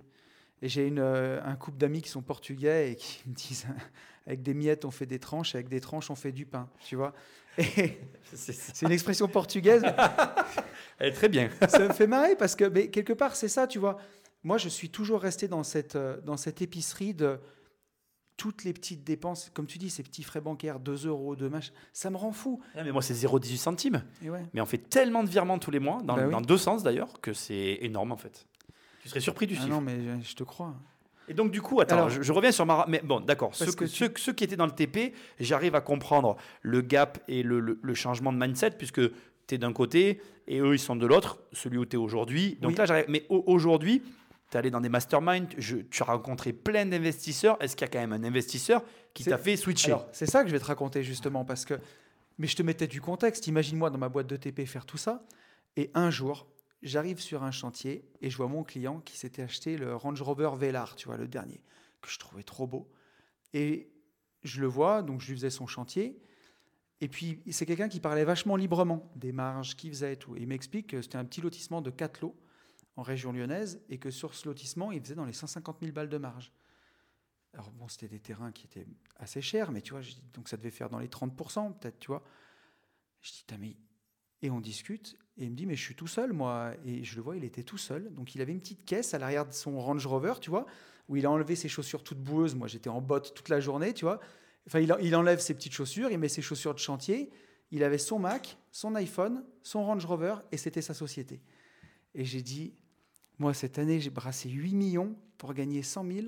Et 0.62 0.68
j'ai 0.68 0.86
une, 0.86 1.00
euh, 1.00 1.40
un 1.44 1.56
couple 1.56 1.78
d'amis 1.78 2.02
qui 2.02 2.08
sont 2.08 2.22
portugais 2.22 2.92
et 2.92 2.96
qui 2.96 3.28
me 3.28 3.34
disent 3.34 3.66
avec 4.26 4.42
des 4.42 4.54
miettes 4.54 4.84
on 4.84 4.90
fait 4.90 5.06
des 5.06 5.18
tranches, 5.18 5.54
avec 5.54 5.68
des 5.68 5.80
tranches 5.80 6.10
on 6.10 6.14
fait 6.14 6.32
du 6.32 6.46
pain, 6.46 6.68
tu 6.84 6.96
vois. 6.96 7.12
C'est 8.34 8.82
une 8.82 8.92
expression 8.92 9.28
portugaise. 9.28 9.82
Elle 10.98 11.08
est 11.08 11.12
très 11.12 11.28
bien. 11.28 11.50
ça 11.68 11.80
me 11.80 11.92
fait 11.92 12.06
marrer 12.06 12.36
parce 12.36 12.56
que 12.56 12.64
mais 12.64 12.88
quelque 12.88 13.12
part 13.12 13.36
c'est 13.36 13.48
ça, 13.48 13.66
tu 13.66 13.78
vois. 13.78 13.98
Moi 14.42 14.58
je 14.58 14.68
suis 14.68 14.88
toujours 14.88 15.20
resté 15.20 15.48
dans 15.48 15.62
cette, 15.62 15.96
dans 15.96 16.36
cette 16.36 16.62
épicerie 16.62 17.14
de 17.14 17.38
toutes 18.36 18.64
les 18.64 18.72
petites 18.72 19.04
dépenses, 19.04 19.50
comme 19.54 19.66
tu 19.66 19.78
dis, 19.78 19.88
ces 19.88 20.02
petits 20.02 20.24
frais 20.24 20.40
bancaires, 20.40 20.80
2 20.80 21.06
euros, 21.06 21.36
2 21.36 21.48
mach, 21.48 21.72
ça 21.92 22.10
me 22.10 22.16
rend 22.16 22.32
fou. 22.32 22.60
Ah, 22.74 22.82
mais 22.82 22.90
moi, 22.90 23.00
c'est 23.00 23.14
0,18 23.14 23.56
centimes. 23.56 24.02
Mais 24.52 24.60
on 24.60 24.66
fait 24.66 24.78
tellement 24.78 25.22
de 25.22 25.28
virements 25.28 25.60
tous 25.60 25.70
les 25.70 25.78
mois, 25.78 26.00
dans, 26.02 26.16
bah 26.16 26.40
deux 26.40 26.58
sens 26.58 26.82
d'ailleurs, 26.82 27.20
que 27.20 27.32
c'est 27.32 27.78
énorme 27.82 28.10
en 28.10 28.16
fait. 28.16 28.46
Tu 29.02 29.08
serais 29.08 29.20
surpris 29.20 29.46
du 29.46 29.54
ah 29.54 29.60
chiffre. 29.60 29.68
Non, 29.68 29.80
mais 29.80 30.20
je 30.22 30.34
te 30.34 30.42
crois. 30.42 30.74
Et 31.28 31.34
donc, 31.34 31.50
du 31.50 31.62
coup, 31.62 31.80
attends, 31.80 32.08
je, 32.08 32.32
reviens 32.32 32.52
sur 32.52 32.66
ma. 32.66 32.84
Mais 32.88 33.00
bon, 33.02 33.20
d'accord. 33.20 33.54
Ceux, 33.54 33.70
ceux, 33.86 34.32
qui 34.32 34.44
étaient 34.44 34.56
dans 34.56 34.66
le 34.66 34.72
TP, 34.72 35.14
j'arrive 35.38 35.74
à 35.74 35.80
comprendre 35.80 36.36
le 36.62 36.80
gap 36.80 37.18
et 37.28 37.42
le, 37.42 37.60
le, 37.60 37.94
changement 37.94 38.32
de 38.32 38.38
mindset, 38.38 38.72
puisque 38.72 39.00
tu 39.46 39.54
es 39.54 39.58
d'un 39.58 39.72
côté 39.72 40.20
et 40.48 40.60
eux, 40.60 40.74
ils 40.74 40.78
sont 40.78 40.96
de 40.96 41.06
l'autre, 41.06 41.38
celui 41.52 41.78
où 41.78 41.86
tu 41.86 41.96
es 41.96 41.98
aujourd'hui. 41.98 42.58
Donc 42.60 42.76
là, 42.76 42.86
j'arrive. 42.86 43.06
Mais 43.08 43.24
aujourd'hui, 43.28 44.02
tu 44.50 44.56
es 44.56 44.58
allé 44.58 44.70
dans 44.70 44.80
des 44.80 44.88
masterminds, 44.88 45.48
tu 45.56 46.02
as 46.02 46.04
rencontré 46.04 46.52
plein 46.52 46.86
d'investisseurs. 46.86 47.56
Est-ce 47.62 47.76
qu'il 47.76 47.86
y 47.86 47.90
a 47.90 47.92
quand 47.92 48.06
même 48.06 48.12
un 48.12 48.24
investisseur 48.24 48.82
qui 49.14 49.24
t'a 49.24 49.38
fait 49.38 49.56
switcher? 49.56 49.96
C'est 50.12 50.26
ça 50.26 50.42
que 50.42 50.48
je 50.48 50.52
vais 50.52 50.60
te 50.60 50.66
raconter 50.66 51.02
justement 51.02 51.44
parce 51.44 51.64
que. 51.64 51.74
Mais 52.38 52.46
je 52.46 52.56
te 52.56 52.62
mettais 52.62 52.86
du 52.86 53.00
contexte. 53.00 53.46
Imagine-moi 53.46 53.90
dans 53.90 53.98
ma 53.98 54.08
boîte 54.08 54.26
de 54.26 54.36
TP 54.36 54.66
faire 54.66 54.86
tout 54.86 54.96
ça. 54.96 55.22
Et 55.76 55.90
un 55.94 56.10
jour, 56.10 56.46
j'arrive 56.82 57.20
sur 57.20 57.42
un 57.42 57.50
chantier 57.50 58.04
et 58.20 58.30
je 58.30 58.36
vois 58.36 58.48
mon 58.48 58.64
client 58.64 59.00
qui 59.00 59.16
s'était 59.16 59.42
acheté 59.42 59.76
le 59.76 59.94
Range 59.94 60.20
Rover 60.20 60.50
Velar, 60.56 60.96
tu 60.96 61.06
vois, 61.06 61.16
le 61.16 61.28
dernier, 61.28 61.60
que 62.00 62.10
je 62.10 62.18
trouvais 62.18 62.42
trop 62.42 62.66
beau. 62.66 62.90
Et 63.52 63.90
je 64.42 64.60
le 64.60 64.66
vois, 64.66 65.02
donc 65.02 65.20
je 65.20 65.28
lui 65.28 65.36
faisais 65.36 65.50
son 65.50 65.66
chantier. 65.66 66.20
Et 67.00 67.08
puis, 67.08 67.42
c'est 67.50 67.66
quelqu'un 67.66 67.88
qui 67.88 68.00
parlait 68.00 68.24
vachement 68.24 68.56
librement 68.56 69.10
des 69.16 69.32
marges 69.32 69.76
qu'il 69.76 69.90
faisait 69.90 70.14
et 70.14 70.16
tout. 70.16 70.36
Et 70.36 70.40
il 70.40 70.46
m'explique 70.46 70.88
que 70.88 71.02
c'était 71.02 71.18
un 71.18 71.24
petit 71.24 71.40
lotissement 71.40 71.82
de 71.82 71.90
4 71.90 72.20
lots 72.20 72.36
en 72.96 73.02
région 73.02 73.32
lyonnaise 73.32 73.80
et 73.88 73.98
que 73.98 74.10
sur 74.10 74.34
ce 74.34 74.48
lotissement, 74.48 74.92
il 74.92 75.00
faisait 75.00 75.14
dans 75.14 75.24
les 75.24 75.32
150 75.32 75.78
000 75.80 75.92
balles 75.92 76.08
de 76.08 76.18
marge. 76.18 76.52
Alors 77.54 77.70
bon, 77.72 77.88
c'était 77.88 78.08
des 78.08 78.20
terrains 78.20 78.52
qui 78.52 78.66
étaient 78.66 78.86
assez 79.16 79.42
chers, 79.42 79.72
mais 79.72 79.82
tu 79.82 79.92
vois, 79.92 80.00
donc 80.32 80.48
ça 80.48 80.56
devait 80.56 80.70
faire 80.70 80.88
dans 80.88 80.98
les 80.98 81.08
30% 81.08 81.78
peut-être, 81.78 81.98
tu 81.98 82.08
vois. 82.08 82.22
Je 83.20 83.30
dis, 83.32 83.44
mais... 83.58 83.76
Et 84.44 84.50
on 84.50 84.60
discute, 84.60 85.16
et 85.38 85.44
il 85.44 85.50
me 85.50 85.56
dit, 85.56 85.66
mais 85.66 85.76
je 85.76 85.82
suis 85.82 85.94
tout 85.94 86.06
seul, 86.06 86.32
moi. 86.32 86.72
Et 86.84 87.04
je 87.04 87.16
le 87.16 87.22
vois, 87.22 87.36
il 87.36 87.44
était 87.44 87.62
tout 87.62 87.78
seul. 87.78 88.12
Donc 88.12 88.34
il 88.34 88.40
avait 88.42 88.52
une 88.52 88.60
petite 88.60 88.84
caisse 88.84 89.14
à 89.14 89.18
l'arrière 89.18 89.46
de 89.46 89.52
son 89.52 89.80
Range 89.80 90.06
Rover, 90.06 90.34
tu 90.40 90.50
vois, 90.50 90.66
où 91.08 91.16
il 91.16 91.24
a 91.24 91.30
enlevé 91.30 91.56
ses 91.56 91.68
chaussures 91.68 92.04
toutes 92.04 92.22
boueuses. 92.22 92.54
Moi, 92.54 92.68
j'étais 92.68 92.90
en 92.90 93.00
botte 93.00 93.34
toute 93.34 93.48
la 93.48 93.60
journée, 93.60 93.94
tu 93.94 94.04
vois. 94.04 94.20
Enfin, 94.66 94.80
il, 94.80 95.16
enlève 95.16 95.40
ses 95.40 95.54
petites 95.54 95.72
chaussures, 95.72 96.10
il 96.10 96.18
met 96.18 96.28
ses 96.28 96.42
chaussures 96.42 96.74
de 96.74 96.78
chantier. 96.78 97.30
Il 97.70 97.82
avait 97.82 97.98
son 97.98 98.18
Mac, 98.18 98.58
son 98.70 98.94
iPhone, 98.94 99.44
son 99.62 99.84
Range 99.84 100.04
Rover, 100.04 100.36
et 100.52 100.56
c'était 100.58 100.82
sa 100.82 100.92
société. 100.92 101.40
Et 102.14 102.24
j'ai 102.24 102.42
dit, 102.42 102.74
moi, 103.38 103.54
cette 103.54 103.78
année, 103.78 103.98
j'ai 104.00 104.10
brassé 104.10 104.50
8 104.50 104.74
millions 104.74 105.16
pour 105.38 105.54
gagner 105.54 105.82
100 105.82 106.06
000. 106.06 106.26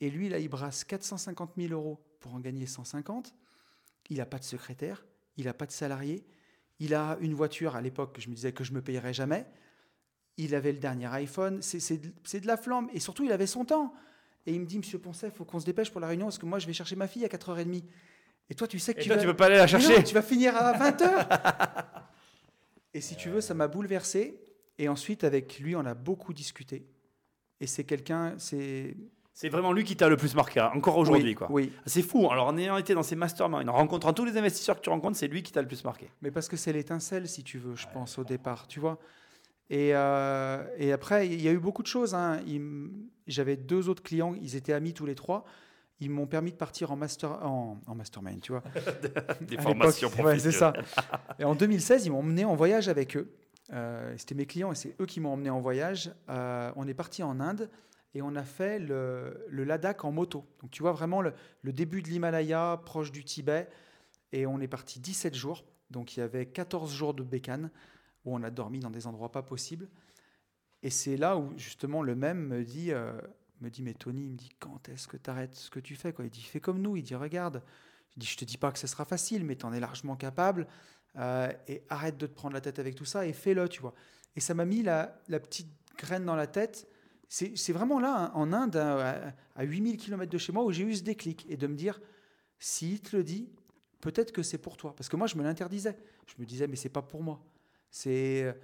Et 0.00 0.10
lui, 0.10 0.28
là, 0.28 0.40
il 0.40 0.48
brasse 0.48 0.84
450 0.84 1.52
000 1.56 1.72
euros 1.72 2.04
pour 2.18 2.34
en 2.34 2.40
gagner 2.40 2.66
150. 2.66 3.34
Il 4.10 4.18
n'a 4.18 4.26
pas 4.26 4.38
de 4.38 4.44
secrétaire, 4.44 5.06
il 5.36 5.44
n'a 5.44 5.54
pas 5.54 5.66
de 5.66 5.72
salarié. 5.72 6.26
Il 6.78 6.94
a 6.94 7.16
une 7.20 7.34
voiture 7.34 7.76
à 7.76 7.80
l'époque, 7.80 8.16
je 8.18 8.28
me 8.28 8.34
disais 8.34 8.52
que 8.52 8.64
je 8.64 8.72
me 8.72 8.82
payerais 8.82 9.14
jamais. 9.14 9.46
Il 10.36 10.54
avait 10.54 10.72
le 10.72 10.78
dernier 10.78 11.06
iPhone. 11.06 11.62
C'est 11.62 11.98
de, 11.98 12.46
la 12.46 12.56
flamme. 12.56 12.88
Et 12.92 13.00
surtout, 13.00 13.24
il 13.24 13.32
avait 13.32 13.46
son 13.46 13.64
temps. 13.64 13.94
Et 14.44 14.52
il 14.52 14.60
me 14.60 14.66
dit, 14.66 14.78
Monsieur 14.78 14.98
Poncet, 14.98 15.28
il 15.28 15.32
faut 15.32 15.44
qu'on 15.44 15.58
se 15.58 15.64
dépêche 15.64 15.90
pour 15.90 16.00
la 16.00 16.08
réunion 16.08 16.26
parce 16.26 16.38
que 16.38 16.46
moi, 16.46 16.58
je 16.58 16.66
vais 16.66 16.72
chercher 16.72 16.96
ma 16.96 17.08
fille 17.08 17.24
à 17.24 17.28
4h30. 17.28 17.82
Et 18.48 18.54
toi, 18.54 18.68
tu 18.68 18.78
sais 18.78 18.94
que 18.94 19.00
tu, 19.00 19.08
vas... 19.08 19.16
tu 19.16 19.26
peux 19.26 19.34
pas 19.34 19.46
aller 19.46 19.56
la 19.56 19.66
chercher. 19.66 20.04
tu 20.04 20.14
vas 20.14 20.22
finir 20.22 20.54
à 20.54 20.72
20h. 20.90 21.26
et 22.94 23.00
si 23.00 23.16
tu 23.16 23.30
veux, 23.30 23.40
ça 23.40 23.54
m'a 23.54 23.66
bouleversé. 23.66 24.40
Et 24.78 24.88
ensuite, 24.88 25.24
avec 25.24 25.58
lui, 25.58 25.74
on 25.74 25.84
a 25.84 25.94
beaucoup 25.94 26.32
discuté. 26.32 26.86
Et 27.60 27.66
c'est 27.66 27.84
quelqu'un, 27.84 28.34
c'est. 28.38 28.96
C'est 29.36 29.50
vraiment 29.50 29.74
lui 29.74 29.84
qui 29.84 29.96
t'a 29.96 30.08
le 30.08 30.16
plus 30.16 30.34
marqué, 30.34 30.60
hein, 30.60 30.70
encore 30.74 30.96
aujourd'hui. 30.96 31.28
Oui, 31.28 31.34
quoi. 31.34 31.46
oui. 31.50 31.70
C'est 31.84 32.00
fou. 32.00 32.30
Alors, 32.30 32.46
en 32.46 32.56
ayant 32.56 32.78
été 32.78 32.94
dans 32.94 33.02
ces 33.02 33.16
masterminds, 33.16 33.68
en 33.68 33.72
rencontrant 33.74 34.14
tous 34.14 34.24
les 34.24 34.38
investisseurs 34.38 34.76
que 34.76 34.80
tu 34.80 34.88
rencontres, 34.88 35.18
c'est 35.18 35.28
lui 35.28 35.42
qui 35.42 35.52
t'a 35.52 35.60
le 35.60 35.68
plus 35.68 35.84
marqué. 35.84 36.08
Mais 36.22 36.30
parce 36.30 36.48
que 36.48 36.56
c'est 36.56 36.72
l'étincelle, 36.72 37.28
si 37.28 37.44
tu 37.44 37.58
veux, 37.58 37.76
je 37.76 37.86
pense, 37.92 38.18
au 38.18 38.24
départ. 38.24 38.66
Tu 38.66 38.80
vois 38.80 38.98
et, 39.68 39.90
euh, 39.94 40.64
et, 40.78 40.90
après, 40.90 41.28
il 41.28 41.42
y 41.42 41.48
a 41.48 41.52
eu 41.52 41.58
beaucoup 41.58 41.82
de 41.82 41.86
choses. 41.86 42.14
Hein. 42.14 42.40
J'avais 43.26 43.56
deux 43.56 43.90
autres 43.90 44.02
clients, 44.02 44.34
ils 44.40 44.56
étaient 44.56 44.72
amis 44.72 44.94
tous 44.94 45.04
les 45.04 45.14
trois. 45.14 45.44
Ils 46.00 46.08
m'ont 46.08 46.26
permis 46.26 46.52
de 46.52 46.56
partir 46.56 46.90
en, 46.90 46.96
master, 46.96 47.44
en, 47.44 47.78
en 47.86 47.94
mastermind, 47.94 48.40
tu 48.40 48.52
vois. 48.52 48.62
Des 49.42 49.58
formations 49.58 50.10
ouais, 50.24 50.38
c'est 50.38 50.50
ça. 50.50 50.72
Et 51.38 51.44
en 51.44 51.54
2016, 51.54 52.06
ils 52.06 52.10
m'ont 52.10 52.20
emmené 52.20 52.46
en 52.46 52.56
voyage 52.56 52.88
avec 52.88 53.18
eux. 53.18 53.30
Euh, 53.74 54.14
c'était 54.16 54.34
mes 54.34 54.46
clients 54.46 54.72
et 54.72 54.76
c'est 54.76 54.96
eux 54.98 55.04
qui 55.04 55.20
m'ont 55.20 55.34
emmené 55.34 55.50
en 55.50 55.60
voyage. 55.60 56.10
Euh, 56.30 56.72
on 56.76 56.88
est 56.88 56.94
parti 56.94 57.22
en 57.22 57.38
Inde 57.38 57.68
et 58.16 58.22
on 58.22 58.34
a 58.34 58.44
fait 58.44 58.78
le, 58.78 59.46
Ladakh 59.50 60.06
en 60.06 60.10
moto. 60.10 60.46
Donc 60.62 60.70
tu 60.70 60.82
vois 60.82 60.92
vraiment 60.92 61.20
le, 61.20 61.34
début 61.64 62.00
de 62.00 62.08
l'Himalaya, 62.08 62.80
proche 62.86 63.12
du 63.12 63.24
Tibet. 63.24 63.68
Et 64.32 64.46
on 64.46 64.58
est 64.58 64.68
parti 64.68 65.00
17 65.00 65.34
jours. 65.34 65.66
Donc 65.90 66.16
il 66.16 66.20
y 66.20 66.22
avait 66.22 66.46
14 66.46 66.90
jours 66.90 67.12
de 67.12 67.22
bécane. 67.22 67.70
où 68.24 68.34
on 68.34 68.42
a 68.42 68.50
dormi 68.50 68.80
dans 68.80 68.88
des 68.88 69.06
endroits 69.06 69.30
pas 69.30 69.42
possibles. 69.42 69.86
Et 70.82 70.88
c'est 70.88 71.18
là 71.18 71.36
où 71.36 71.52
justement 71.58 72.02
le 72.02 72.14
même 72.14 72.48
me 72.48 72.64
dit, 72.64 72.90
euh, 72.90 73.12
me 73.60 73.68
dit 73.68 73.82
mais 73.82 73.92
Tony, 73.92 74.24
il 74.24 74.30
me 74.30 74.36
dit 74.36 74.50
quand 74.58 74.88
est-ce 74.88 75.08
que 75.08 75.18
tu 75.18 75.28
arrêtes 75.28 75.54
ce 75.54 75.68
que 75.68 75.80
tu 75.80 75.94
fais 75.94 76.14
quoi? 76.14 76.24
Il 76.24 76.30
dit 76.30 76.40
fais 76.40 76.60
comme 76.60 76.80
nous. 76.80 76.96
Il 76.96 77.02
dit 77.02 77.14
regarde. 77.14 77.62
Je 78.14 78.20
dis 78.20 78.26
je 78.26 78.38
te 78.38 78.46
dis 78.46 78.56
pas 78.56 78.72
que 78.72 78.78
ce 78.78 78.86
sera 78.86 79.04
facile, 79.04 79.44
mais 79.44 79.56
tu 79.56 79.66
en 79.66 79.74
es 79.74 79.80
largement 79.80 80.16
capable. 80.16 80.66
Euh, 81.18 81.52
et 81.68 81.82
arrête 81.90 82.16
de 82.16 82.26
te 82.26 82.32
prendre 82.32 82.54
la 82.54 82.62
tête 82.62 82.78
avec 82.78 82.94
tout 82.94 83.04
ça 83.04 83.26
et 83.26 83.34
fais-le, 83.34 83.68
tu 83.68 83.82
vois. 83.82 83.94
Et 84.36 84.40
ça 84.40 84.54
m'a 84.54 84.64
mis 84.64 84.82
la, 84.82 85.18
petite 85.28 85.68
graine 85.98 86.24
dans 86.24 86.34
la 86.34 86.46
tête. 86.46 86.88
C'est 87.28 87.72
vraiment 87.72 87.98
là, 87.98 88.26
hein, 88.26 88.30
en 88.34 88.52
Inde, 88.52 88.76
à, 88.76 89.34
à 89.54 89.64
8000 89.64 89.96
km 89.96 90.30
de 90.30 90.38
chez 90.38 90.52
moi, 90.52 90.64
où 90.64 90.72
j'ai 90.72 90.84
eu 90.84 90.94
ce 90.94 91.02
déclic 91.02 91.44
et 91.48 91.56
de 91.56 91.66
me 91.66 91.74
dire 91.74 92.00
s'il 92.58 93.00
te 93.00 93.16
le 93.16 93.24
dit, 93.24 93.48
peut-être 94.00 94.32
que 94.32 94.42
c'est 94.42 94.58
pour 94.58 94.76
toi. 94.76 94.94
Parce 94.96 95.08
que 95.08 95.16
moi, 95.16 95.26
je 95.26 95.36
me 95.36 95.42
l'interdisais. 95.42 95.96
Je 96.26 96.34
me 96.38 96.46
disais, 96.46 96.66
mais 96.66 96.76
c'est 96.76 96.88
pas 96.88 97.02
pour 97.02 97.22
moi. 97.22 97.40
C'est 97.90 98.54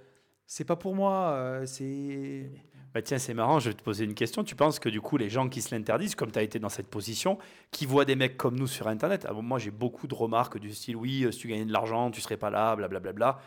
c'est 0.45 0.65
pas 0.65 0.75
pour 0.75 0.95
moi. 0.95 1.31
Euh, 1.31 1.65
c'est. 1.65 2.49
Bah 2.93 3.01
tiens, 3.01 3.17
c'est 3.17 3.33
marrant, 3.33 3.59
je 3.59 3.69
vais 3.69 3.75
te 3.75 3.81
poser 3.81 4.05
une 4.05 4.13
question. 4.13 4.43
Tu 4.43 4.55
penses 4.55 4.77
que 4.77 4.87
du 4.87 5.01
coup, 5.01 5.17
les 5.17 5.29
gens 5.29 5.49
qui 5.49 5.61
se 5.63 5.73
l'interdisent, 5.73 6.13
comme 6.13 6.31
tu 6.31 6.37
as 6.37 6.43
été 6.43 6.59
dans 6.59 6.69
cette 6.69 6.87
position, 6.87 7.39
qui 7.71 7.87
voient 7.87 8.05
des 8.05 8.15
mecs 8.15 8.37
comme 8.37 8.55
nous 8.55 8.67
sur 8.67 8.87
Internet, 8.87 9.25
ah 9.27 9.33
moi 9.33 9.57
j'ai 9.57 9.71
beaucoup 9.71 10.05
de 10.05 10.13
remarques 10.13 10.59
du 10.59 10.71
style 10.73 10.95
oui, 10.95 11.23
euh, 11.23 11.31
si 11.31 11.39
tu 11.39 11.47
gagnais 11.47 11.65
de 11.65 11.73
l'argent, 11.73 12.11
tu 12.11 12.21
serais 12.21 12.37
pas 12.37 12.51
là, 12.51 12.75
blablabla. 12.75 13.11
Bla, 13.11 13.13
bla, 13.13 13.33
bla. 13.33 13.41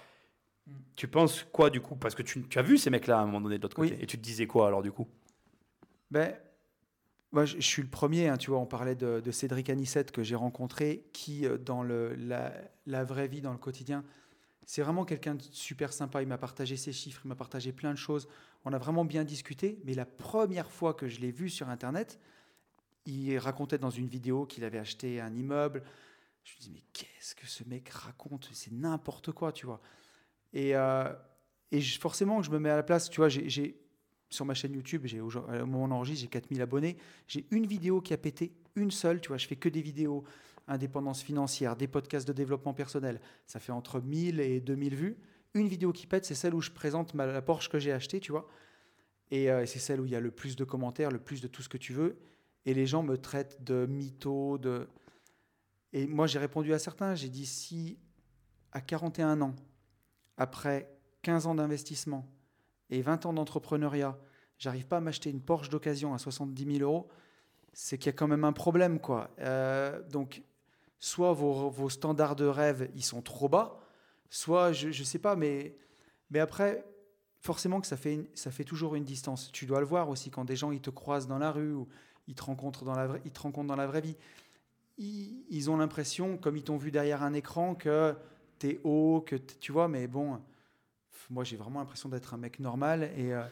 Mm. 0.66 0.72
Tu 0.96 1.08
penses 1.08 1.44
quoi 1.52 1.70
du 1.70 1.80
coup? 1.80 1.96
Parce 1.96 2.14
que 2.14 2.22
tu, 2.22 2.42
tu, 2.48 2.58
as 2.58 2.62
vu 2.62 2.78
ces 2.78 2.90
mecs-là 2.90 3.18
à 3.18 3.22
un 3.22 3.26
moment 3.26 3.40
donné 3.40 3.58
de 3.58 3.62
l'autre 3.62 3.76
côté. 3.76 3.96
Et 4.00 4.06
tu 4.06 4.18
te 4.18 4.22
disais 4.22 4.46
quoi 4.46 4.66
alors 4.66 4.82
du 4.82 4.92
coup? 4.92 5.06
Ben, 6.10 6.34
moi, 7.32 7.44
je, 7.44 7.60
suis 7.60 7.82
le 7.82 7.88
premier, 7.88 8.28
hein, 8.28 8.36
tu 8.36 8.50
vois, 8.50 8.58
on 8.60 8.66
parlait 8.66 8.94
de, 8.94 9.20
de 9.20 9.30
Cédric 9.30 9.68
Anissette 9.68 10.12
que 10.12 10.22
j'ai 10.22 10.36
rencontré, 10.36 11.04
qui, 11.12 11.46
euh, 11.46 11.58
dans 11.58 11.82
le, 11.82 12.14
la, 12.14 12.52
la, 12.86 13.04
vraie 13.04 13.28
vie, 13.28 13.40
dans 13.40 13.52
le 13.52 13.58
quotidien, 13.58 14.04
c'est 14.64 14.82
vraiment 14.82 15.04
quelqu'un 15.04 15.34
de 15.34 15.42
super 15.50 15.92
sympa. 15.92 16.22
Il 16.22 16.28
m'a 16.28 16.38
partagé 16.38 16.76
ses 16.76 16.92
chiffres, 16.92 17.22
il 17.24 17.28
m'a 17.28 17.36
partagé 17.36 17.72
plein 17.72 17.92
de 17.92 17.98
choses. 17.98 18.28
On 18.64 18.72
a 18.72 18.78
vraiment 18.78 19.04
bien 19.04 19.24
discuté. 19.24 19.78
Mais 19.84 19.94
la 19.94 20.06
première 20.06 20.70
fois 20.70 20.94
que 20.94 21.08
je 21.08 21.20
l'ai 21.20 21.30
vu 21.30 21.50
sur 21.50 21.68
Internet, 21.68 22.18
il 23.06 23.36
racontait 23.38 23.78
dans 23.78 23.90
une 23.90 24.08
vidéo 24.08 24.46
qu'il 24.46 24.64
avait 24.64 24.78
acheté 24.78 25.20
un 25.20 25.34
immeuble. 25.34 25.82
Je 26.42 26.54
me 26.54 26.60
dis, 26.60 26.70
mais 26.72 26.82
qu'est-ce 26.92 27.34
que 27.34 27.46
ce 27.46 27.64
mec 27.64 27.88
raconte? 27.88 28.48
C'est 28.52 28.72
n'importe 28.72 29.32
quoi, 29.32 29.52
tu 29.52 29.66
vois. 29.66 29.80
Et, 30.52 30.74
euh, 30.76 31.12
et 31.72 31.80
forcément, 31.80 32.42
je 32.42 32.50
me 32.50 32.58
mets 32.58 32.70
à 32.70 32.76
la 32.76 32.82
place, 32.82 33.10
tu 33.10 33.20
vois, 33.20 33.28
j'ai 33.28 33.80
sur 34.28 34.44
ma 34.44 34.54
chaîne 34.54 34.74
YouTube, 34.74 35.06
au 35.22 35.66
moment 35.66 35.96
enregistre, 35.96 36.22
j'ai 36.22 36.28
4000 36.28 36.60
abonnés. 36.60 36.96
J'ai 37.28 37.46
une 37.50 37.66
vidéo 37.66 38.00
qui 38.00 38.12
a 38.12 38.16
pété, 38.16 38.52
une 38.74 38.90
seule, 38.90 39.20
tu 39.20 39.28
vois, 39.28 39.36
je 39.36 39.46
fais 39.46 39.56
que 39.56 39.68
des 39.68 39.82
vidéos 39.82 40.24
indépendance 40.68 41.22
financière, 41.22 41.76
des 41.76 41.86
podcasts 41.86 42.26
de 42.26 42.32
développement 42.32 42.74
personnel. 42.74 43.20
Ça 43.46 43.60
fait 43.60 43.72
entre 43.72 44.00
1000 44.00 44.40
et 44.40 44.60
2000 44.60 44.94
vues. 44.94 45.16
Une 45.54 45.68
vidéo 45.68 45.92
qui 45.92 46.06
pète, 46.06 46.24
c'est 46.24 46.34
celle 46.34 46.54
où 46.54 46.60
je 46.60 46.70
présente 46.70 47.14
la 47.14 47.42
Porsche 47.42 47.68
que 47.68 47.78
j'ai 47.78 47.92
achetée, 47.92 48.20
tu 48.20 48.32
vois. 48.32 48.48
Et 49.30 49.50
euh, 49.50 49.64
c'est 49.66 49.78
celle 49.78 50.00
où 50.00 50.06
il 50.06 50.12
y 50.12 50.16
a 50.16 50.20
le 50.20 50.30
plus 50.30 50.56
de 50.56 50.64
commentaires, 50.64 51.10
le 51.10 51.18
plus 51.18 51.40
de 51.40 51.48
tout 51.48 51.62
ce 51.62 51.68
que 51.68 51.78
tu 51.78 51.92
veux. 51.92 52.18
Et 52.64 52.74
les 52.74 52.86
gens 52.86 53.02
me 53.02 53.16
traitent 53.16 53.62
de 53.62 53.86
mytho, 53.86 54.58
de... 54.58 54.88
Et 55.92 56.06
moi, 56.06 56.26
j'ai 56.26 56.38
répondu 56.38 56.74
à 56.74 56.78
certains. 56.78 57.14
J'ai 57.14 57.28
dit, 57.28 57.46
si 57.46 57.98
à 58.72 58.80
41 58.80 59.40
ans, 59.40 59.54
après 60.36 60.90
15 61.22 61.46
ans 61.46 61.54
d'investissement, 61.54 62.26
et 62.90 63.02
20 63.02 63.26
ans 63.26 63.32
d'entrepreneuriat, 63.32 64.16
j'arrive 64.58 64.86
pas 64.86 64.98
à 64.98 65.00
m'acheter 65.00 65.30
une 65.30 65.40
Porsche 65.40 65.68
d'occasion 65.70 66.14
à 66.14 66.18
70 66.18 66.78
000 66.78 66.78
euros, 66.88 67.08
c'est 67.72 67.98
qu'il 67.98 68.06
y 68.06 68.10
a 68.10 68.12
quand 68.12 68.28
même 68.28 68.44
un 68.44 68.52
problème. 68.52 69.00
quoi. 69.00 69.30
Euh, 69.40 70.02
donc, 70.08 70.42
soit 70.98 71.32
vos, 71.32 71.90
standards 71.90 72.36
de 72.36 72.46
rêve, 72.46 72.90
ils 72.94 73.04
sont 73.04 73.22
trop 73.22 73.48
bas, 73.48 73.80
soit, 74.30 74.72
je 74.72 74.88
ne 74.88 75.04
sais 75.04 75.18
pas, 75.18 75.36
mais, 75.36 75.76
mais 76.30 76.38
après, 76.38 76.84
forcément 77.40 77.80
que 77.80 77.86
ça 77.86 77.96
fait, 77.96 78.28
ça 78.34 78.50
fait 78.50 78.64
toujours 78.64 78.94
une 78.94 79.04
distance. 79.04 79.50
Tu 79.52 79.66
dois 79.66 79.80
le 79.80 79.86
voir 79.86 80.08
aussi 80.08 80.30
quand 80.30 80.44
des 80.44 80.56
gens 80.56 80.72
ils 80.72 80.80
te 80.80 80.90
croisent 80.90 81.28
dans 81.28 81.38
la 81.38 81.50
rue 81.50 81.72
ou 81.72 81.88
ils 82.28 82.34
te 82.34 82.42
rencontrent 82.42 82.84
dans 82.84 82.94
la, 82.94 83.08
ils 83.24 83.30
te 83.30 83.40
rencontrent 83.40 83.68
dans 83.68 83.76
la 83.76 83.86
vraie 83.86 84.00
vie. 84.00 84.16
Ils, 84.98 85.44
ils 85.50 85.70
ont 85.70 85.76
l'impression, 85.76 86.38
comme 86.38 86.56
ils 86.56 86.64
t'ont 86.64 86.78
vu 86.78 86.90
derrière 86.90 87.22
un 87.22 87.34
écran, 87.34 87.74
que 87.74 88.16
tu 88.58 88.68
es 88.68 88.80
haut, 88.84 89.24
que 89.26 89.36
tu 89.36 89.72
vois, 89.72 89.88
mais 89.88 90.06
bon 90.06 90.38
moi, 91.30 91.44
j'ai 91.44 91.56
vraiment 91.56 91.80
l'impression 91.80 92.08
d'être 92.08 92.34
un 92.34 92.38
mec 92.38 92.60
normal 92.60 93.10
et. 93.16 93.32
Euh, 93.32 93.42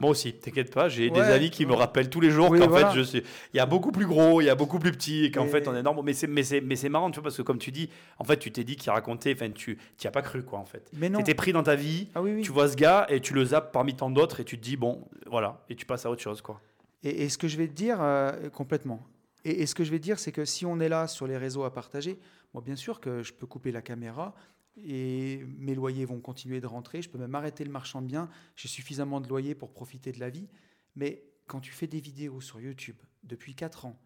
moi 0.00 0.12
aussi, 0.12 0.32
t'inquiète 0.32 0.72
pas, 0.72 0.88
j'ai 0.88 1.10
des 1.10 1.20
amis 1.20 1.50
qui 1.50 1.66
me 1.66 1.74
rappellent 1.74 2.08
tous 2.08 2.22
les 2.22 2.30
jours 2.30 2.48
qu'en 2.48 2.74
fait, 2.74 2.94
je 2.94 3.02
suis, 3.02 3.22
il 3.52 3.58
y 3.58 3.60
a 3.60 3.66
beaucoup 3.66 3.92
plus 3.92 4.06
gros, 4.06 4.40
il 4.40 4.46
y 4.46 4.48
a 4.48 4.54
beaucoup 4.54 4.78
plus 4.78 4.90
petit, 4.90 5.26
et 5.26 5.30
qu'en 5.30 5.46
fait, 5.48 5.68
on 5.68 5.74
est 5.76 5.82
normal. 5.82 6.02
Mais 6.02 6.14
c'est, 6.14 6.26
mais 6.26 6.42
c'est, 6.44 6.62
mais 6.62 6.76
c'est 6.76 6.88
marrant, 6.88 7.10
tu 7.10 7.16
vois, 7.16 7.24
parce 7.24 7.36
que 7.36 7.42
comme 7.42 7.58
tu 7.58 7.72
dis, 7.72 7.90
en 8.18 8.24
fait, 8.24 8.38
tu 8.38 8.50
t'es 8.50 8.64
dit 8.64 8.76
qu'il 8.76 8.90
racontait, 8.90 9.34
enfin, 9.34 9.50
tu, 9.50 9.76
n'y 10.02 10.06
as 10.06 10.10
pas 10.10 10.22
cru, 10.22 10.42
quoi, 10.42 10.60
en 10.60 10.64
fait. 10.64 10.90
Mais 10.94 11.10
non. 11.10 11.18
T'étais 11.18 11.34
pris 11.34 11.52
dans 11.52 11.62
ta 11.62 11.74
vie, 11.74 12.08
ah 12.14 12.22
tu 12.42 12.52
vois 12.52 12.70
ce 12.70 12.76
gars 12.76 13.06
et 13.10 13.20
tu 13.20 13.34
le 13.34 13.44
zappes 13.44 13.70
parmi 13.70 13.94
tant 13.94 14.08
d'autres 14.08 14.40
et 14.40 14.44
tu 14.44 14.56
te 14.56 14.64
dis 14.64 14.78
bon, 14.78 15.06
voilà, 15.26 15.62
et 15.68 15.74
tu 15.74 15.84
passes 15.84 16.06
à 16.06 16.10
autre 16.10 16.22
chose, 16.22 16.40
quoi. 16.40 16.58
Et, 17.02 17.28
ce 17.28 17.36
que 17.36 17.46
je 17.46 17.58
vais 17.58 17.68
te 17.68 17.74
dire 17.74 17.98
euh, 18.00 18.48
complètement. 18.48 19.06
Et, 19.46 19.62
et, 19.62 19.66
ce 19.66 19.74
que 19.74 19.84
je 19.84 19.90
vais 19.90 19.98
dire, 19.98 20.18
c'est 20.18 20.32
que 20.32 20.44
si 20.44 20.66
on 20.66 20.80
est 20.80 20.88
là 20.88 21.06
sur 21.06 21.26
les 21.26 21.36
réseaux 21.36 21.64
à 21.64 21.72
partager, 21.72 22.18
moi, 22.52 22.62
bien 22.62 22.76
sûr 22.76 23.00
que 23.00 23.22
je 23.22 23.32
peux 23.32 23.46
couper 23.46 23.70
la 23.70 23.82
caméra 23.82 24.34
et 24.76 25.44
mes 25.58 25.74
loyers 25.74 26.04
vont 26.04 26.20
continuer 26.20 26.60
de 26.60 26.66
rentrer. 26.66 27.02
Je 27.02 27.08
peux 27.08 27.18
même 27.18 27.34
arrêter 27.34 27.64
le 27.64 27.70
marchand 27.70 28.02
de 28.02 28.06
biens. 28.06 28.28
J'ai 28.56 28.68
suffisamment 28.68 29.20
de 29.20 29.28
loyers 29.28 29.54
pour 29.54 29.72
profiter 29.72 30.12
de 30.12 30.20
la 30.20 30.30
vie. 30.30 30.48
Mais 30.96 31.22
quand 31.46 31.60
tu 31.60 31.72
fais 31.72 31.86
des 31.86 32.00
vidéos 32.00 32.40
sur 32.40 32.60
YouTube 32.60 32.96
depuis 33.22 33.54
4 33.54 33.86
ans, 33.86 33.98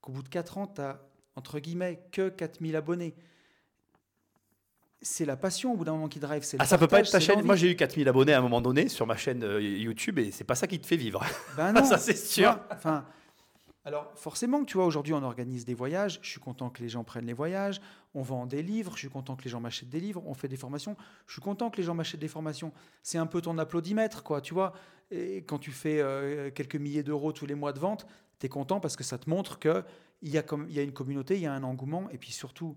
qu'au 0.00 0.12
bout 0.12 0.22
de 0.22 0.28
4 0.28 0.58
ans, 0.58 0.66
tu 0.66 0.80
as 0.80 1.00
entre 1.36 1.58
guillemets 1.58 2.02
que 2.12 2.28
4000 2.28 2.76
abonnés, 2.76 3.14
c'est 5.00 5.24
la 5.24 5.36
passion 5.36 5.72
au 5.72 5.76
bout 5.76 5.84
d'un 5.84 5.92
moment 5.92 6.08
qui 6.08 6.20
drive. 6.20 6.44
Ah, 6.58 6.66
ça 6.66 6.76
peut 6.76 6.88
pas 6.88 7.00
être 7.00 7.10
ta 7.10 7.20
chaîne. 7.20 7.42
Moi, 7.42 7.56
j'ai 7.56 7.70
eu 7.70 7.76
4000 7.76 8.06
abonnés 8.08 8.34
à 8.34 8.38
un 8.38 8.42
moment 8.42 8.60
donné 8.60 8.88
sur 8.88 9.06
ma 9.06 9.16
chaîne 9.16 9.42
euh, 9.42 9.60
YouTube 9.62 10.18
et 10.18 10.30
c'est 10.30 10.44
pas 10.44 10.54
ça 10.54 10.66
qui 10.66 10.78
te 10.78 10.86
fait 10.86 10.96
vivre. 10.96 11.24
Ben 11.56 11.72
non. 11.74 11.84
ça, 11.84 11.96
c'est 11.96 12.16
sûr. 12.16 12.58
Enfin, 12.70 13.06
alors 13.84 14.12
forcément, 14.14 14.64
tu 14.64 14.76
vois, 14.76 14.84
aujourd'hui 14.84 15.14
on 15.14 15.22
organise 15.22 15.64
des 15.64 15.72
voyages, 15.72 16.18
je 16.22 16.28
suis 16.28 16.40
content 16.40 16.68
que 16.68 16.82
les 16.82 16.90
gens 16.90 17.02
prennent 17.02 17.24
les 17.24 17.32
voyages, 17.32 17.80
on 18.14 18.20
vend 18.20 18.44
des 18.44 18.62
livres, 18.62 18.92
je 18.94 18.98
suis 18.98 19.08
content 19.08 19.36
que 19.36 19.44
les 19.44 19.50
gens 19.50 19.60
m'achètent 19.60 19.88
des 19.88 20.00
livres, 20.00 20.22
on 20.26 20.34
fait 20.34 20.48
des 20.48 20.58
formations, 20.58 20.96
je 21.26 21.32
suis 21.32 21.40
content 21.40 21.70
que 21.70 21.78
les 21.78 21.82
gens 21.84 21.94
m'achètent 21.94 22.20
des 22.20 22.28
formations. 22.28 22.72
C'est 23.02 23.16
un 23.16 23.26
peu 23.26 23.40
ton 23.40 23.56
applaudimètre, 23.56 24.22
quoi, 24.22 24.42
tu 24.42 24.52
vois. 24.52 24.74
Et 25.10 25.38
quand 25.38 25.58
tu 25.58 25.70
fais 25.70 26.00
euh, 26.00 26.50
quelques 26.50 26.76
milliers 26.76 27.02
d'euros 27.02 27.32
tous 27.32 27.46
les 27.46 27.54
mois 27.54 27.72
de 27.72 27.78
vente, 27.78 28.06
tu 28.38 28.46
es 28.46 28.48
content 28.50 28.80
parce 28.80 28.96
que 28.96 29.04
ça 29.04 29.16
te 29.16 29.30
montre 29.30 29.58
qu'il 29.58 29.82
y, 30.22 30.36
a 30.36 30.44
y 30.68 30.78
a 30.78 30.82
une 30.82 30.92
communauté, 30.92 31.36
il 31.36 31.42
y 31.42 31.46
a 31.46 31.52
un 31.52 31.62
engouement, 31.62 32.10
et 32.10 32.18
puis 32.18 32.32
surtout, 32.32 32.76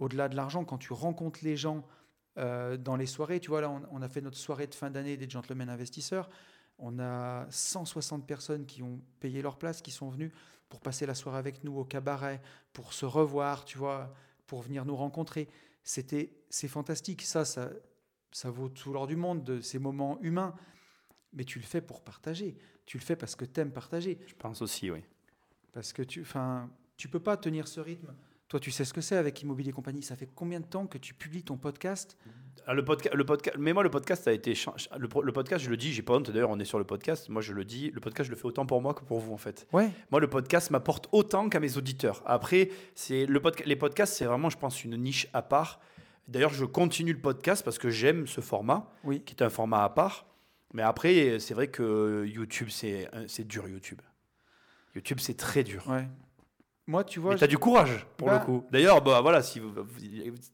au-delà 0.00 0.28
de 0.28 0.36
l'argent, 0.36 0.64
quand 0.64 0.78
tu 0.78 0.92
rencontres 0.92 1.40
les 1.42 1.56
gens 1.56 1.82
euh, 2.38 2.76
dans 2.76 2.96
les 2.96 3.06
soirées, 3.06 3.40
tu 3.40 3.48
vois, 3.48 3.62
on 3.90 4.02
a 4.02 4.08
fait 4.08 4.20
notre 4.20 4.36
soirée 4.36 4.66
de 4.66 4.74
fin 4.74 4.90
d'année 4.90 5.16
des 5.16 5.28
gentlemen 5.28 5.70
investisseurs, 5.70 6.28
on 6.78 6.98
a 6.98 7.46
160 7.50 8.26
personnes 8.26 8.66
qui 8.66 8.82
ont 8.82 9.00
payé 9.20 9.42
leur 9.42 9.56
place, 9.56 9.82
qui 9.82 9.90
sont 9.90 10.10
venues 10.10 10.32
pour 10.68 10.80
passer 10.80 11.06
la 11.06 11.14
soirée 11.14 11.38
avec 11.38 11.64
nous 11.64 11.76
au 11.76 11.84
cabaret, 11.84 12.40
pour 12.72 12.92
se 12.92 13.04
revoir, 13.04 13.64
tu 13.64 13.78
vois, 13.78 14.14
pour 14.46 14.62
venir 14.62 14.84
nous 14.84 14.96
rencontrer. 14.96 15.48
C'était, 15.84 16.32
c'est 16.48 16.68
fantastique. 16.68 17.22
Ça, 17.22 17.44
ça, 17.44 17.70
ça 18.30 18.50
vaut 18.50 18.68
tout 18.68 18.92
l'or 18.92 19.06
du 19.06 19.16
monde 19.16 19.44
de 19.44 19.60
ces 19.60 19.78
moments 19.78 20.18
humains. 20.22 20.54
Mais 21.32 21.44
tu 21.44 21.58
le 21.58 21.64
fais 21.64 21.80
pour 21.80 22.00
partager. 22.00 22.56
Tu 22.86 22.98
le 22.98 23.02
fais 23.02 23.16
parce 23.16 23.36
que 23.36 23.44
tu 23.44 23.60
aimes 23.60 23.72
partager. 23.72 24.18
Je 24.26 24.34
pense 24.34 24.62
aussi, 24.62 24.90
oui. 24.90 25.02
Parce 25.72 25.92
que 25.92 26.02
tu, 26.02 26.22
enfin, 26.22 26.70
tu 26.96 27.08
peux 27.08 27.20
pas 27.20 27.36
tenir 27.36 27.68
ce 27.68 27.80
rythme 27.80 28.14
toi, 28.52 28.60
tu 28.60 28.70
sais 28.70 28.84
ce 28.84 28.92
que 28.92 29.00
c'est 29.00 29.16
avec 29.16 29.40
Immobilier 29.40 29.72
Compagnie. 29.72 30.02
Ça 30.02 30.14
fait 30.14 30.28
combien 30.34 30.60
de 30.60 30.66
temps 30.66 30.86
que 30.86 30.98
tu 30.98 31.14
publies 31.14 31.42
ton 31.42 31.56
podcast? 31.56 32.18
Ah, 32.66 32.74
le, 32.74 32.84
podcast 32.84 33.14
le 33.14 33.24
podcast, 33.24 33.56
mais 33.58 33.72
moi, 33.72 33.82
le 33.82 33.88
podcast 33.88 34.28
a 34.28 34.32
été. 34.34 34.52
Le, 34.98 35.08
le 35.22 35.32
podcast, 35.32 35.64
je 35.64 35.70
le 35.70 35.78
dis, 35.78 35.90
j'ai 35.90 36.02
pas 36.02 36.12
honte. 36.12 36.30
D'ailleurs, 36.30 36.50
on 36.50 36.58
est 36.60 36.66
sur 36.66 36.76
le 36.76 36.84
podcast. 36.84 37.30
Moi, 37.30 37.40
je 37.40 37.54
le 37.54 37.64
dis, 37.64 37.90
le 37.92 38.00
podcast, 38.02 38.26
je 38.26 38.30
le 38.30 38.36
fais 38.36 38.44
autant 38.44 38.66
pour 38.66 38.82
moi 38.82 38.92
que 38.92 39.04
pour 39.04 39.20
vous, 39.20 39.32
en 39.32 39.38
fait. 39.38 39.66
Ouais. 39.72 39.90
Moi, 40.10 40.20
le 40.20 40.28
podcast 40.28 40.70
m'apporte 40.70 41.08
autant 41.12 41.48
qu'à 41.48 41.60
mes 41.60 41.78
auditeurs. 41.78 42.22
Après, 42.26 42.68
c'est 42.94 43.24
le 43.24 43.40
les 43.64 43.76
podcasts, 43.76 44.12
c'est 44.12 44.26
vraiment, 44.26 44.50
je 44.50 44.58
pense, 44.58 44.84
une 44.84 44.98
niche 44.98 45.28
à 45.32 45.40
part. 45.40 45.80
D'ailleurs, 46.28 46.52
je 46.52 46.66
continue 46.66 47.14
le 47.14 47.20
podcast 47.20 47.64
parce 47.64 47.78
que 47.78 47.88
j'aime 47.88 48.26
ce 48.26 48.42
format, 48.42 48.92
oui. 49.04 49.22
qui 49.22 49.34
est 49.34 49.42
un 49.42 49.48
format 49.48 49.82
à 49.82 49.88
part. 49.88 50.26
Mais 50.74 50.82
après, 50.82 51.38
c'est 51.38 51.54
vrai 51.54 51.68
que 51.68 52.26
YouTube, 52.26 52.68
c'est 52.68 53.08
dur, 53.46 53.66
YouTube. 53.66 54.02
YouTube, 54.94 55.20
c'est 55.20 55.38
très 55.38 55.64
dur. 55.64 55.88
Ouais. 55.88 56.06
Moi, 56.88 57.04
tu 57.04 57.20
vois. 57.20 57.36
Tu 57.36 57.44
as 57.44 57.46
du 57.46 57.58
courage 57.58 58.04
pour 58.16 58.28
le 58.28 58.38
bah 58.38 58.42
coup. 58.44 58.64
D'ailleurs, 58.72 59.00
bah, 59.02 59.20
voilà, 59.20 59.40
si 59.40 59.62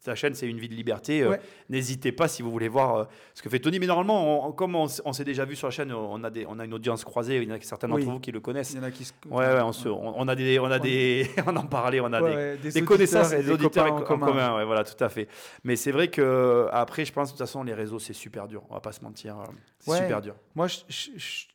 ta 0.05 0.15
chaîne 0.15 0.35
c'est 0.35 0.47
une 0.47 0.59
vie 0.59 0.69
de 0.69 0.75
liberté, 0.75 1.23
euh, 1.23 1.37
n'hésitez 1.71 2.13
pas 2.13 2.29
si 2.29 2.43
vous 2.43 2.51
voulez 2.51 2.69
voir 2.69 2.97
euh, 2.97 3.05
ce 3.33 3.41
que 3.41 3.49
fait 3.49 3.61
Tony. 3.61 3.79
Mais 3.79 3.87
normalement, 3.87 4.53
comme 4.53 4.77
on, 4.77 4.89
s'est 4.89 5.25
déjà 5.25 5.47
vu 5.47 5.57
sur 5.57 5.69
la 5.69 5.71
chaîne, 5.71 5.91
on 5.91 6.23
a, 6.23 6.29
des, 6.29 6.45
on 6.47 6.59
a 6.59 6.67
une 6.67 6.75
audience 6.75 7.03
croisée. 7.03 7.39
Il 7.39 7.49
y 7.49 7.53
en 7.53 7.57
a 7.57 7.61
certains 7.63 7.89
d'entre 7.89 8.05
vous 8.05 8.21
qui 8.21 8.31
le 8.31 8.41
connaissent. 8.41 8.73
Il 8.73 8.77
y 8.77 8.81
en 8.81 8.83
a 8.83 8.91
qui 8.91 9.07
se... 9.07 9.13
Ouais, 9.31 9.39
ouais 9.39 9.63
on, 9.63 9.73
se, 9.73 9.89
on, 9.89 10.29
a 10.29 10.35
des, 10.35 10.59
on 10.59 10.67
a 10.67 10.79
des, 10.79 11.31
on 11.47 11.57
en 11.57 11.67
parlait, 11.67 12.01
on 12.01 12.13
a 12.13 12.57
des, 12.57 12.73
des, 12.73 12.85
connaissances, 12.85 13.31
des, 13.31 13.51
auditeurs 13.51 13.91
en, 13.91 14.03
commun. 14.03 14.57
ouais, 14.57 14.67
voilà, 14.67 14.85
tout 14.85 15.03
à 15.03 15.09
fait. 15.09 15.29
Mais 15.65 15.77
c'est 15.77 15.93
vrai 15.93 16.09
que 16.09 16.69
après, 16.73 17.07
je 17.07 17.13
pense 17.13 17.29
de 17.29 17.33
toute 17.33 17.39
façon, 17.39 17.63
les 17.63 17.75
réseaux 17.75 17.99
c'est 17.99 18.13
super 18.13 18.49
dur. 18.49 18.65
On 18.69 18.75
va 18.75 18.81
pas 18.81 18.93
se 18.93 19.03
mentir, 19.03 19.39
euh, 19.39 19.45
c'est 19.79 19.97
super 19.97 20.21
dur. 20.21 20.35
Moi, 20.55 20.67
je, 20.67 20.81
je 21.17 21.47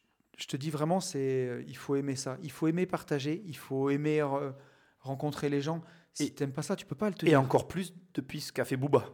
te 0.47 0.57
dis 0.57 0.69
vraiment, 0.69 0.99
c'est, 0.99 1.19
euh, 1.47 1.63
il 1.67 1.77
faut 1.77 1.95
aimer 1.95 2.15
ça. 2.15 2.37
Il 2.43 2.51
faut 2.51 2.67
aimer 2.67 2.85
partager. 2.85 3.43
Il 3.45 3.55
faut 3.57 3.89
aimer 3.89 4.21
euh, 4.21 4.51
rencontrer 4.99 5.49
les 5.49 5.61
gens. 5.61 5.81
Si 6.13 6.33
tu 6.33 6.43
n'aimes 6.43 6.53
pas 6.53 6.61
ça, 6.61 6.75
tu 6.75 6.85
peux 6.85 6.95
pas 6.95 7.09
le 7.09 7.15
tenir. 7.15 7.33
Et 7.33 7.35
encore 7.35 7.67
plus 7.67 7.93
depuis 8.13 8.41
ce 8.41 8.51
qu'a 8.51 8.65
fait 8.65 8.77
Booba. 8.77 9.05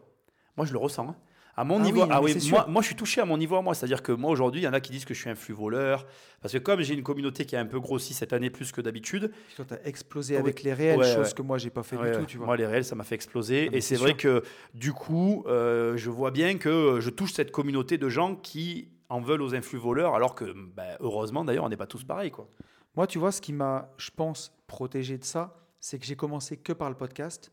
Moi, 0.57 0.65
je 0.65 0.73
le 0.73 0.79
ressens. 0.79 1.09
Hein. 1.09 1.15
À 1.55 1.65
mon 1.65 1.79
Ah 1.79 1.83
niveau, 1.83 2.03
oui, 2.03 2.07
ah 2.09 2.21
oui, 2.21 2.37
moi, 2.51 2.65
moi 2.69 2.81
je 2.81 2.87
suis 2.87 2.95
touché 2.95 3.19
à 3.19 3.25
mon 3.25 3.37
niveau 3.37 3.57
à 3.57 3.61
moi. 3.61 3.73
C'est-à-dire 3.75 4.01
que 4.01 4.13
moi 4.13 4.31
aujourd'hui, 4.31 4.61
il 4.61 4.63
y 4.63 4.67
en 4.67 4.71
a 4.71 4.79
qui 4.79 4.93
disent 4.93 5.03
que 5.03 5.13
je 5.13 5.19
suis 5.19 5.29
un 5.29 5.35
flux 5.35 5.53
voleur. 5.53 6.05
Parce 6.41 6.53
que 6.53 6.57
comme 6.57 6.79
j'ai 6.81 6.93
une 6.93 7.03
communauté 7.03 7.45
qui 7.45 7.57
a 7.57 7.59
un 7.59 7.65
peu 7.65 7.81
grossi 7.81 8.13
cette 8.13 8.31
année 8.31 8.49
plus 8.49 8.71
que 8.71 8.79
d'habitude, 8.79 9.31
Toi, 9.57 9.65
tu 9.67 9.73
as 9.73 9.85
explosé 9.85 10.37
avec 10.37 10.63
les 10.63 10.73
réels, 10.73 10.99
Ouais, 10.99 11.13
chose 11.13 11.27
ouais. 11.27 11.33
que 11.33 11.41
moi, 11.41 11.57
j'ai 11.57 11.69
pas 11.69 11.83
fait 11.83 11.97
Ouais, 11.97 12.11
du 12.11 12.17
tout, 12.19 12.25
tu 12.25 12.37
vois. 12.37 12.45
Moi, 12.45 12.55
les 12.55 12.65
réels, 12.65 12.85
ça 12.85 12.95
m'a 12.95 13.03
fait 13.03 13.15
exploser. 13.15 13.69
Ah, 13.73 13.75
et 13.75 13.81
c'est 13.81 13.95
vrai 13.97 14.15
que 14.15 14.41
du 14.73 14.93
coup, 14.93 15.43
euh, 15.47 15.97
je 15.97 16.09
vois 16.09 16.31
bien 16.31 16.57
que 16.57 16.99
je 17.01 17.09
touche 17.09 17.33
cette 17.33 17.51
communauté 17.51 17.97
de 17.97 18.07
gens 18.07 18.35
qui 18.35 18.87
en 19.09 19.19
veulent 19.21 19.41
aux 19.41 19.55
influx 19.55 19.79
voleurs, 19.79 20.15
alors 20.15 20.35
que, 20.35 20.45
ben, 20.75 20.95
heureusement 20.99 21.43
d'ailleurs, 21.43 21.65
on 21.65 21.69
n'est 21.69 21.77
pas 21.77 21.87
tous 21.87 22.03
pareils. 22.03 22.31
Quoi. 22.31 22.47
Moi, 22.95 23.07
tu 23.07 23.17
vois, 23.19 23.31
ce 23.31 23.41
qui 23.41 23.53
m'a, 23.53 23.91
je 23.97 24.09
pense, 24.15 24.53
protégé 24.67 25.17
de 25.17 25.23
ça, 25.23 25.55
c'est 25.79 25.97
que 25.99 26.05
j'ai 26.05 26.15
commencé 26.15 26.57
que 26.57 26.73
par 26.73 26.89
le 26.89 26.95
podcast. 26.95 27.51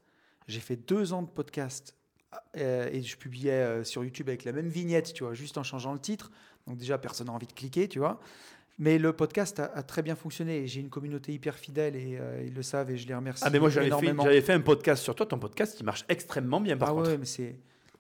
J'ai 0.48 0.61
fait 0.61 0.76
deux 0.76 1.12
ans 1.12 1.22
de 1.22 1.28
podcast 1.28 1.94
euh, 2.57 2.88
et 2.92 3.02
je 3.02 3.16
publiais 3.16 3.52
euh, 3.52 3.84
sur 3.84 4.04
YouTube 4.04 4.28
avec 4.28 4.44
la 4.44 4.52
même 4.52 4.68
vignette, 4.68 5.12
tu 5.12 5.24
vois, 5.24 5.34
juste 5.34 5.59
en 5.59 5.62
changeant 5.62 5.92
le 5.92 5.98
titre. 5.98 6.30
Donc 6.66 6.76
déjà, 6.76 6.98
personne 6.98 7.28
n'a 7.28 7.32
envie 7.32 7.46
de 7.46 7.52
cliquer, 7.52 7.88
tu 7.88 7.98
vois. 7.98 8.20
Mais 8.78 8.98
le 8.98 9.12
podcast 9.14 9.59
a, 9.59 9.64
a 9.64 9.82
très 9.82 10.02
bien 10.02 10.14
fonctionné 10.16 10.66
j'ai 10.66 10.80
une 10.80 10.90
communauté 10.90 11.32
hyper 11.32 11.54
fidèle 11.54 11.96
et 11.96 12.18
euh, 12.20 12.42
ils 12.44 12.52
le 12.52 12.62
savent 12.62 12.90
et 12.90 12.98
je 12.98 13.09
les 13.09 13.14
remercie 13.14 13.42
Ah, 13.46 13.50
mais 13.50 13.59
moi, 13.59 13.70
j'avais 13.70 13.86
fait, 13.86 13.88
énormément. 13.88 14.22
j'avais 14.24 14.42
fait 14.42 14.52
un 14.52 14.61
podcast 14.61 15.02
sur 15.02 15.14
toi. 15.14 15.24
Ton 15.26 15.38
podcast, 15.38 15.76
il 15.80 15.84
marche 15.86 16.04
extrêmement 16.09 16.61
bien, 16.61 16.76
par 16.76 16.90
ah 16.90 16.92
contre. 16.92 17.11
ouais, 17.11 17.18
mais 17.18 17.24
c'est 17.24 17.57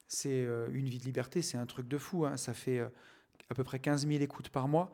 c'est 0.08 0.46
une 0.72 0.88
vie 0.88 0.98
de 0.98 1.04
liberté, 1.04 1.42
c'est 1.42 1.58
un 1.58 1.66
truc 1.66 1.88
de 1.88 1.98
fou. 1.98 2.26
hein. 2.26 2.36
Ça 2.36 2.54
fait 2.54 2.80
à 3.50 3.54
peu 3.54 3.64
près 3.64 3.78
15 3.78 4.06
000 4.06 4.22
écoutes 4.22 4.48
par 4.48 4.68
mois 4.68 4.92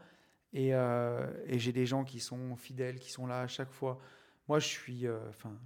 et, 0.52 0.74
euh, 0.74 1.26
et 1.46 1.58
j'ai 1.58 1.72
des 1.72 1.86
gens 1.86 2.04
qui 2.04 2.20
sont 2.20 2.56
fidèles, 2.56 2.98
qui 2.98 3.10
sont 3.10 3.26
là 3.26 3.42
à 3.42 3.46
chaque 3.46 3.72
fois. 3.72 3.98
Moi, 4.48 4.58
je 4.58 4.68
suis, 4.68 5.06
euh, 5.06 5.18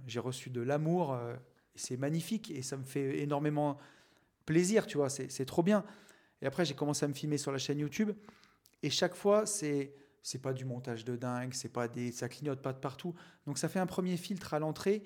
j'ai 0.05 0.19
reçu 0.19 0.49
de 0.49 0.61
l'amour 0.61 1.13
euh, 1.13 1.35
c'est 1.75 1.97
magnifique 1.97 2.49
et 2.51 2.61
ça 2.61 2.77
me 2.77 2.83
fait 2.83 3.19
énormément 3.19 3.77
plaisir, 4.45 4.87
tu 4.87 4.97
vois. 4.97 5.09
C'est 5.09 5.45
trop 5.45 5.61
bien. 5.61 5.83
Et 6.41 6.47
après, 6.47 6.65
j'ai 6.65 6.73
commencé 6.73 7.05
à 7.05 7.07
me 7.07 7.13
filmer 7.13 7.37
sur 7.37 7.51
la 7.51 7.59
chaîne 7.59 7.79
YouTube 7.79 8.11
et 8.81 8.89
chaque 8.89 9.15
fois, 9.15 9.45
c'est 9.45 9.93
c'est 10.23 10.41
pas 10.41 10.51
du 10.51 10.65
montage 10.65 11.05
de 11.05 11.15
dingue, 11.15 11.53
c'est 11.53 11.71
pas 11.71 11.87
des, 11.87 12.11
ça 12.11 12.27
clignote 12.27 12.61
pas 12.61 12.73
de 12.73 12.79
partout. 12.79 13.13
Donc 13.45 13.57
ça 13.57 13.69
fait 13.69 13.79
un 13.79 13.85
premier 13.85 14.17
filtre 14.17 14.53
à 14.53 14.59
l'entrée. 14.59 15.03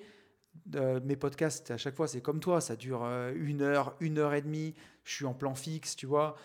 Mes 0.66 1.14
podcasts, 1.14 1.70
à 1.70 1.76
chaque 1.76 1.94
fois, 1.94 2.08
c'est 2.08 2.20
comme 2.20 2.40
toi, 2.40 2.60
ça 2.60 2.74
dure 2.74 3.04
une 3.36 3.62
heure, 3.62 3.94
une 4.00 4.18
heure 4.18 4.34
et 4.34 4.42
demie. 4.42 4.74
Je 5.04 5.14
suis 5.14 5.24
en 5.24 5.34
plan 5.34 5.54
fixe, 5.54 5.94
tu 5.94 6.06
vois. 6.06 6.36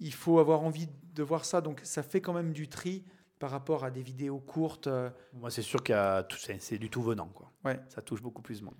Il 0.00 0.12
faut 0.12 0.38
avoir 0.38 0.62
envie 0.62 0.88
de 1.14 1.22
voir 1.22 1.44
ça, 1.44 1.60
donc 1.60 1.80
ça 1.84 2.02
fait 2.02 2.20
quand 2.20 2.32
même 2.32 2.52
du 2.52 2.68
tri 2.68 3.04
par 3.38 3.50
rapport 3.50 3.84
à 3.84 3.90
des 3.90 4.02
vidéos 4.02 4.38
courtes. 4.38 4.86
euh, 4.86 5.10
Moi, 5.34 5.50
c'est 5.50 5.62
sûr 5.62 5.82
tout- 5.82 6.36
c'est, 6.38 6.60
c'est 6.60 6.78
du 6.78 6.90
tout 6.90 7.02
venant. 7.02 7.28
Quoi. 7.34 7.50
Ouais. 7.64 7.80
Ça 7.88 8.02
touche 8.02 8.22
beaucoup 8.22 8.42
plus 8.42 8.60
de 8.60 8.64
monde. 8.64 8.74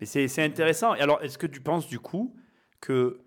Mais 0.00 0.06
c'est, 0.06 0.42
intéressant. 0.42 0.94
Et 0.94 1.00
alors, 1.00 1.22
est-ce 1.22 1.38
que 1.38 1.46
tu 1.46 1.60
penses 1.60 1.86
du 1.88 1.98
coup 1.98 2.36
que 2.80 3.20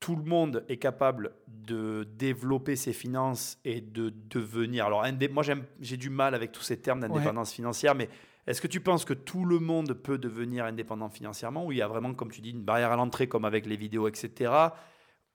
tout 0.00 0.16
le 0.16 0.24
monde 0.24 0.64
est 0.68 0.78
capable 0.78 1.34
de 1.46 2.08
développer 2.16 2.74
ses 2.74 2.94
finances 2.94 3.58
et 3.66 3.82
de 3.82 4.08
devenir. 4.30 4.86
Alors, 4.86 5.04
moi, 5.30 5.44
j'ai 5.80 5.96
du 5.98 6.08
mal 6.08 6.34
avec 6.34 6.52
tous 6.52 6.62
ces 6.62 6.80
termes 6.80 7.00
d'indépendance 7.00 7.52
financière, 7.52 7.94
mais 7.94 8.08
est-ce 8.46 8.62
que 8.62 8.66
tu 8.66 8.80
penses 8.80 9.04
que 9.04 9.12
tout 9.12 9.44
le 9.44 9.58
monde 9.58 9.92
peut 9.92 10.16
devenir 10.16 10.64
indépendant 10.64 11.10
financièrement 11.10 11.66
ou 11.66 11.72
il 11.72 11.78
y 11.78 11.82
a 11.82 11.86
vraiment, 11.88 12.14
comme 12.14 12.30
tu 12.30 12.40
dis, 12.40 12.50
une 12.50 12.64
barrière 12.64 12.92
à 12.92 12.96
l'entrée, 12.96 13.28
comme 13.28 13.44
avec 13.44 13.66
les 13.66 13.76
vidéos, 13.76 14.08
etc. 14.08 14.50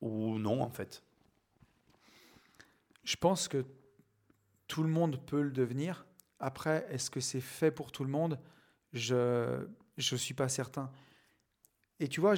Ou 0.01 0.39
non, 0.39 0.61
en 0.61 0.69
fait? 0.71 1.03
Je 3.05 3.15
pense 3.15 3.47
que 3.47 3.63
tout 4.67 4.83
le 4.83 4.89
monde 4.89 5.23
peut 5.25 5.41
le 5.41 5.51
devenir. 5.51 6.05
Après, 6.39 6.85
est-ce 6.89 7.09
que 7.09 7.19
c'est 7.19 7.39
fait 7.39 7.71
pour 7.71 7.91
tout 7.91 8.03
le 8.03 8.09
monde? 8.09 8.39
Je 8.93 9.67
ne 9.97 10.17
suis 10.17 10.33
pas 10.33 10.49
certain. 10.49 10.91
Et 11.99 12.07
tu 12.07 12.19
vois, 12.19 12.33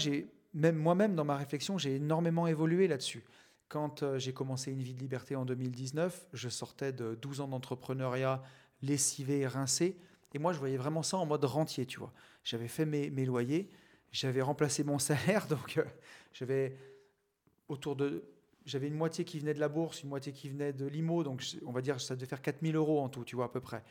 même 0.53 0.75
moi-même 0.75 1.15
dans 1.15 1.23
ma 1.23 1.37
réflexion, 1.37 1.77
j'ai 1.77 1.95
énormément 1.95 2.47
évolué 2.47 2.87
là-dessus. 2.87 3.23
Quand 3.69 4.03
euh, 4.03 4.17
j'ai 4.17 4.33
commencé 4.33 4.71
une 4.71 4.81
vie 4.81 4.93
de 4.93 4.99
liberté 4.99 5.35
en 5.35 5.45
2019, 5.45 6.27
je 6.31 6.47
sortais 6.47 6.93
de 6.93 7.15
12 7.15 7.41
ans 7.41 7.47
d'entrepreneuriat 7.47 8.41
lessivé, 8.81 9.45
rincé. 9.45 9.97
Et 10.33 10.39
moi, 10.39 10.53
je 10.53 10.59
voyais 10.59 10.77
vraiment 10.77 11.03
ça 11.03 11.17
en 11.17 11.25
mode 11.25 11.43
rentier, 11.43 11.85
tu 11.85 11.99
vois. 11.99 12.13
J'avais 12.43 12.67
fait 12.67 12.85
mes, 12.85 13.09
mes 13.09 13.25
loyers, 13.25 13.69
j'avais 14.11 14.41
remplacé 14.41 14.83
mon 14.83 14.99
salaire, 14.99 15.47
donc 15.47 15.77
euh, 15.77 15.83
j'avais 16.33 16.77
autour 17.67 17.95
de 17.95 18.23
j'avais 18.67 18.87
une 18.87 18.95
moitié 18.95 19.25
qui 19.25 19.39
venait 19.39 19.55
de 19.55 19.59
la 19.59 19.69
bourse, 19.69 20.03
une 20.03 20.09
moitié 20.09 20.33
qui 20.33 20.49
venait 20.49 20.73
de 20.73 20.85
l'IMO, 20.85 21.23
donc 21.23 21.43
on 21.65 21.71
va 21.71 21.81
dire 21.81 21.99
ça 22.01 22.15
devait 22.15 22.27
faire 22.27 22.41
4000 22.43 22.75
euros 22.75 23.01
en 23.01 23.09
tout, 23.09 23.25
tu 23.25 23.35
vois, 23.35 23.45
à 23.45 23.49
peu 23.49 23.61
près. 23.61 23.83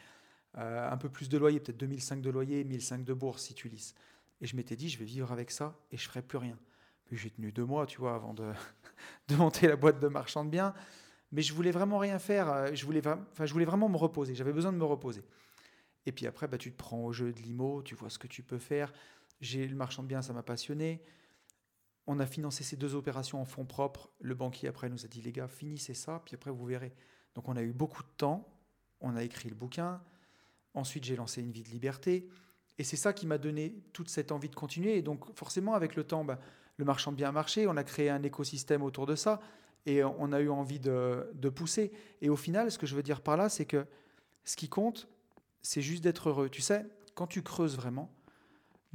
Euh, 0.59 0.91
un 0.91 0.97
peu 0.97 1.09
plus 1.11 1.29
de 1.29 1.39
loyer, 1.39 1.61
peut-être 1.61 1.77
2005 1.79 2.23
de 2.23 2.31
loyer, 2.31 2.65
1005 2.65 3.05
de 3.05 3.15
bourse 3.15 3.43
si 3.45 3.55
tu 3.55 3.69
lisses. 3.69 3.95
Et 4.41 4.47
je 4.47 4.57
m'étais 4.57 4.77
dit, 4.77 4.89
je 4.89 4.99
vais 4.99 5.05
vivre 5.07 5.33
avec 5.33 5.51
ça 5.51 5.77
et 5.93 5.97
je 5.99 6.09
ferai 6.09 6.23
plus 6.23 6.39
rien. 6.39 6.59
Puis 7.07 7.17
j'ai 7.17 7.31
tenu 7.31 7.53
deux 7.53 7.65
mois, 7.65 7.87
tu 7.87 7.99
vois, 7.99 8.15
avant 8.15 8.35
de, 8.35 8.53
de 9.29 9.37
monter 9.37 9.69
la 9.69 9.77
boîte 9.77 10.01
de 10.01 10.09
marchand 10.09 10.45
de 10.45 10.51
biens. 10.51 10.75
Mais 11.33 11.43
je 11.43 11.55
voulais 11.55 11.73
vraiment 11.73 11.99
rien 11.99 12.19
faire. 12.19 12.51
euh, 12.51 12.69
Je 12.75 12.85
voulais, 12.87 13.03
enfin, 13.07 13.47
je 13.47 13.53
voulais 13.53 13.65
vraiment 13.65 13.89
me 13.89 13.97
reposer. 13.97 14.35
J'avais 14.35 14.53
besoin 14.53 14.73
de 14.73 14.79
me 14.79 14.85
reposer. 14.85 15.23
Et 16.07 16.13
puis 16.13 16.27
après, 16.27 16.49
bah, 16.49 16.59
tu 16.59 16.73
te 16.73 16.77
prends 16.77 17.05
au 17.05 17.13
jeu 17.13 17.33
de 17.33 17.41
l'IMO, 17.41 17.83
tu 17.83 17.95
vois 17.95 18.11
ce 18.11 18.19
que 18.19 18.27
tu 18.29 18.43
peux 18.43 18.59
faire. 18.59 18.93
J'ai 19.41 19.67
le 19.67 19.77
marchand 19.77 20.03
de 20.03 20.09
biens, 20.09 20.23
ça 20.23 20.33
m'a 20.33 20.43
passionné. 20.43 21.03
On 22.07 22.21
a 22.21 22.27
financé 22.27 22.63
ces 22.63 22.77
deux 22.77 22.95
opérations 22.95 23.41
en 23.41 23.45
fonds 23.45 23.65
propres. 23.65 24.11
Le 24.21 24.35
banquier, 24.35 24.69
après, 24.69 24.89
nous 24.89 25.05
a 25.05 25.09
dit, 25.09 25.23
les 25.23 25.33
gars, 25.33 25.49
finissez 25.49 25.95
ça, 25.95 26.23
puis 26.25 26.35
après, 26.35 26.51
vous 26.51 26.65
verrez. 26.65 26.95
Donc, 27.35 27.49
on 27.49 27.57
a 27.57 27.63
eu 27.63 27.73
beaucoup 27.73 28.03
de 28.03 28.09
temps. 28.17 28.49
On 29.01 29.17
a 29.17 29.25
écrit 29.25 29.49
le 29.49 29.55
bouquin. 29.55 30.01
Ensuite, 30.75 31.05
j'ai 31.05 31.17
lancé 31.17 31.43
une 31.43 31.51
vie 31.51 31.63
de 31.63 31.69
liberté. 31.69 32.29
Et 32.79 32.85
c'est 32.85 32.97
ça 32.97 33.13
qui 33.13 33.27
m'a 33.27 33.39
donné 33.39 33.83
toute 33.93 34.09
cette 34.09 34.31
envie 34.33 34.49
de 34.49 34.55
continuer. 34.55 34.97
Et 34.97 35.03
donc, 35.03 35.35
forcément, 35.35 35.75
avec 35.75 35.97
le 35.97 36.05
temps, 36.05 36.25
bah, 36.25 36.39
le 36.77 36.85
marchand 36.85 37.11
de 37.11 37.17
biens 37.17 37.31
a 37.31 37.33
marché. 37.33 37.67
On 37.67 37.77
a 37.77 37.85
créé 37.85 38.11
un 38.11 38.23
écosystème 38.23 38.83
autour 38.83 39.07
de 39.07 39.17
ça. 39.17 39.41
Et 39.85 40.03
on 40.03 40.33
a 40.33 40.41
eu 40.41 40.49
envie 40.49 40.81
de 40.81 41.49
pousser. 41.49 41.93
Et 42.21 42.29
au 42.29 42.37
final, 42.37 42.71
ce 42.71 42.79
que 42.79 42.87
je 42.87 42.95
veux 42.95 43.03
dire 43.03 43.21
par 43.21 43.37
là, 43.37 43.49
c'est 43.49 43.67
que 43.67 43.87
ce 44.45 44.57
qui 44.57 44.69
compte, 44.69 45.09
c'est 45.63 45.83
juste 45.83 46.03
d'être 46.03 46.29
heureux. 46.29 46.49
Tu 46.49 46.61
sais, 46.61 46.87
quand 47.15 47.27
tu 47.27 47.43
creuses 47.43 47.77
vraiment, 47.77 48.13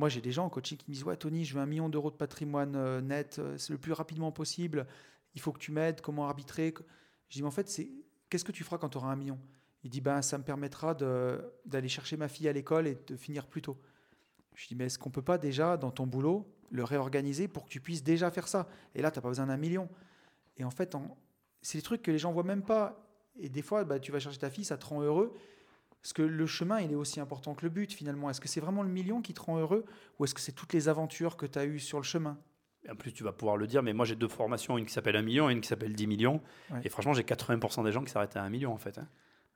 moi 0.02 0.10
j'ai 0.10 0.20
des 0.20 0.32
gens 0.32 0.46
en 0.46 0.50
coaching 0.50 0.80
qui 0.80 0.90
me 0.90 0.96
disent 0.96 1.04
Ouais, 1.04 1.16
Tony, 1.16 1.46
je 1.46 1.54
veux 1.54 1.62
un 1.62 1.68
million 1.68 1.88
d'euros 1.88 2.10
de 2.10 2.16
patrimoine 2.16 2.76
euh, 2.76 3.02
net, 3.02 3.38
euh, 3.38 3.56
c'est 3.60 3.72
le 3.72 3.78
plus 3.78 3.92
rapidement 3.92 4.32
possible, 4.32 4.88
il 5.36 5.42
faut 5.42 5.52
que 5.52 5.60
tu 5.60 5.72
m'aides, 5.72 6.02
comment 6.02 6.28
arbitrer? 6.28 6.74
Je 7.30 7.36
dis 7.36 7.44
Mais 7.44 7.48
en 7.48 7.52
fait, 7.52 7.70
c'est 7.70 7.88
qu'est-ce 8.28 8.44
que 8.44 8.52
tu 8.52 8.64
feras 8.64 8.80
quand 8.80 8.90
tu 8.90 8.98
auras 8.98 9.12
un 9.12 9.16
million? 9.16 9.38
Il 9.84 9.92
dit 9.92 10.02
Ben, 10.02 10.24
ça 10.24 10.40
me 10.40 10.44
permettra 10.44 10.96
d'aller 10.96 11.88
chercher 11.88 12.18
ma 12.18 12.28
fille 12.28 12.48
à 12.48 12.52
l'école 12.52 12.88
et 12.88 12.98
de 13.06 13.16
finir 13.16 13.46
plus 13.46 13.62
tôt. 13.62 13.80
Je 14.56 14.68
dis 14.68 14.74
Mais 14.74 14.86
est-ce 14.86 14.98
qu'on 14.98 15.12
peut 15.12 15.22
pas 15.22 15.38
déjà, 15.38 15.78
dans 15.78 15.92
ton 15.92 16.08
boulot, 16.08 16.52
le 16.72 16.84
réorganiser 16.84 17.48
pour 17.48 17.66
que 17.66 17.70
tu 17.70 17.80
puisses 17.80 18.04
déjà 18.04 18.32
faire 18.32 18.48
ça? 18.48 18.68
Et 18.96 19.04
là, 19.04 19.12
tu 19.12 19.20
n'as 19.20 19.22
pas 19.22 19.30
besoin 19.30 19.46
d'un 19.46 19.58
million. 19.58 19.88
Et 20.58 20.64
en 20.64 20.72
fait, 20.72 20.98
c'est 21.62 21.78
des 21.78 21.84
trucs 21.84 22.02
que 22.02 22.10
les 22.10 22.18
gens 22.18 22.32
voient 22.32 22.42
même 22.42 22.64
pas. 22.64 23.06
Et 23.40 23.50
des 23.50 23.62
fois, 23.62 23.84
bah, 23.84 24.00
tu 24.00 24.12
vas 24.12 24.20
chercher 24.20 24.40
ta 24.40 24.50
fille, 24.50 24.66
ça 24.66 24.80
te 24.80 24.86
rend 24.88 25.04
heureux. 25.04 25.32
Parce 26.02 26.14
que 26.14 26.22
le 26.24 26.48
chemin, 26.48 26.80
il 26.80 26.92
est 26.92 26.96
aussi 26.96 27.20
important 27.20 27.54
que 27.54 27.64
le 27.64 27.70
but, 27.70 27.94
finalement? 27.94 28.30
Est-ce 28.30 28.42
que 28.42 28.48
c'est 28.48 28.60
vraiment 28.62 28.82
le 28.84 28.90
million 28.90 29.22
qui 29.22 29.34
te 29.34 29.42
rend 29.42 29.58
heureux 29.60 29.86
ou 30.18 30.26
est-ce 30.26 30.34
que 30.34 30.42
c'est 30.42 30.52
toutes 30.52 30.74
les 30.74 30.90
aventures 30.90 31.38
que 31.38 31.46
tu 31.46 31.60
as 31.60 31.66
eues 31.66 31.80
sur 31.80 31.98
le 32.00 32.04
chemin? 32.04 32.38
En 32.90 32.96
plus, 32.96 33.14
tu 33.14 33.24
vas 33.24 33.32
pouvoir 33.32 33.58
le 33.58 33.68
dire, 33.68 33.84
mais 33.84 33.94
moi 33.94 34.06
j'ai 34.06 34.16
deux 34.16 34.28
formations, 34.28 34.76
une 34.80 34.86
qui 34.88 34.94
s'appelle 34.94 35.16
1 35.16 35.22
million 35.22 35.50
et 35.50 35.54
une 35.54 35.62
qui 35.62 35.68
s'appelle 35.68 35.94
10 35.94 36.08
millions. 36.08 36.42
Ouais. 36.72 36.80
Et 36.84 36.90
franchement, 36.90 37.14
j'ai 37.14 37.22
80% 37.22 37.84
des 37.84 37.92
gens 37.92 38.04
qui 38.04 38.10
s'arrêtent 38.12 38.36
à 38.36 38.42
1 38.42 38.50
million 38.50 38.74
en 38.74 38.78
fait. 38.78 38.98
hein. 38.98 39.08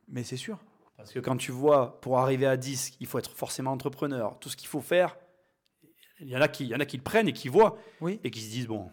Mais 0.07 0.23
c'est 0.23 0.37
sûr. 0.37 0.59
Parce 0.97 1.11
que 1.11 1.19
quand 1.19 1.35
tu 1.35 1.51
vois, 1.51 1.99
pour 2.01 2.19
arriver 2.19 2.45
à 2.45 2.55
10, 2.55 2.97
il 2.99 3.07
faut 3.07 3.17
être 3.17 3.31
forcément 3.31 3.71
entrepreneur, 3.71 4.37
tout 4.39 4.49
ce 4.49 4.55
qu'il 4.55 4.67
faut 4.67 4.81
faire, 4.81 5.17
il 6.19 6.29
y 6.29 6.37
en 6.37 6.41
a 6.41 6.47
qui, 6.47 6.65
il 6.65 6.69
y 6.69 6.75
en 6.75 6.79
a 6.79 6.85
qui 6.85 6.97
le 6.97 7.03
prennent 7.03 7.27
et 7.27 7.33
qui 7.33 7.49
voient 7.49 7.77
Oui. 7.99 8.19
et 8.23 8.29
qui 8.29 8.39
se 8.41 8.49
disent 8.51 8.67
bon, 8.67 8.89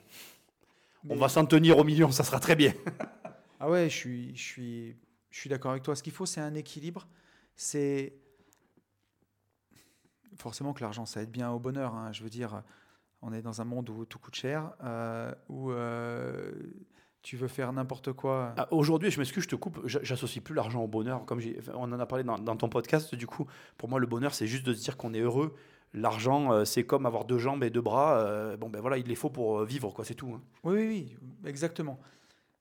on 1.10 1.16
va 1.16 1.28
s'en 1.28 1.44
tenir 1.44 1.76
au 1.78 1.84
million, 1.84 2.10
ça 2.10 2.24
sera 2.24 2.40
très 2.40 2.56
bien. 2.56 2.72
Ah 3.60 3.68
ouais, 3.68 3.90
je 3.90 3.94
suis, 3.96 4.34
je 4.36 4.42
suis, 4.42 4.96
je 5.30 5.38
suis 5.38 5.50
d'accord 5.50 5.72
avec 5.72 5.82
toi. 5.82 5.94
Ce 5.94 6.02
qu'il 6.02 6.12
faut, 6.12 6.26
c'est 6.26 6.40
un 6.40 6.54
équilibre. 6.54 7.06
C'est 7.56 8.14
forcément 10.36 10.72
que 10.72 10.82
l'argent, 10.82 11.06
ça 11.06 11.22
aide 11.22 11.30
bien 11.30 11.50
au 11.50 11.58
bonheur. 11.58 11.94
hein. 11.94 12.12
Je 12.12 12.22
veux 12.22 12.30
dire, 12.30 12.62
on 13.20 13.32
est 13.32 13.42
dans 13.42 13.60
un 13.60 13.64
monde 13.64 13.88
où 13.90 14.04
tout 14.04 14.18
coûte 14.18 14.34
cher, 14.34 14.72
euh, 14.82 15.32
où 15.48 15.70
euh, 15.70 16.52
tu 17.22 17.36
veux 17.36 17.48
faire 17.48 17.72
n'importe 17.72 18.12
quoi. 18.12 18.54
Ah, 18.56 18.66
Aujourd'hui, 18.72 19.10
je 19.10 19.18
m'excuse, 19.20 19.44
je 19.44 19.48
te 19.48 19.54
coupe, 19.56 19.80
j'a- 19.86 20.02
j'associe 20.02 20.42
plus 20.42 20.54
l'argent 20.54 20.82
au 20.82 20.88
bonheur. 20.88 21.24
Comme 21.24 21.40
on 21.74 21.92
en 21.92 22.00
a 22.00 22.06
parlé 22.06 22.24
dans, 22.24 22.38
dans 22.38 22.56
ton 22.56 22.68
podcast, 22.68 23.14
du 23.14 23.26
coup, 23.26 23.46
pour 23.76 23.88
moi, 23.88 24.00
le 24.00 24.06
bonheur, 24.06 24.34
c'est 24.34 24.46
juste 24.46 24.66
de 24.66 24.74
se 24.74 24.82
dire 24.82 24.96
qu'on 24.96 25.14
est 25.14 25.20
heureux. 25.20 25.54
L'argent, 25.94 26.52
euh, 26.52 26.64
c'est 26.64 26.84
comme 26.84 27.04
avoir 27.06 27.26
deux 27.26 27.38
jambes 27.38 27.62
et 27.62 27.70
deux 27.70 27.82
bras. 27.82 28.18
euh, 28.18 28.56
bon, 28.56 28.70
ben 28.70 28.80
voilà, 28.80 28.96
il 28.96 29.06
les 29.06 29.14
faut 29.14 29.30
pour 29.30 29.62
vivre, 29.64 29.90
quoi, 29.92 30.04
c'est 30.04 30.14
tout. 30.14 30.32
hein. 30.34 30.40
Oui, 30.64 30.74
oui, 30.74 30.86
oui, 30.88 31.16
exactement. 31.48 32.00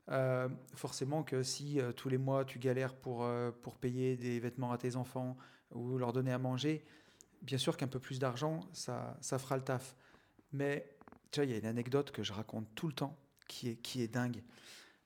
Euh, 0.10 0.50
forcément 0.76 1.24
que 1.24 1.44
si 1.44 1.80
euh, 1.80 1.92
tous 1.92 2.10
les 2.10 2.18
mois 2.18 2.44
tu 2.44 2.60
galères 2.60 2.96
pour, 2.96 3.24
euh, 3.24 3.52
pour 3.62 3.78
payer 3.78 4.18
des 4.18 4.40
vêtements 4.40 4.72
à 4.72 4.78
tes 4.78 4.96
enfants 4.96 5.38
ou 5.72 5.98
leur 5.98 6.12
donner 6.12 6.34
à 6.34 6.40
manger, 6.40 6.84
bien 7.42 7.58
sûr 7.58 7.78
qu'un 7.78 7.88
peu 7.88 8.00
plus 8.00 8.20
d'argent, 8.20 8.62
ça, 8.74 9.18
ça 9.22 9.38
fera 9.40 9.58
le 9.58 9.64
taf. 9.64 9.96
Mais 10.52 10.96
tu 11.32 11.40
vois, 11.40 11.46
il 11.46 11.52
y 11.52 11.56
a 11.56 11.58
une 11.58 11.66
anecdote 11.66 12.12
que 12.12 12.24
je 12.24 12.34
raconte 12.34 12.68
tout 12.76 12.88
le 12.88 12.94
temps 12.94 13.18
qui 13.48 13.70
est, 13.70 13.76
qui 13.76 14.02
est 14.02 14.08
dingue. 14.08 14.44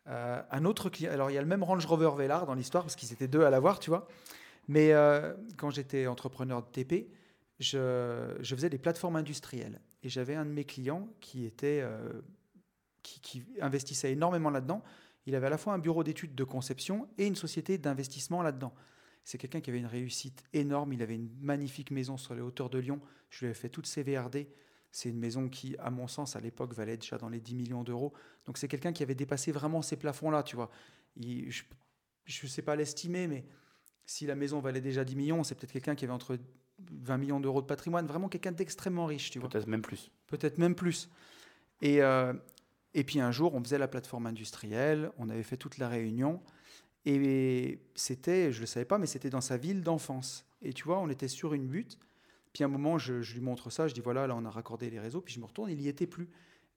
Un 0.08 0.66
autre 0.66 0.92
client, 0.92 1.12
alors 1.12 1.32
il 1.32 1.34
y 1.34 1.38
a 1.38 1.42
le 1.42 1.48
même 1.48 1.64
Range 1.64 1.84
Rover 1.84 2.12
Velar 2.16 2.46
dans 2.46 2.54
l'histoire 2.54 2.84
parce 2.84 2.96
qu'ils 2.96 3.12
étaient 3.12 3.28
deux 3.28 3.44
à 3.44 3.50
l'avoir, 3.50 3.80
tu 3.80 3.90
vois. 3.90 4.08
Mais 4.68 4.94
quand 5.58 5.72
j'étais 5.72 6.06
entrepreneur 6.06 6.62
de 6.62 6.68
TP, 6.68 7.10
je, 7.60 8.36
je 8.40 8.56
faisais 8.56 8.70
des 8.70 8.78
plateformes 8.78 9.16
industrielles. 9.16 9.82
Et 10.04 10.10
j'avais 10.10 10.36
un 10.36 10.46
de 10.46 10.52
mes 10.52 10.64
clients 10.64 11.10
qui 11.22 11.46
était, 11.46 11.84
qui, 13.06 13.20
qui 13.22 13.44
investissait 13.62 14.12
énormément 14.12 14.50
là-dedans. 14.50 14.84
Il 15.28 15.36
avait 15.36 15.48
à 15.48 15.50
la 15.50 15.58
fois 15.58 15.74
un 15.74 15.80
bureau 15.80 16.04
d'études 16.04 16.36
de 16.36 16.44
conception 16.44 17.08
et 17.18 17.26
une 17.28 17.36
société 17.36 17.78
d'investissement 17.78 18.42
là-dedans. 18.42 18.74
C'est 19.24 19.38
quelqu'un 19.38 19.62
qui 19.62 19.70
avait 19.70 19.80
une 19.80 19.86
réussite 19.88 20.44
énorme. 20.54 20.94
Il 20.94 21.02
avait 21.02 21.16
une 21.16 21.30
magnifique 21.42 21.92
maison 21.92 22.18
sur 22.18 22.36
les 22.36 22.42
hauteurs 22.42 22.70
de 22.70 22.78
Lyon. 22.80 23.00
Je 23.30 23.40
lui 23.40 23.46
avais 23.48 23.54
fait 23.56 23.70
toutes 23.70 23.88
ses 23.88 24.04
VRD. 24.04 24.48
C'est 24.92 25.10
une 25.10 25.18
maison 25.20 25.50
qui, 25.50 25.76
à 25.80 25.90
mon 25.90 26.08
sens, 26.08 26.36
à 26.36 26.40
l'époque, 26.40 26.74
valait 26.74 26.98
déjà 26.98 27.18
dans 27.18 27.30
les 27.30 27.40
10 27.42 27.56
millions 27.56 27.84
d'euros. 27.84 28.14
Donc 28.46 28.58
c'est 28.58 28.68
quelqu'un 28.68 28.94
qui 28.94 29.04
avait 29.04 29.16
dépassé 29.16 29.52
vraiment 29.52 29.82
ces 29.82 29.98
plafonds-là, 29.98 30.44
tu 30.44 30.56
vois. 30.56 30.70
Il- 31.18 31.52
je 31.52 32.44
ne 32.46 32.50
sais 32.50 32.62
pas 32.62 32.76
l'estimer, 32.76 33.28
mais 33.28 33.46
si 34.06 34.26
la 34.28 34.36
maison 34.36 34.60
valait 34.60 34.82
déjà 34.82 35.04
10 35.04 35.16
millions, 35.16 35.44
c'est 35.44 35.56
peut-être 35.56 35.72
quelqu'un 35.74 35.96
qui 35.96 36.06
avait 36.06 36.14
entre 36.14 36.38
20 36.92 37.18
millions 37.18 37.40
d'euros 37.40 37.62
de 37.62 37.68
patrimoine. 37.68 38.06
Vraiment 38.06 38.30
quelqu'un 38.30 38.52
d'extrêmement 38.52 39.06
riche, 39.08 39.32
tu 39.32 39.40
vois 39.40 39.50
Peut-être 39.50 39.68
même 39.68 39.82
plus. 39.82 40.12
peut-être 40.28 40.58
même 40.60 40.76
plus. 40.76 41.10
Et, 41.82 42.02
euh, 42.02 42.34
et 42.96 43.04
puis 43.04 43.20
un 43.20 43.32
jour, 43.32 43.54
on 43.54 43.62
faisait 43.62 43.78
la 43.78 43.90
plateforme 43.90 44.26
industrielle, 44.26 45.12
on 45.18 45.30
avait 45.30 45.44
fait 45.44 45.58
toute 45.58 45.78
la 45.78 45.90
réunion, 45.90 46.42
et 47.06 47.78
c'était, 47.94 48.54
je 48.54 48.58
ne 48.58 48.62
le 48.62 48.66
savais 48.68 48.86
pas, 48.86 48.98
mais 48.98 49.06
c'était 49.06 49.30
dans 49.30 49.42
sa 49.42 49.58
ville 49.58 49.84
d'enfance. 49.84 50.48
Et 50.62 50.72
tu 50.72 50.86
vois, 50.86 51.00
on 51.00 51.10
était 51.10 51.28
sur 51.28 51.54
une 51.54 51.68
butte, 51.68 52.00
puis 52.54 52.64
à 52.64 52.68
un 52.68 52.70
moment, 52.70 52.98
je, 52.98 53.16
lui 53.34 53.42
montre 53.42 53.70
ça, 53.70 53.90
je 53.90 53.94
dis 53.94 54.00
voilà, 54.00 54.28
là, 54.28 54.36
on 54.36 54.46
a 54.46 54.50
raccordé 54.50 54.90
les 54.90 55.00
réseaux, 55.00 55.20
puis 55.20 55.34
je 55.34 55.42
me 55.42 55.46
retourne, 55.46 55.70
il 55.70 55.78
n'y 55.78 55.90
était 55.90 56.08
plus. 56.08 56.30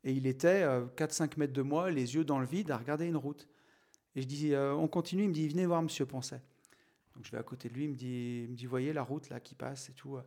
Et 0.02 0.12
il 0.12 0.26
était 0.26 0.62
euh, 0.64 0.86
4-5 0.96 1.38
mètres 1.38 1.52
de 1.52 1.62
moi, 1.62 1.88
les 1.90 2.16
yeux 2.16 2.24
dans 2.24 2.40
le 2.40 2.46
vide, 2.46 2.72
à 2.72 2.76
regarder 2.76 3.06
une 3.06 3.16
route. 3.16 3.48
Et 4.16 4.22
je 4.22 4.26
dis, 4.26 4.54
euh, 4.54 4.74
on 4.74 4.88
continue, 4.88 5.22
il 5.22 5.28
me 5.28 5.34
dit, 5.34 5.48
venez 5.48 5.66
voir 5.66 5.82
Monsieur 5.82 6.04
Poncet. 6.04 6.42
Donc 7.14 7.24
je 7.24 7.30
vais 7.30 7.38
à 7.38 7.44
côté 7.44 7.68
de 7.68 7.74
lui, 7.74 7.84
il 7.84 7.90
me 7.90 7.94
dit, 7.94 8.42
il 8.44 8.50
me 8.50 8.56
dit, 8.56 8.66
voyez 8.66 8.92
la 8.92 9.02
route 9.02 9.28
là 9.28 9.38
qui 9.38 9.54
passe 9.54 9.88
et 9.88 9.92
tout. 9.92 10.18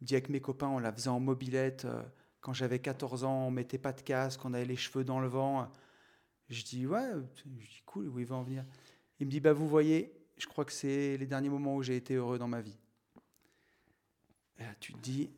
Il 0.00 0.04
me 0.04 0.06
dit, 0.06 0.14
avec 0.14 0.28
mes 0.28 0.40
copains, 0.40 0.68
on 0.68 0.80
la 0.80 0.92
faisait 0.92 1.08
en 1.08 1.20
mobilette. 1.20 1.84
euh, 1.84 2.02
quand 2.46 2.52
j'avais 2.52 2.78
14 2.78 3.24
ans, 3.24 3.48
on 3.48 3.50
mettait 3.50 3.76
pas 3.76 3.92
de 3.92 4.00
casque, 4.02 4.44
on 4.44 4.54
avait 4.54 4.64
les 4.64 4.76
cheveux 4.76 5.02
dans 5.02 5.18
le 5.18 5.26
vent. 5.26 5.68
Je 6.48 6.62
dis, 6.62 6.86
ouais, 6.86 7.10
je 7.34 7.42
dis, 7.44 7.82
cool, 7.84 8.06
où 8.08 8.20
il 8.20 8.24
va 8.24 8.36
en 8.36 8.44
venir? 8.44 8.64
Il 9.18 9.26
me 9.26 9.32
dit, 9.32 9.40
bah 9.40 9.52
vous 9.52 9.66
voyez, 9.66 10.12
je 10.38 10.46
crois 10.46 10.64
que 10.64 10.70
c'est 10.70 11.16
les 11.16 11.26
derniers 11.26 11.48
moments 11.48 11.74
où 11.74 11.82
j'ai 11.82 11.96
été 11.96 12.14
heureux 12.14 12.38
dans 12.38 12.46
ma 12.46 12.60
vie. 12.60 12.78
Et 14.60 14.62
là, 14.62 14.68
tu 14.78 14.92
te 14.92 14.98
dis, 15.00 15.28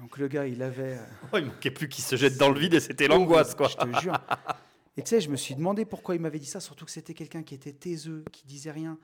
donc 0.00 0.18
le 0.18 0.26
gars, 0.26 0.44
il 0.48 0.60
avait... 0.64 0.98
euh, 0.98 1.06
Oh, 1.32 1.36
il 1.36 1.44
manquait 1.44 1.70
plus 1.70 1.88
qu'il 1.88 2.02
se 2.02 2.16
jette 2.16 2.36
dans 2.36 2.50
le 2.50 2.58
vide 2.58 2.74
et 2.74 2.80
c'était 2.80 3.06
l'angoisse, 3.06 3.54
quoi. 3.54 3.68
je 3.68 3.76
te 3.76 4.00
jure. 4.00 4.18
Et 4.96 5.04
tu 5.04 5.10
sais, 5.10 5.20
je 5.20 5.30
me 5.30 5.36
suis 5.36 5.54
demandé 5.54 5.84
pourquoi 5.84 6.16
il 6.16 6.20
m'avait 6.20 6.40
dit 6.40 6.46
ça, 6.46 6.58
surtout 6.58 6.84
que 6.84 6.90
c'était 6.90 7.14
quelqu'un 7.14 7.44
qui 7.44 7.54
était 7.54 7.72
taiseux, 7.72 8.24
qui 8.32 8.44
disait 8.44 8.72
rien. 8.72 8.98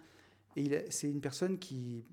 Et 0.56 0.84
c'est 0.90 1.08
une 1.08 1.20
personne 1.20 1.60
qui, 1.60 2.04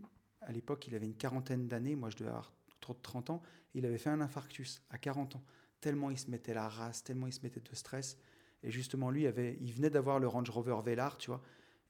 à 0.42 0.52
l'époque, 0.52 0.86
il 0.88 0.94
avait 0.94 1.08
une 1.08 1.16
quarantaine 1.16 1.68
d'années, 1.68 1.96
moi 1.96 2.12
je 2.12 2.18
devais 2.18 2.30
avoir 2.30 2.54
trop 2.82 2.94
de 2.94 3.00
30 3.02 3.32
ans, 3.32 3.42
il 3.74 3.86
avait 3.86 3.98
fait 3.98 4.10
un 4.10 4.22
infarctus 4.22 4.82
à 4.90 4.98
40 4.98 5.36
ans. 5.36 5.44
Tellement 5.82 6.10
il 6.10 6.18
se 6.18 6.30
mettait 6.30 6.54
la 6.54 6.70
race, 6.70 7.04
tellement 7.04 7.28
il 7.28 7.34
se 7.34 7.42
mettait 7.42 7.60
de 7.60 7.76
stress. 7.76 8.18
Et 8.64 8.72
justement, 8.72 9.10
lui, 9.12 9.28
avait, 9.28 9.58
il 9.62 9.74
venait 9.74 9.90
d'avoir 9.90 10.20
le 10.20 10.28
Range 10.28 10.50
Rover 10.50 10.78
Velar, 10.84 11.18
tu 11.18 11.30
vois. 11.30 11.42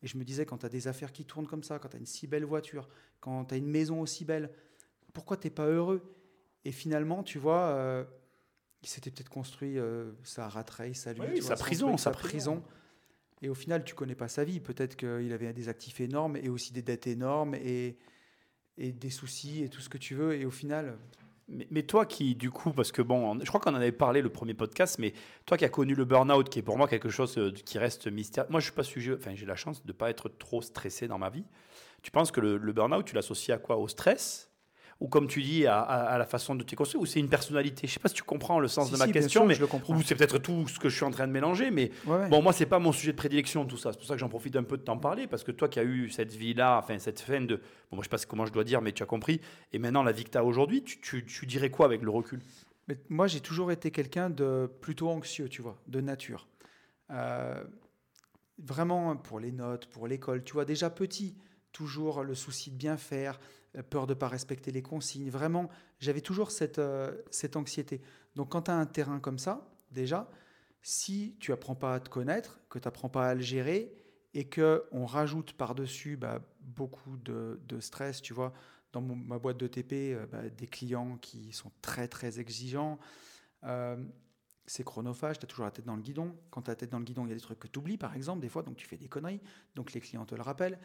Et 0.02 0.08
je 0.08 0.18
me 0.18 0.24
disais, 0.24 0.46
quand 0.46 0.58
tu 0.58 0.66
as 0.66 0.70
des 0.70 0.88
affaires 0.88 1.14
qui 1.14 1.24
tournent 1.24 1.48
comme 1.48 1.64
ça, 1.64 1.80
quand 1.80 1.90
tu 1.90 1.96
as 1.96 2.00
une 2.00 2.06
si 2.06 2.28
belle 2.28 2.44
voiture, 2.44 2.90
quand 3.22 3.46
tu 3.46 3.54
as 3.54 3.58
une 3.58 3.68
maison 3.68 4.02
aussi 4.02 4.26
belle, 4.26 4.52
pourquoi 5.14 5.38
t'es 5.38 5.52
pas 5.52 5.68
heureux? 5.68 6.02
Et 6.66 6.72
finalement, 6.72 7.24
tu 7.24 7.38
vois, 7.38 7.68
euh, 7.68 8.04
il 8.82 8.90
s'était 8.90 9.12
peut-être 9.12 9.30
construit 9.30 9.78
euh, 9.78 10.12
sa 10.24 10.50
rat 10.50 10.66
race 10.70 11.08
à 11.08 11.14
lui, 11.14 11.22
Oui, 11.22 11.34
tu 11.36 11.42
sa 11.42 11.56
prison, 11.56 11.96
sa 11.98 12.12
prison. 12.12 12.64
Et 13.42 13.50
au 13.50 13.56
final, 13.56 13.84
tu 13.84 13.94
connais 13.94 14.16
pas 14.16 14.28
sa 14.28 14.44
vie. 14.44 14.60
Peut-être 14.60 14.96
qu'il 14.96 15.32
avait 15.32 15.54
des 15.54 15.70
actifs 15.70 16.02
énormes 16.02 16.38
et 16.38 16.50
aussi 16.50 16.74
des 16.74 16.82
dettes 16.82 17.08
énormes 17.08 17.56
et, 17.56 17.98
et 18.78 18.92
des 18.92 19.10
soucis 19.10 19.64
et 19.64 19.70
tout 19.70 19.82
ce 19.82 19.90
que 19.90 19.98
tu 19.98 20.16
veux. 20.16 20.34
Et 20.34 20.46
au 20.46 20.52
final, 20.52 20.98
Mais, 21.70 21.84
toi 21.84 22.06
qui, 22.06 22.36
du 22.36 22.51
coup, 22.51 22.72
parce 22.72 22.91
que 22.91 23.01
bon, 23.01 23.39
je 23.39 23.45
crois 23.45 23.60
qu'on 23.60 23.72
en 23.72 23.76
avait 23.76 23.91
parlé 23.91 24.22
le 24.22 24.30
premier 24.30 24.54
podcast, 24.54 24.97
mais 24.99 25.14
toi 25.45 25.58
qui 25.58 25.66
as 25.66 25.70
connu 25.70 25.95
le 25.95 26.06
burn-out, 26.06 26.49
qui 26.49 26.60
est 26.60 26.64
pour 26.64 26.78
moi 26.78 26.88
quelque 26.88 27.10
chose 27.10 27.38
euh, 27.38 27.51
qui 27.51 27.78
reste 27.78 28.08
mystère. 28.08 28.45
Moi, 28.49 28.60
je 28.60 28.66
suis 28.66 28.74
pas 28.74 28.84
sujet, 28.84 29.14
enfin, 29.14 29.36
j'ai 29.36 29.45
la 29.45 29.56
chance 29.56 29.84
de 29.84 29.88
ne 29.88 29.93
pas 29.93 30.10
être 30.10 30.30
trop 30.30 30.62
stressé 30.62 31.08
dans 31.08 31.18
ma 31.18 31.30
vie. 31.30 31.45
Tu 32.01 32.12
penses 32.12 32.32
que 32.32 32.41
le, 32.41 32.58
le 32.58 32.74
burn-out, 32.74 33.06
tu 33.06 33.16
l'associes 33.16 33.54
à 33.54 33.58
quoi? 33.58 33.78
Au 33.78 33.88
stress? 33.88 34.53
Ou 35.04 35.10
comme 35.10 35.28
tu 35.28 35.43
dis, 35.43 35.68
à, 35.68 35.82
à- 35.82 36.14
à 36.14 36.18
la 36.18 36.26
façon 36.26 36.56
de 36.56 36.64
t'es 36.64 36.76
construit 36.78 36.99
Ou 36.99 37.06
c'est 37.06 37.20
une 37.20 37.28
personnalité 37.28 37.86
Je 37.88 37.91
sais 37.93 37.99
pas 37.99 38.08
si 38.08 38.16
tu 38.16 38.24
comprends 38.24 38.60
le 38.60 38.68
sens 38.70 38.88
Si, 38.88 38.93
de 38.93 38.97
ma 38.97 39.06
si, 39.06 39.12
question, 39.12 39.41
sûr, 39.41 39.45
mais 39.47 39.54
je 39.54 39.60
le 39.60 39.68
comprends. 39.68 39.93
ou 39.95 40.01
c'est 40.01 40.16
peut-être 40.16 40.38
tout 40.38 40.66
ce 40.70 40.80
que 40.80 40.88
je 40.89 40.95
suis 40.95 41.04
en 41.06 41.12
train 41.12 41.28
de 41.28 41.32
mélanger, 41.34 41.72
mais 41.72 41.91
Ouais, 42.06 42.16
ouais. 42.20 42.30
Bon, 42.30 42.41
moi, 42.41 42.54
c'est 42.54 42.66
pas 42.66 42.80
mon 42.80 42.91
sujet 42.93 43.12
de 43.12 43.18
prédilection, 43.18 43.66
tout 43.66 43.78
ça. 43.78 43.91
C'est 43.91 43.97
pour 43.97 44.08
ça 44.08 44.14
que 44.16 44.20
j'en 44.22 44.30
profite 44.30 44.56
un 44.56 44.64
peu 44.64 44.78
de 44.78 44.82
t'en 44.84 44.97
parler, 44.97 45.28
parce 45.28 45.43
que 45.43 45.51
toi 45.51 45.68
qui 45.68 45.78
as 45.80 45.84
eu 45.84 46.10
cette 46.10 46.32
vie-là, 46.34 46.78
enfin, 46.80 46.97
cette 46.99 47.20
fin 47.20 47.41
de. 47.41 47.58
Bon, 47.91 47.97
moi, 47.97 47.99
je 47.99 48.04
sais 48.04 48.10
pas 48.10 48.18
comment 48.30 48.45
je 48.45 48.54
dois 48.54 48.64
dire, 48.64 48.82
mais 48.82 48.93
tu 48.93 49.04
as 49.04 49.06
compris. 49.06 49.41
Et 49.74 49.78
maintenant, 49.78 50.04
la 50.04 50.14
vie 50.14 50.24
que 50.24 50.30
tu 50.32 50.38
as 50.38 50.43
aujourd'hui, 50.45 50.84
tu, 50.84 50.99
tu- 51.01 51.26
tu 51.26 51.45
dirais 51.45 51.70
quoi 51.70 51.86
avec 51.86 52.01
le 52.01 52.10
recul? 52.10 52.39
Mais 52.88 52.97
moi, 53.10 53.28
j'ai 53.28 53.41
toujours 53.41 53.72
été 53.74 53.91
quelqu'un 53.91 54.30
de 54.30 54.72
plutôt 54.82 55.10
anxieux, 55.10 55.49
tu 55.49 55.62
vois, 55.62 55.78
de 55.88 55.99
nature. 55.99 56.47
Euh, 57.12 57.62
vraiment 58.58 59.16
pour 59.16 59.39
les 59.39 59.51
notes, 59.51 59.88
pour 59.88 60.08
l'école, 60.08 60.43
tu 60.43 60.54
vois, 60.54 60.66
déjà 60.66 60.89
petit, 60.89 61.36
toujours 61.72 62.24
le 62.24 62.36
souci 62.36 62.72
de 62.72 62.78
bien 62.78 62.97
faire, 62.97 63.39
peur 63.82 64.06
de 64.06 64.14
ne 64.14 64.20
pas 64.20 64.28
respecter 64.28 64.72
les 64.72 64.84
consignes. 64.84 65.30
Vraiment, 65.30 65.70
j'avais 66.00 66.22
toujours 66.22 66.52
cette, 66.52 66.80
euh, 66.80 67.16
cette 67.32 67.56
anxiété. 67.56 68.02
Donc, 68.36 68.52
quand 68.52 68.64
tu 68.64 68.72
as 68.72 68.76
un 68.76 68.86
terrain 68.86 69.20
comme 69.20 69.40
ça, 69.40 69.68
déjà, 69.92 70.30
si 70.82 71.36
tu 71.40 71.52
apprends 71.52 71.76
pas 71.76 71.96
à 71.96 72.00
te 72.00 72.10
connaître, 72.10 72.60
que 72.70 72.78
tu 72.78 72.88
apprends 72.88 73.10
pas 73.10 73.30
à 73.30 73.36
le 73.36 73.42
gérer, 73.42 73.96
et 74.36 74.46
que 74.46 74.84
on 74.92 75.06
rajoute 75.06 75.54
par-dessus 75.54 76.18
bah, 76.18 76.42
beaucoup 76.60 77.18
de, 77.18 77.60
de 77.68 77.80
stress, 77.80 78.22
tu 78.22 78.34
vois, 78.34 78.54
dans 78.92 79.02
ma 79.02 79.40
boîte 79.40 79.58
de 79.58 79.68
TP, 79.68 80.14
euh, 80.14 80.26
bah, 80.28 80.50
des 80.50 80.68
clients 80.68 81.18
qui 81.18 81.52
sont 81.52 81.72
très 81.82 82.08
très 82.08 82.40
exigeants. 82.40 83.00
Euh, 83.64 83.98
c'est 84.66 84.84
chronophage, 84.84 85.40
tu 85.40 85.46
as 85.46 85.48
toujours 85.48 85.66
la 85.66 85.72
tête 85.72 85.86
dans 85.86 85.96
le 85.96 86.02
guidon. 86.02 86.36
Quand 86.50 86.64
tu 86.64 86.70
as 86.70 86.74
la 86.74 86.76
tête 86.78 86.90
dans 86.90 87.00
le 87.00 87.06
guidon, 87.06 87.26
il 87.26 87.30
y 87.30 87.32
a 87.32 87.36
des 87.36 87.42
trucs 87.42 87.60
que 87.60 87.68
tu 87.68 87.80
oublies, 87.80 87.98
par 87.98 88.16
exemple, 88.16 88.42
des 88.42 88.50
fois, 88.50 88.64
donc 88.64 88.78
tu 88.78 88.88
fais 88.88 88.98
des 88.98 89.10
conneries. 89.10 89.42
Donc 89.76 89.94
les 89.94 90.00
clients 90.00 90.26
te 90.26 90.36
le 90.36 90.42
rappellent. 90.42 90.80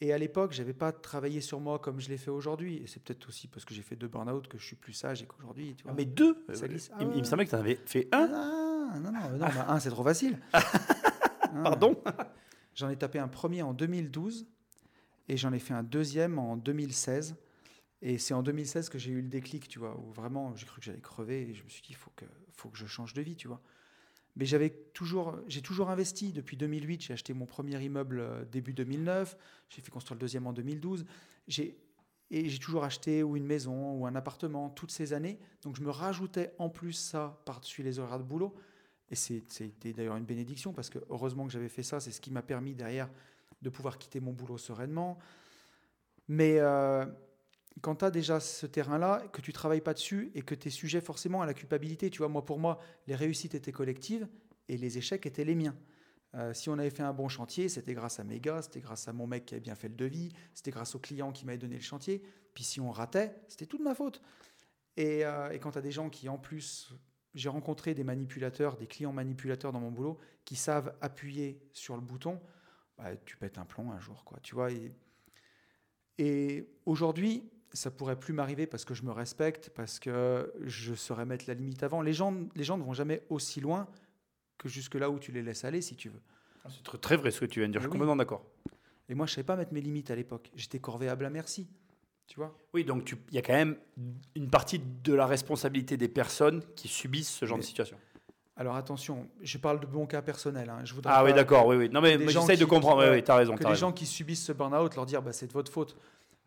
Et 0.00 0.12
à 0.12 0.18
l'époque, 0.18 0.52
j'avais 0.52 0.72
pas 0.74 0.92
travaillé 0.92 1.40
sur 1.40 1.60
moi 1.60 1.78
comme 1.78 2.00
je 2.00 2.08
l'ai 2.08 2.16
fait 2.18 2.30
aujourd'hui. 2.30 2.76
Et 2.82 2.86
c'est 2.86 3.02
peut-être 3.02 3.28
aussi 3.28 3.48
parce 3.48 3.64
que 3.64 3.74
j'ai 3.74 3.82
fait 3.82 3.96
deux 3.96 4.08
burn-out 4.08 4.48
que 4.48 4.58
je 4.58 4.64
suis 4.66 4.76
plus 4.76 4.92
sage 4.92 5.22
et 5.22 5.26
qu'aujourd'hui, 5.26 5.74
tu 5.76 5.84
vois. 5.84 5.92
Ah, 5.92 5.94
Mais 5.96 6.04
deux 6.04 6.44
Ça 6.52 6.66
glisse. 6.68 6.88
Il, 6.88 6.94
Ah 6.94 6.98
il 7.02 7.06
me 7.08 7.14
ouais. 7.16 7.24
semblait 7.24 7.44
que 7.44 7.50
tu 7.50 7.56
en 7.56 7.60
avais 7.60 7.78
fait 7.86 8.08
un. 8.12 8.28
Ah, 8.32 8.98
non, 8.98 9.10
non, 9.12 9.30
non, 9.30 9.38
bah, 9.38 9.66
un, 9.68 9.80
c'est 9.80 9.90
trop 9.90 10.04
facile. 10.04 10.38
Ah. 11.56 11.62
Pardon? 11.62 12.02
J'en 12.74 12.88
ai 12.88 12.96
tapé 12.96 13.20
un 13.20 13.28
premier 13.28 13.62
en 13.62 13.72
2012 13.74 14.48
et 15.28 15.36
j'en 15.36 15.52
ai 15.52 15.60
fait 15.60 15.72
un 15.72 15.84
deuxième 15.84 16.40
en 16.40 16.56
2016. 16.56 17.36
Et 18.02 18.18
c'est 18.18 18.34
en 18.34 18.42
2016 18.42 18.88
que 18.88 18.98
j'ai 18.98 19.12
eu 19.12 19.22
le 19.22 19.28
déclic, 19.28 19.68
tu 19.68 19.78
vois, 19.78 19.96
où 19.96 20.10
vraiment 20.10 20.56
j'ai 20.56 20.66
cru 20.66 20.80
que 20.80 20.84
j'allais 20.86 21.00
crever 21.00 21.42
et 21.50 21.54
je 21.54 21.62
me 21.62 21.68
suis 21.68 21.80
dit, 21.82 21.90
il 21.90 21.96
faut 21.96 22.10
que, 22.16 22.24
faut 22.56 22.70
que 22.70 22.76
je 22.76 22.86
change 22.86 23.14
de 23.14 23.22
vie, 23.22 23.36
tu 23.36 23.46
vois. 23.46 23.60
Mais 24.36 24.46
j'avais 24.46 24.70
toujours, 24.70 25.38
j'ai 25.46 25.62
toujours 25.62 25.90
investi. 25.90 26.32
Depuis 26.32 26.56
2008, 26.56 27.02
j'ai 27.02 27.12
acheté 27.12 27.34
mon 27.34 27.46
premier 27.46 27.80
immeuble 27.82 28.20
euh, 28.20 28.44
début 28.44 28.74
2009. 28.74 29.36
J'ai 29.68 29.80
fait 29.80 29.90
construire 29.90 30.16
le 30.16 30.20
deuxième 30.20 30.46
en 30.46 30.52
2012. 30.52 31.04
J'ai, 31.46 31.78
et 32.30 32.48
j'ai 32.48 32.58
toujours 32.58 32.84
acheté 32.84 33.22
ou 33.22 33.36
une 33.36 33.46
maison 33.46 33.92
ou 33.92 34.06
un 34.06 34.14
appartement 34.16 34.70
toutes 34.70 34.90
ces 34.90 35.12
années. 35.12 35.38
Donc 35.62 35.76
je 35.76 35.82
me 35.82 35.90
rajoutais 35.90 36.52
en 36.58 36.68
plus 36.68 36.94
ça 36.94 37.40
par-dessus 37.44 37.82
les 37.82 37.98
horaires 37.98 38.18
de 38.18 38.24
boulot. 38.24 38.54
Et 39.10 39.14
c'était 39.14 39.92
d'ailleurs 39.92 40.16
une 40.16 40.24
bénédiction 40.24 40.72
parce 40.72 40.90
que 40.90 40.98
heureusement 41.10 41.46
que 41.46 41.52
j'avais 41.52 41.68
fait 41.68 41.82
ça. 41.82 42.00
C'est 42.00 42.10
ce 42.10 42.20
qui 42.20 42.32
m'a 42.32 42.42
permis 42.42 42.74
derrière 42.74 43.08
de 43.62 43.70
pouvoir 43.70 43.98
quitter 43.98 44.18
mon 44.18 44.32
boulot 44.32 44.58
sereinement. 44.58 45.18
Mais 46.26 46.58
euh, 46.58 47.04
quand 47.80 47.96
tu 47.96 48.04
as 48.04 48.10
déjà 48.10 48.40
ce 48.40 48.66
terrain-là, 48.66 49.26
que 49.32 49.40
tu 49.40 49.52
travailles 49.52 49.80
pas 49.80 49.94
dessus 49.94 50.30
et 50.34 50.42
que 50.42 50.54
tu 50.54 50.68
es 50.68 50.70
sujet 50.70 51.00
forcément 51.00 51.42
à 51.42 51.46
la 51.46 51.54
culpabilité, 51.54 52.10
tu 52.10 52.18
vois, 52.18 52.28
moi 52.28 52.44
pour 52.44 52.58
moi, 52.58 52.78
les 53.06 53.14
réussites 53.14 53.54
étaient 53.54 53.72
collectives 53.72 54.28
et 54.68 54.76
les 54.76 54.98
échecs 54.98 55.26
étaient 55.26 55.44
les 55.44 55.54
miens. 55.54 55.76
Euh, 56.34 56.52
si 56.52 56.68
on 56.68 56.78
avait 56.78 56.90
fait 56.90 57.02
un 57.02 57.12
bon 57.12 57.28
chantier, 57.28 57.68
c'était 57.68 57.94
grâce 57.94 58.18
à 58.18 58.24
mes 58.24 58.40
gars, 58.40 58.62
c'était 58.62 58.80
grâce 58.80 59.06
à 59.06 59.12
mon 59.12 59.26
mec 59.26 59.46
qui 59.46 59.54
avait 59.54 59.60
bien 59.60 59.76
fait 59.76 59.88
le 59.88 59.94
devis, 59.94 60.32
c'était 60.52 60.72
grâce 60.72 60.94
au 60.94 60.98
client 60.98 61.30
qui 61.30 61.46
m'avait 61.46 61.58
donné 61.58 61.76
le 61.76 61.82
chantier. 61.82 62.22
Puis 62.54 62.64
si 62.64 62.80
on 62.80 62.90
ratait, 62.90 63.34
c'était 63.48 63.66
toute 63.66 63.80
ma 63.80 63.94
faute. 63.94 64.20
Et, 64.96 65.24
euh, 65.24 65.56
quand 65.58 65.72
tu 65.72 65.78
as 65.78 65.82
des 65.82 65.92
gens 65.92 66.10
qui, 66.10 66.28
en 66.28 66.38
plus, 66.38 66.92
j'ai 67.34 67.48
rencontré 67.48 67.94
des 67.94 68.04
manipulateurs, 68.04 68.76
des 68.76 68.86
clients 68.86 69.12
manipulateurs 69.12 69.72
dans 69.72 69.80
mon 69.80 69.90
boulot, 69.90 70.18
qui 70.44 70.56
savent 70.56 70.94
appuyer 71.00 71.60
sur 71.72 71.96
le 71.96 72.02
bouton, 72.02 72.40
bah, 72.98 73.16
tu 73.24 73.36
pètes 73.36 73.58
un 73.58 73.64
plomb 73.64 73.92
un 73.92 73.98
jour, 73.98 74.24
quoi. 74.24 74.38
Tu 74.42 74.54
vois. 74.54 74.70
Et 76.18 76.68
aujourd'hui, 76.86 77.50
ça 77.74 77.90
pourrait 77.90 78.18
plus 78.18 78.32
m'arriver 78.32 78.66
parce 78.66 78.84
que 78.84 78.94
je 78.94 79.02
me 79.02 79.10
respecte, 79.12 79.70
parce 79.70 79.98
que 79.98 80.52
je 80.64 80.94
saurais 80.94 81.26
mettre 81.26 81.44
la 81.48 81.54
limite 81.54 81.82
avant. 81.82 82.00
Les 82.00 82.12
gens, 82.14 82.34
les 82.54 82.64
gens 82.64 82.78
ne 82.78 82.82
vont 82.84 82.94
jamais 82.94 83.22
aussi 83.28 83.60
loin 83.60 83.86
que 84.58 84.68
jusque 84.68 84.94
là 84.94 85.10
où 85.10 85.18
tu 85.18 85.32
les 85.32 85.42
laisses 85.42 85.64
aller, 85.64 85.82
si 85.82 85.96
tu 85.96 86.08
veux. 86.08 86.20
C'est 86.68 86.82
tr- 86.86 86.98
très 86.98 87.16
vrai 87.16 87.30
ce 87.30 87.40
que 87.40 87.44
tu 87.46 87.60
viens 87.60 87.68
de 87.68 87.72
dire, 87.72 87.80
je 87.80 87.84
suis 87.84 87.88
oui. 87.88 87.92
complètement 87.98 88.16
d'accord. 88.16 88.42
Et 89.10 89.14
moi, 89.14 89.26
je 89.26 89.34
savais 89.34 89.44
pas 89.44 89.56
mettre 89.56 89.72
mes 89.74 89.82
limites 89.82 90.10
à 90.10 90.14
l'époque. 90.16 90.50
J'étais 90.54 90.78
corvéable 90.78 91.26
à 91.26 91.30
merci. 91.30 91.66
Tu 92.26 92.36
vois 92.36 92.56
Oui, 92.72 92.84
donc 92.84 93.04
tu- 93.04 93.16
il 93.28 93.34
y 93.34 93.38
a 93.38 93.42
quand 93.42 93.52
même 93.52 93.76
une 94.34 94.48
partie 94.48 94.78
de 94.78 95.12
la 95.12 95.26
responsabilité 95.26 95.98
des 95.98 96.08
personnes 96.08 96.62
qui 96.74 96.88
subissent 96.88 97.28
ce 97.34 97.44
genre 97.44 97.58
Mais- 97.58 97.62
de 97.62 97.66
situation. 97.66 97.98
Alors 98.56 98.76
attention, 98.76 99.28
je 99.42 99.58
parle 99.58 99.80
de 99.80 99.86
mon 99.88 100.06
cas 100.06 100.22
personnel. 100.22 100.70
hein. 100.70 100.78
Je 100.84 100.94
voudrais 100.94 101.12
Ah 101.14 101.24
oui, 101.24 101.34
d'accord, 101.34 101.66
oui, 101.66 101.74
oui. 101.76 101.88
Non, 101.90 102.00
mais 102.00 102.16
mais 102.16 102.28
j'essaye 102.28 102.56
de 102.56 102.64
comprendre, 102.64 103.02
qui- 103.02 103.08
oui, 103.10 103.16
oui, 103.16 103.22
t'as 103.24 103.34
raison. 103.34 103.56
que 103.56 103.60
les 103.64 103.66
raison. 103.68 103.88
gens 103.88 103.92
qui 103.92 104.06
subissent 104.06 104.44
ce 104.44 104.52
burn-out 104.52 104.94
leur 104.94 105.04
dire 105.06 105.20
bah, 105.22 105.32
c'est 105.32 105.48
de 105.48 105.52
votre 105.52 105.70
faute. 105.72 105.96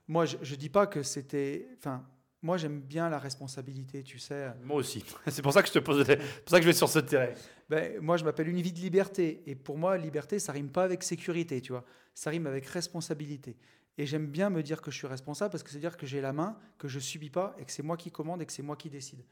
Moi, 0.07 0.25
je 0.25 0.37
ne 0.37 0.55
dis 0.55 0.69
pas 0.69 0.87
que 0.87 1.03
c'était. 1.03 1.67
Enfin, 1.77 2.05
moi, 2.41 2.57
j'aime 2.57 2.81
bien 2.81 3.09
la 3.09 3.19
responsabilité, 3.19 4.03
tu 4.03 4.19
sais. 4.19 4.53
Moi 4.63 4.77
aussi. 4.77 5.03
C'est 5.27 5.41
pour 5.41 5.51
ça 5.51 5.61
que 5.61 5.67
je 5.67 5.73
te 5.73 5.79
pose, 5.79 6.05
c'est 6.05 6.17
pour 6.17 6.49
ça 6.49 6.57
que 6.57 6.63
je 6.63 6.69
vais 6.69 6.73
sur 6.73 6.87
ce 6.87 6.99
terrain. 6.99 7.33
Ben, 7.69 7.99
moi, 7.99 8.15
je 8.15 8.23
m'appelle 8.23 8.47
une 8.47 8.61
vie 8.61 8.71
de 8.71 8.79
liberté. 8.79 9.43
Et 9.47 9.55
pour 9.55 9.77
moi, 9.77 9.97
liberté, 9.97 10.39
ça 10.39 10.51
rime 10.51 10.69
pas 10.69 10.83
avec 10.83 11.03
sécurité, 11.03 11.61
tu 11.61 11.71
vois. 11.71 11.83
Ça 12.13 12.29
rime 12.29 12.47
avec 12.47 12.65
responsabilité. 12.67 13.57
Et 13.97 14.05
j'aime 14.05 14.27
bien 14.27 14.49
me 14.49 14.61
dire 14.61 14.81
que 14.81 14.91
je 14.91 14.97
suis 14.97 15.07
responsable 15.07 15.51
parce 15.51 15.63
que 15.63 15.71
c'est 15.71 15.79
dire 15.79 15.97
que 15.97 16.05
j'ai 16.05 16.21
la 16.21 16.31
main, 16.31 16.57
que 16.77 16.87
je 16.87 16.99
subis 16.99 17.31
pas 17.31 17.55
et 17.57 17.65
que 17.65 17.71
c'est 17.71 17.83
moi 17.83 17.97
qui 17.97 18.11
commande 18.11 18.41
et 18.41 18.45
que 18.45 18.53
c'est 18.53 18.63
moi 18.63 18.75
qui 18.75 18.89
décide. 18.89 19.25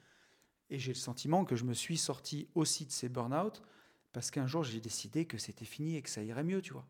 Et 0.71 0.79
j'ai 0.79 0.91
le 0.91 0.97
sentiment 0.97 1.45
que 1.45 1.55
je 1.55 1.63
me 1.63 1.73
suis 1.73 1.97
sorti 1.97 2.47
aussi 2.55 2.85
de 2.85 2.91
ces 2.91 3.07
burn-out 3.07 3.61
parce 4.11 4.31
qu'un 4.31 4.47
jour, 4.47 4.63
j'ai 4.63 4.79
décidé 4.79 5.25
que 5.25 5.37
c'était 5.37 5.65
fini 5.65 5.95
et 5.97 6.01
que 6.01 6.09
ça 6.09 6.23
irait 6.23 6.43
mieux, 6.43 6.61
tu 6.61 6.73
vois. 6.73 6.87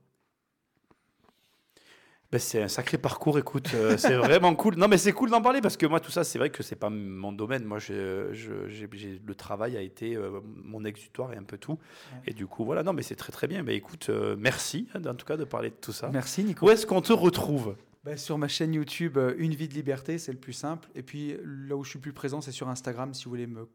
Ben, 2.32 2.40
c'est 2.40 2.62
un 2.64 2.68
sacré 2.68 2.98
parcours, 2.98 3.38
écoute, 3.38 3.70
euh, 3.76 3.98
c'est 3.98 4.16
vraiment 4.16 4.56
cool. 4.56 4.76
Non, 4.76 4.88
mais 4.88 4.98
c'est 4.98 5.12
cool 5.14 5.30
d'en 5.30 5.42
parler 5.42 5.62
parce 5.62 5.78
que 5.78 5.86
moi, 5.86 6.00
tout 6.00 6.12
ça, 6.12 6.24
c'est 6.24 6.40
vrai 6.40 6.50
que 6.50 6.64
c'est 6.64 6.76
pas 6.76 6.90
mon 6.90 7.32
domaine. 7.32 7.64
Moi, 7.64 7.80
je, 7.80 8.30
je- 8.34 8.68
j'ai- 8.68 8.90
j'ai- 8.94 9.22
le 9.26 9.36
travail 9.36 9.78
a 9.78 9.82
été 9.82 10.16
euh, 10.16 10.40
mon 10.44 10.84
exutoire 10.86 11.32
et 11.34 11.38
un 11.38 11.44
peu 11.44 11.58
tout. 11.58 11.78
Et 12.26 12.34
du 12.34 12.48
coup, 12.48 12.66
voilà, 12.66 12.82
non, 12.84 12.94
mais 12.94 13.04
c'est 13.04 13.16
très 13.16 13.32
très 13.32 13.48
bien. 13.48 13.62
Mais 13.64 13.76
écoute, 13.76 14.08
euh, 14.10 14.36
merci 14.40 14.88
hein, 14.96 15.02
en 15.06 15.14
tout 15.14 15.26
cas 15.26 15.38
de 15.38 15.44
parler 15.46 15.70
de 15.70 15.76
tout 15.80 15.92
ça. 15.94 16.10
Merci, 16.12 16.44
Nico. 16.44 16.66
Où 16.66 16.70
est-ce 16.72 16.86
qu'on 16.88 17.02
te 17.02 17.14
retrouve? 17.14 17.76
Ben, 18.04 18.18
sur 18.18 18.38
ma 18.38 18.48
chaîne 18.48 18.74
YouTube, 18.74 19.18
euh, 19.18 19.34
Une 19.38 19.54
vie 19.56 19.68
de 19.68 19.74
liberté, 19.74 20.18
c'est 20.18 20.32
le 20.32 20.38
plus 20.40 20.54
simple. 20.54 20.90
Et 20.96 21.04
puis 21.04 21.38
là 21.44 21.76
où 21.76 21.84
je 21.84 21.90
suis 21.92 22.00
plus 22.00 22.14
présent, 22.14 22.42
c'est 22.42 22.52
sur 22.52 22.70
Instagram. 22.70 23.14
Si 23.14 23.26
vous 23.26 23.30
voulez 23.32 23.48
me 23.48 23.68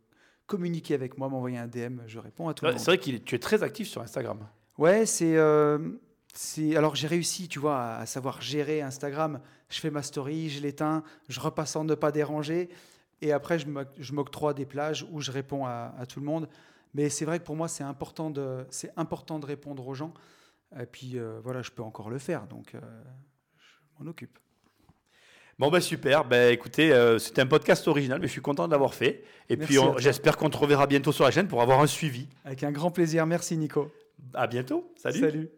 communiquer 0.47 0.95
avec 0.95 1.17
moi, 1.19 1.29
m'envoyer 1.29 1.59
un 1.59 1.67
DM, 1.69 2.01
je 2.09 2.19
réponds 2.19 2.49
à 2.49 2.55
tout 2.55 2.65
le 2.65 2.73
C'est 2.73 2.79
monde. 2.79 2.85
vrai 2.87 2.99
que 2.99 3.17
tu 3.25 3.35
es 3.35 3.39
très 3.39 3.63
actif 3.63 3.89
sur 3.89 4.03
Instagram. 4.03 4.39
Ouais, 4.77 5.07
c'est. 5.07 5.37
Alors 6.77 6.95
j'ai 6.95 7.07
réussi, 7.09 7.49
tu 7.49 7.59
vois, 7.59 7.79
à, 7.79 7.99
à 8.01 8.07
savoir 8.07 8.41
gérer 8.41 8.83
Instagram. 8.83 9.41
Je 9.69 9.79
fais 9.81 9.91
ma 9.91 10.03
story, 10.03 10.49
je 10.49 10.61
l'éteins, 10.61 11.03
je 11.29 11.41
repasse 11.41 11.77
en 11.77 11.85
ne 11.85 11.95
pas 11.95 12.13
déranger. 12.13 12.69
Et 13.23 13.33
après, 13.33 13.59
je 13.59 13.67
m'oc- 13.67 13.89
je 13.99 14.13
m'octroie 14.13 14.55
des 14.55 14.67
plages 14.67 15.07
où 15.11 15.21
je 15.21 15.31
réponds 15.31 15.67
à, 15.67 15.95
à 15.99 16.07
tout 16.07 16.21
le 16.21 16.27
monde. 16.27 16.49
Mais 16.95 17.09
c'est 17.09 17.25
vrai 17.25 17.39
que 17.39 17.45
pour 17.45 17.55
moi, 17.57 17.69
c'est 17.69 17.85
important 17.85 18.31
de, 18.31 18.65
c'est 18.71 18.91
important 18.97 19.39
de 19.39 19.47
répondre 19.47 19.87
aux 19.87 19.95
gens. 19.95 20.13
Et 20.81 20.87
puis 20.87 21.19
euh, 21.19 21.41
voilà, 21.43 21.63
je 21.63 21.71
peux 21.71 21.83
encore 21.83 22.11
le 22.11 22.19
faire, 22.19 22.47
donc 22.47 22.75
euh, 22.75 22.81
je 23.59 24.03
m'en 24.05 24.09
occupe. 24.11 24.39
Bon, 25.59 25.69
ben 25.71 25.81
super. 25.81 26.25
Ben 26.25 26.53
écoutez, 26.53 26.93
euh, 26.93 27.19
c'était 27.19 27.43
un 27.43 27.47
podcast 27.47 27.87
original, 27.87 28.19
mais 28.21 28.27
je 28.29 28.33
suis 28.33 28.41
content 28.41 28.67
de 28.67 28.73
l'avoir 28.73 28.95
fait. 28.95 29.25
Et 29.49 29.57
Merci 29.57 29.77
puis, 29.79 29.85
j'espère 29.99 30.37
qu'on 30.37 30.49
te 30.49 30.57
reverra 30.57 30.87
bientôt 30.87 31.13
sur 31.13 31.25
la 31.25 31.31
chaîne 31.31 31.49
pour 31.49 31.61
avoir 31.61 31.81
un 31.81 31.87
suivi. 31.87 32.29
Avec 32.45 32.63
un 32.63 32.73
grand 32.73 32.91
plaisir. 32.91 33.27
Merci, 33.27 33.57
Nico. 33.59 33.91
À 34.33 34.47
bientôt. 34.47 34.91
Salut. 34.97 35.21
Salut. 35.21 35.51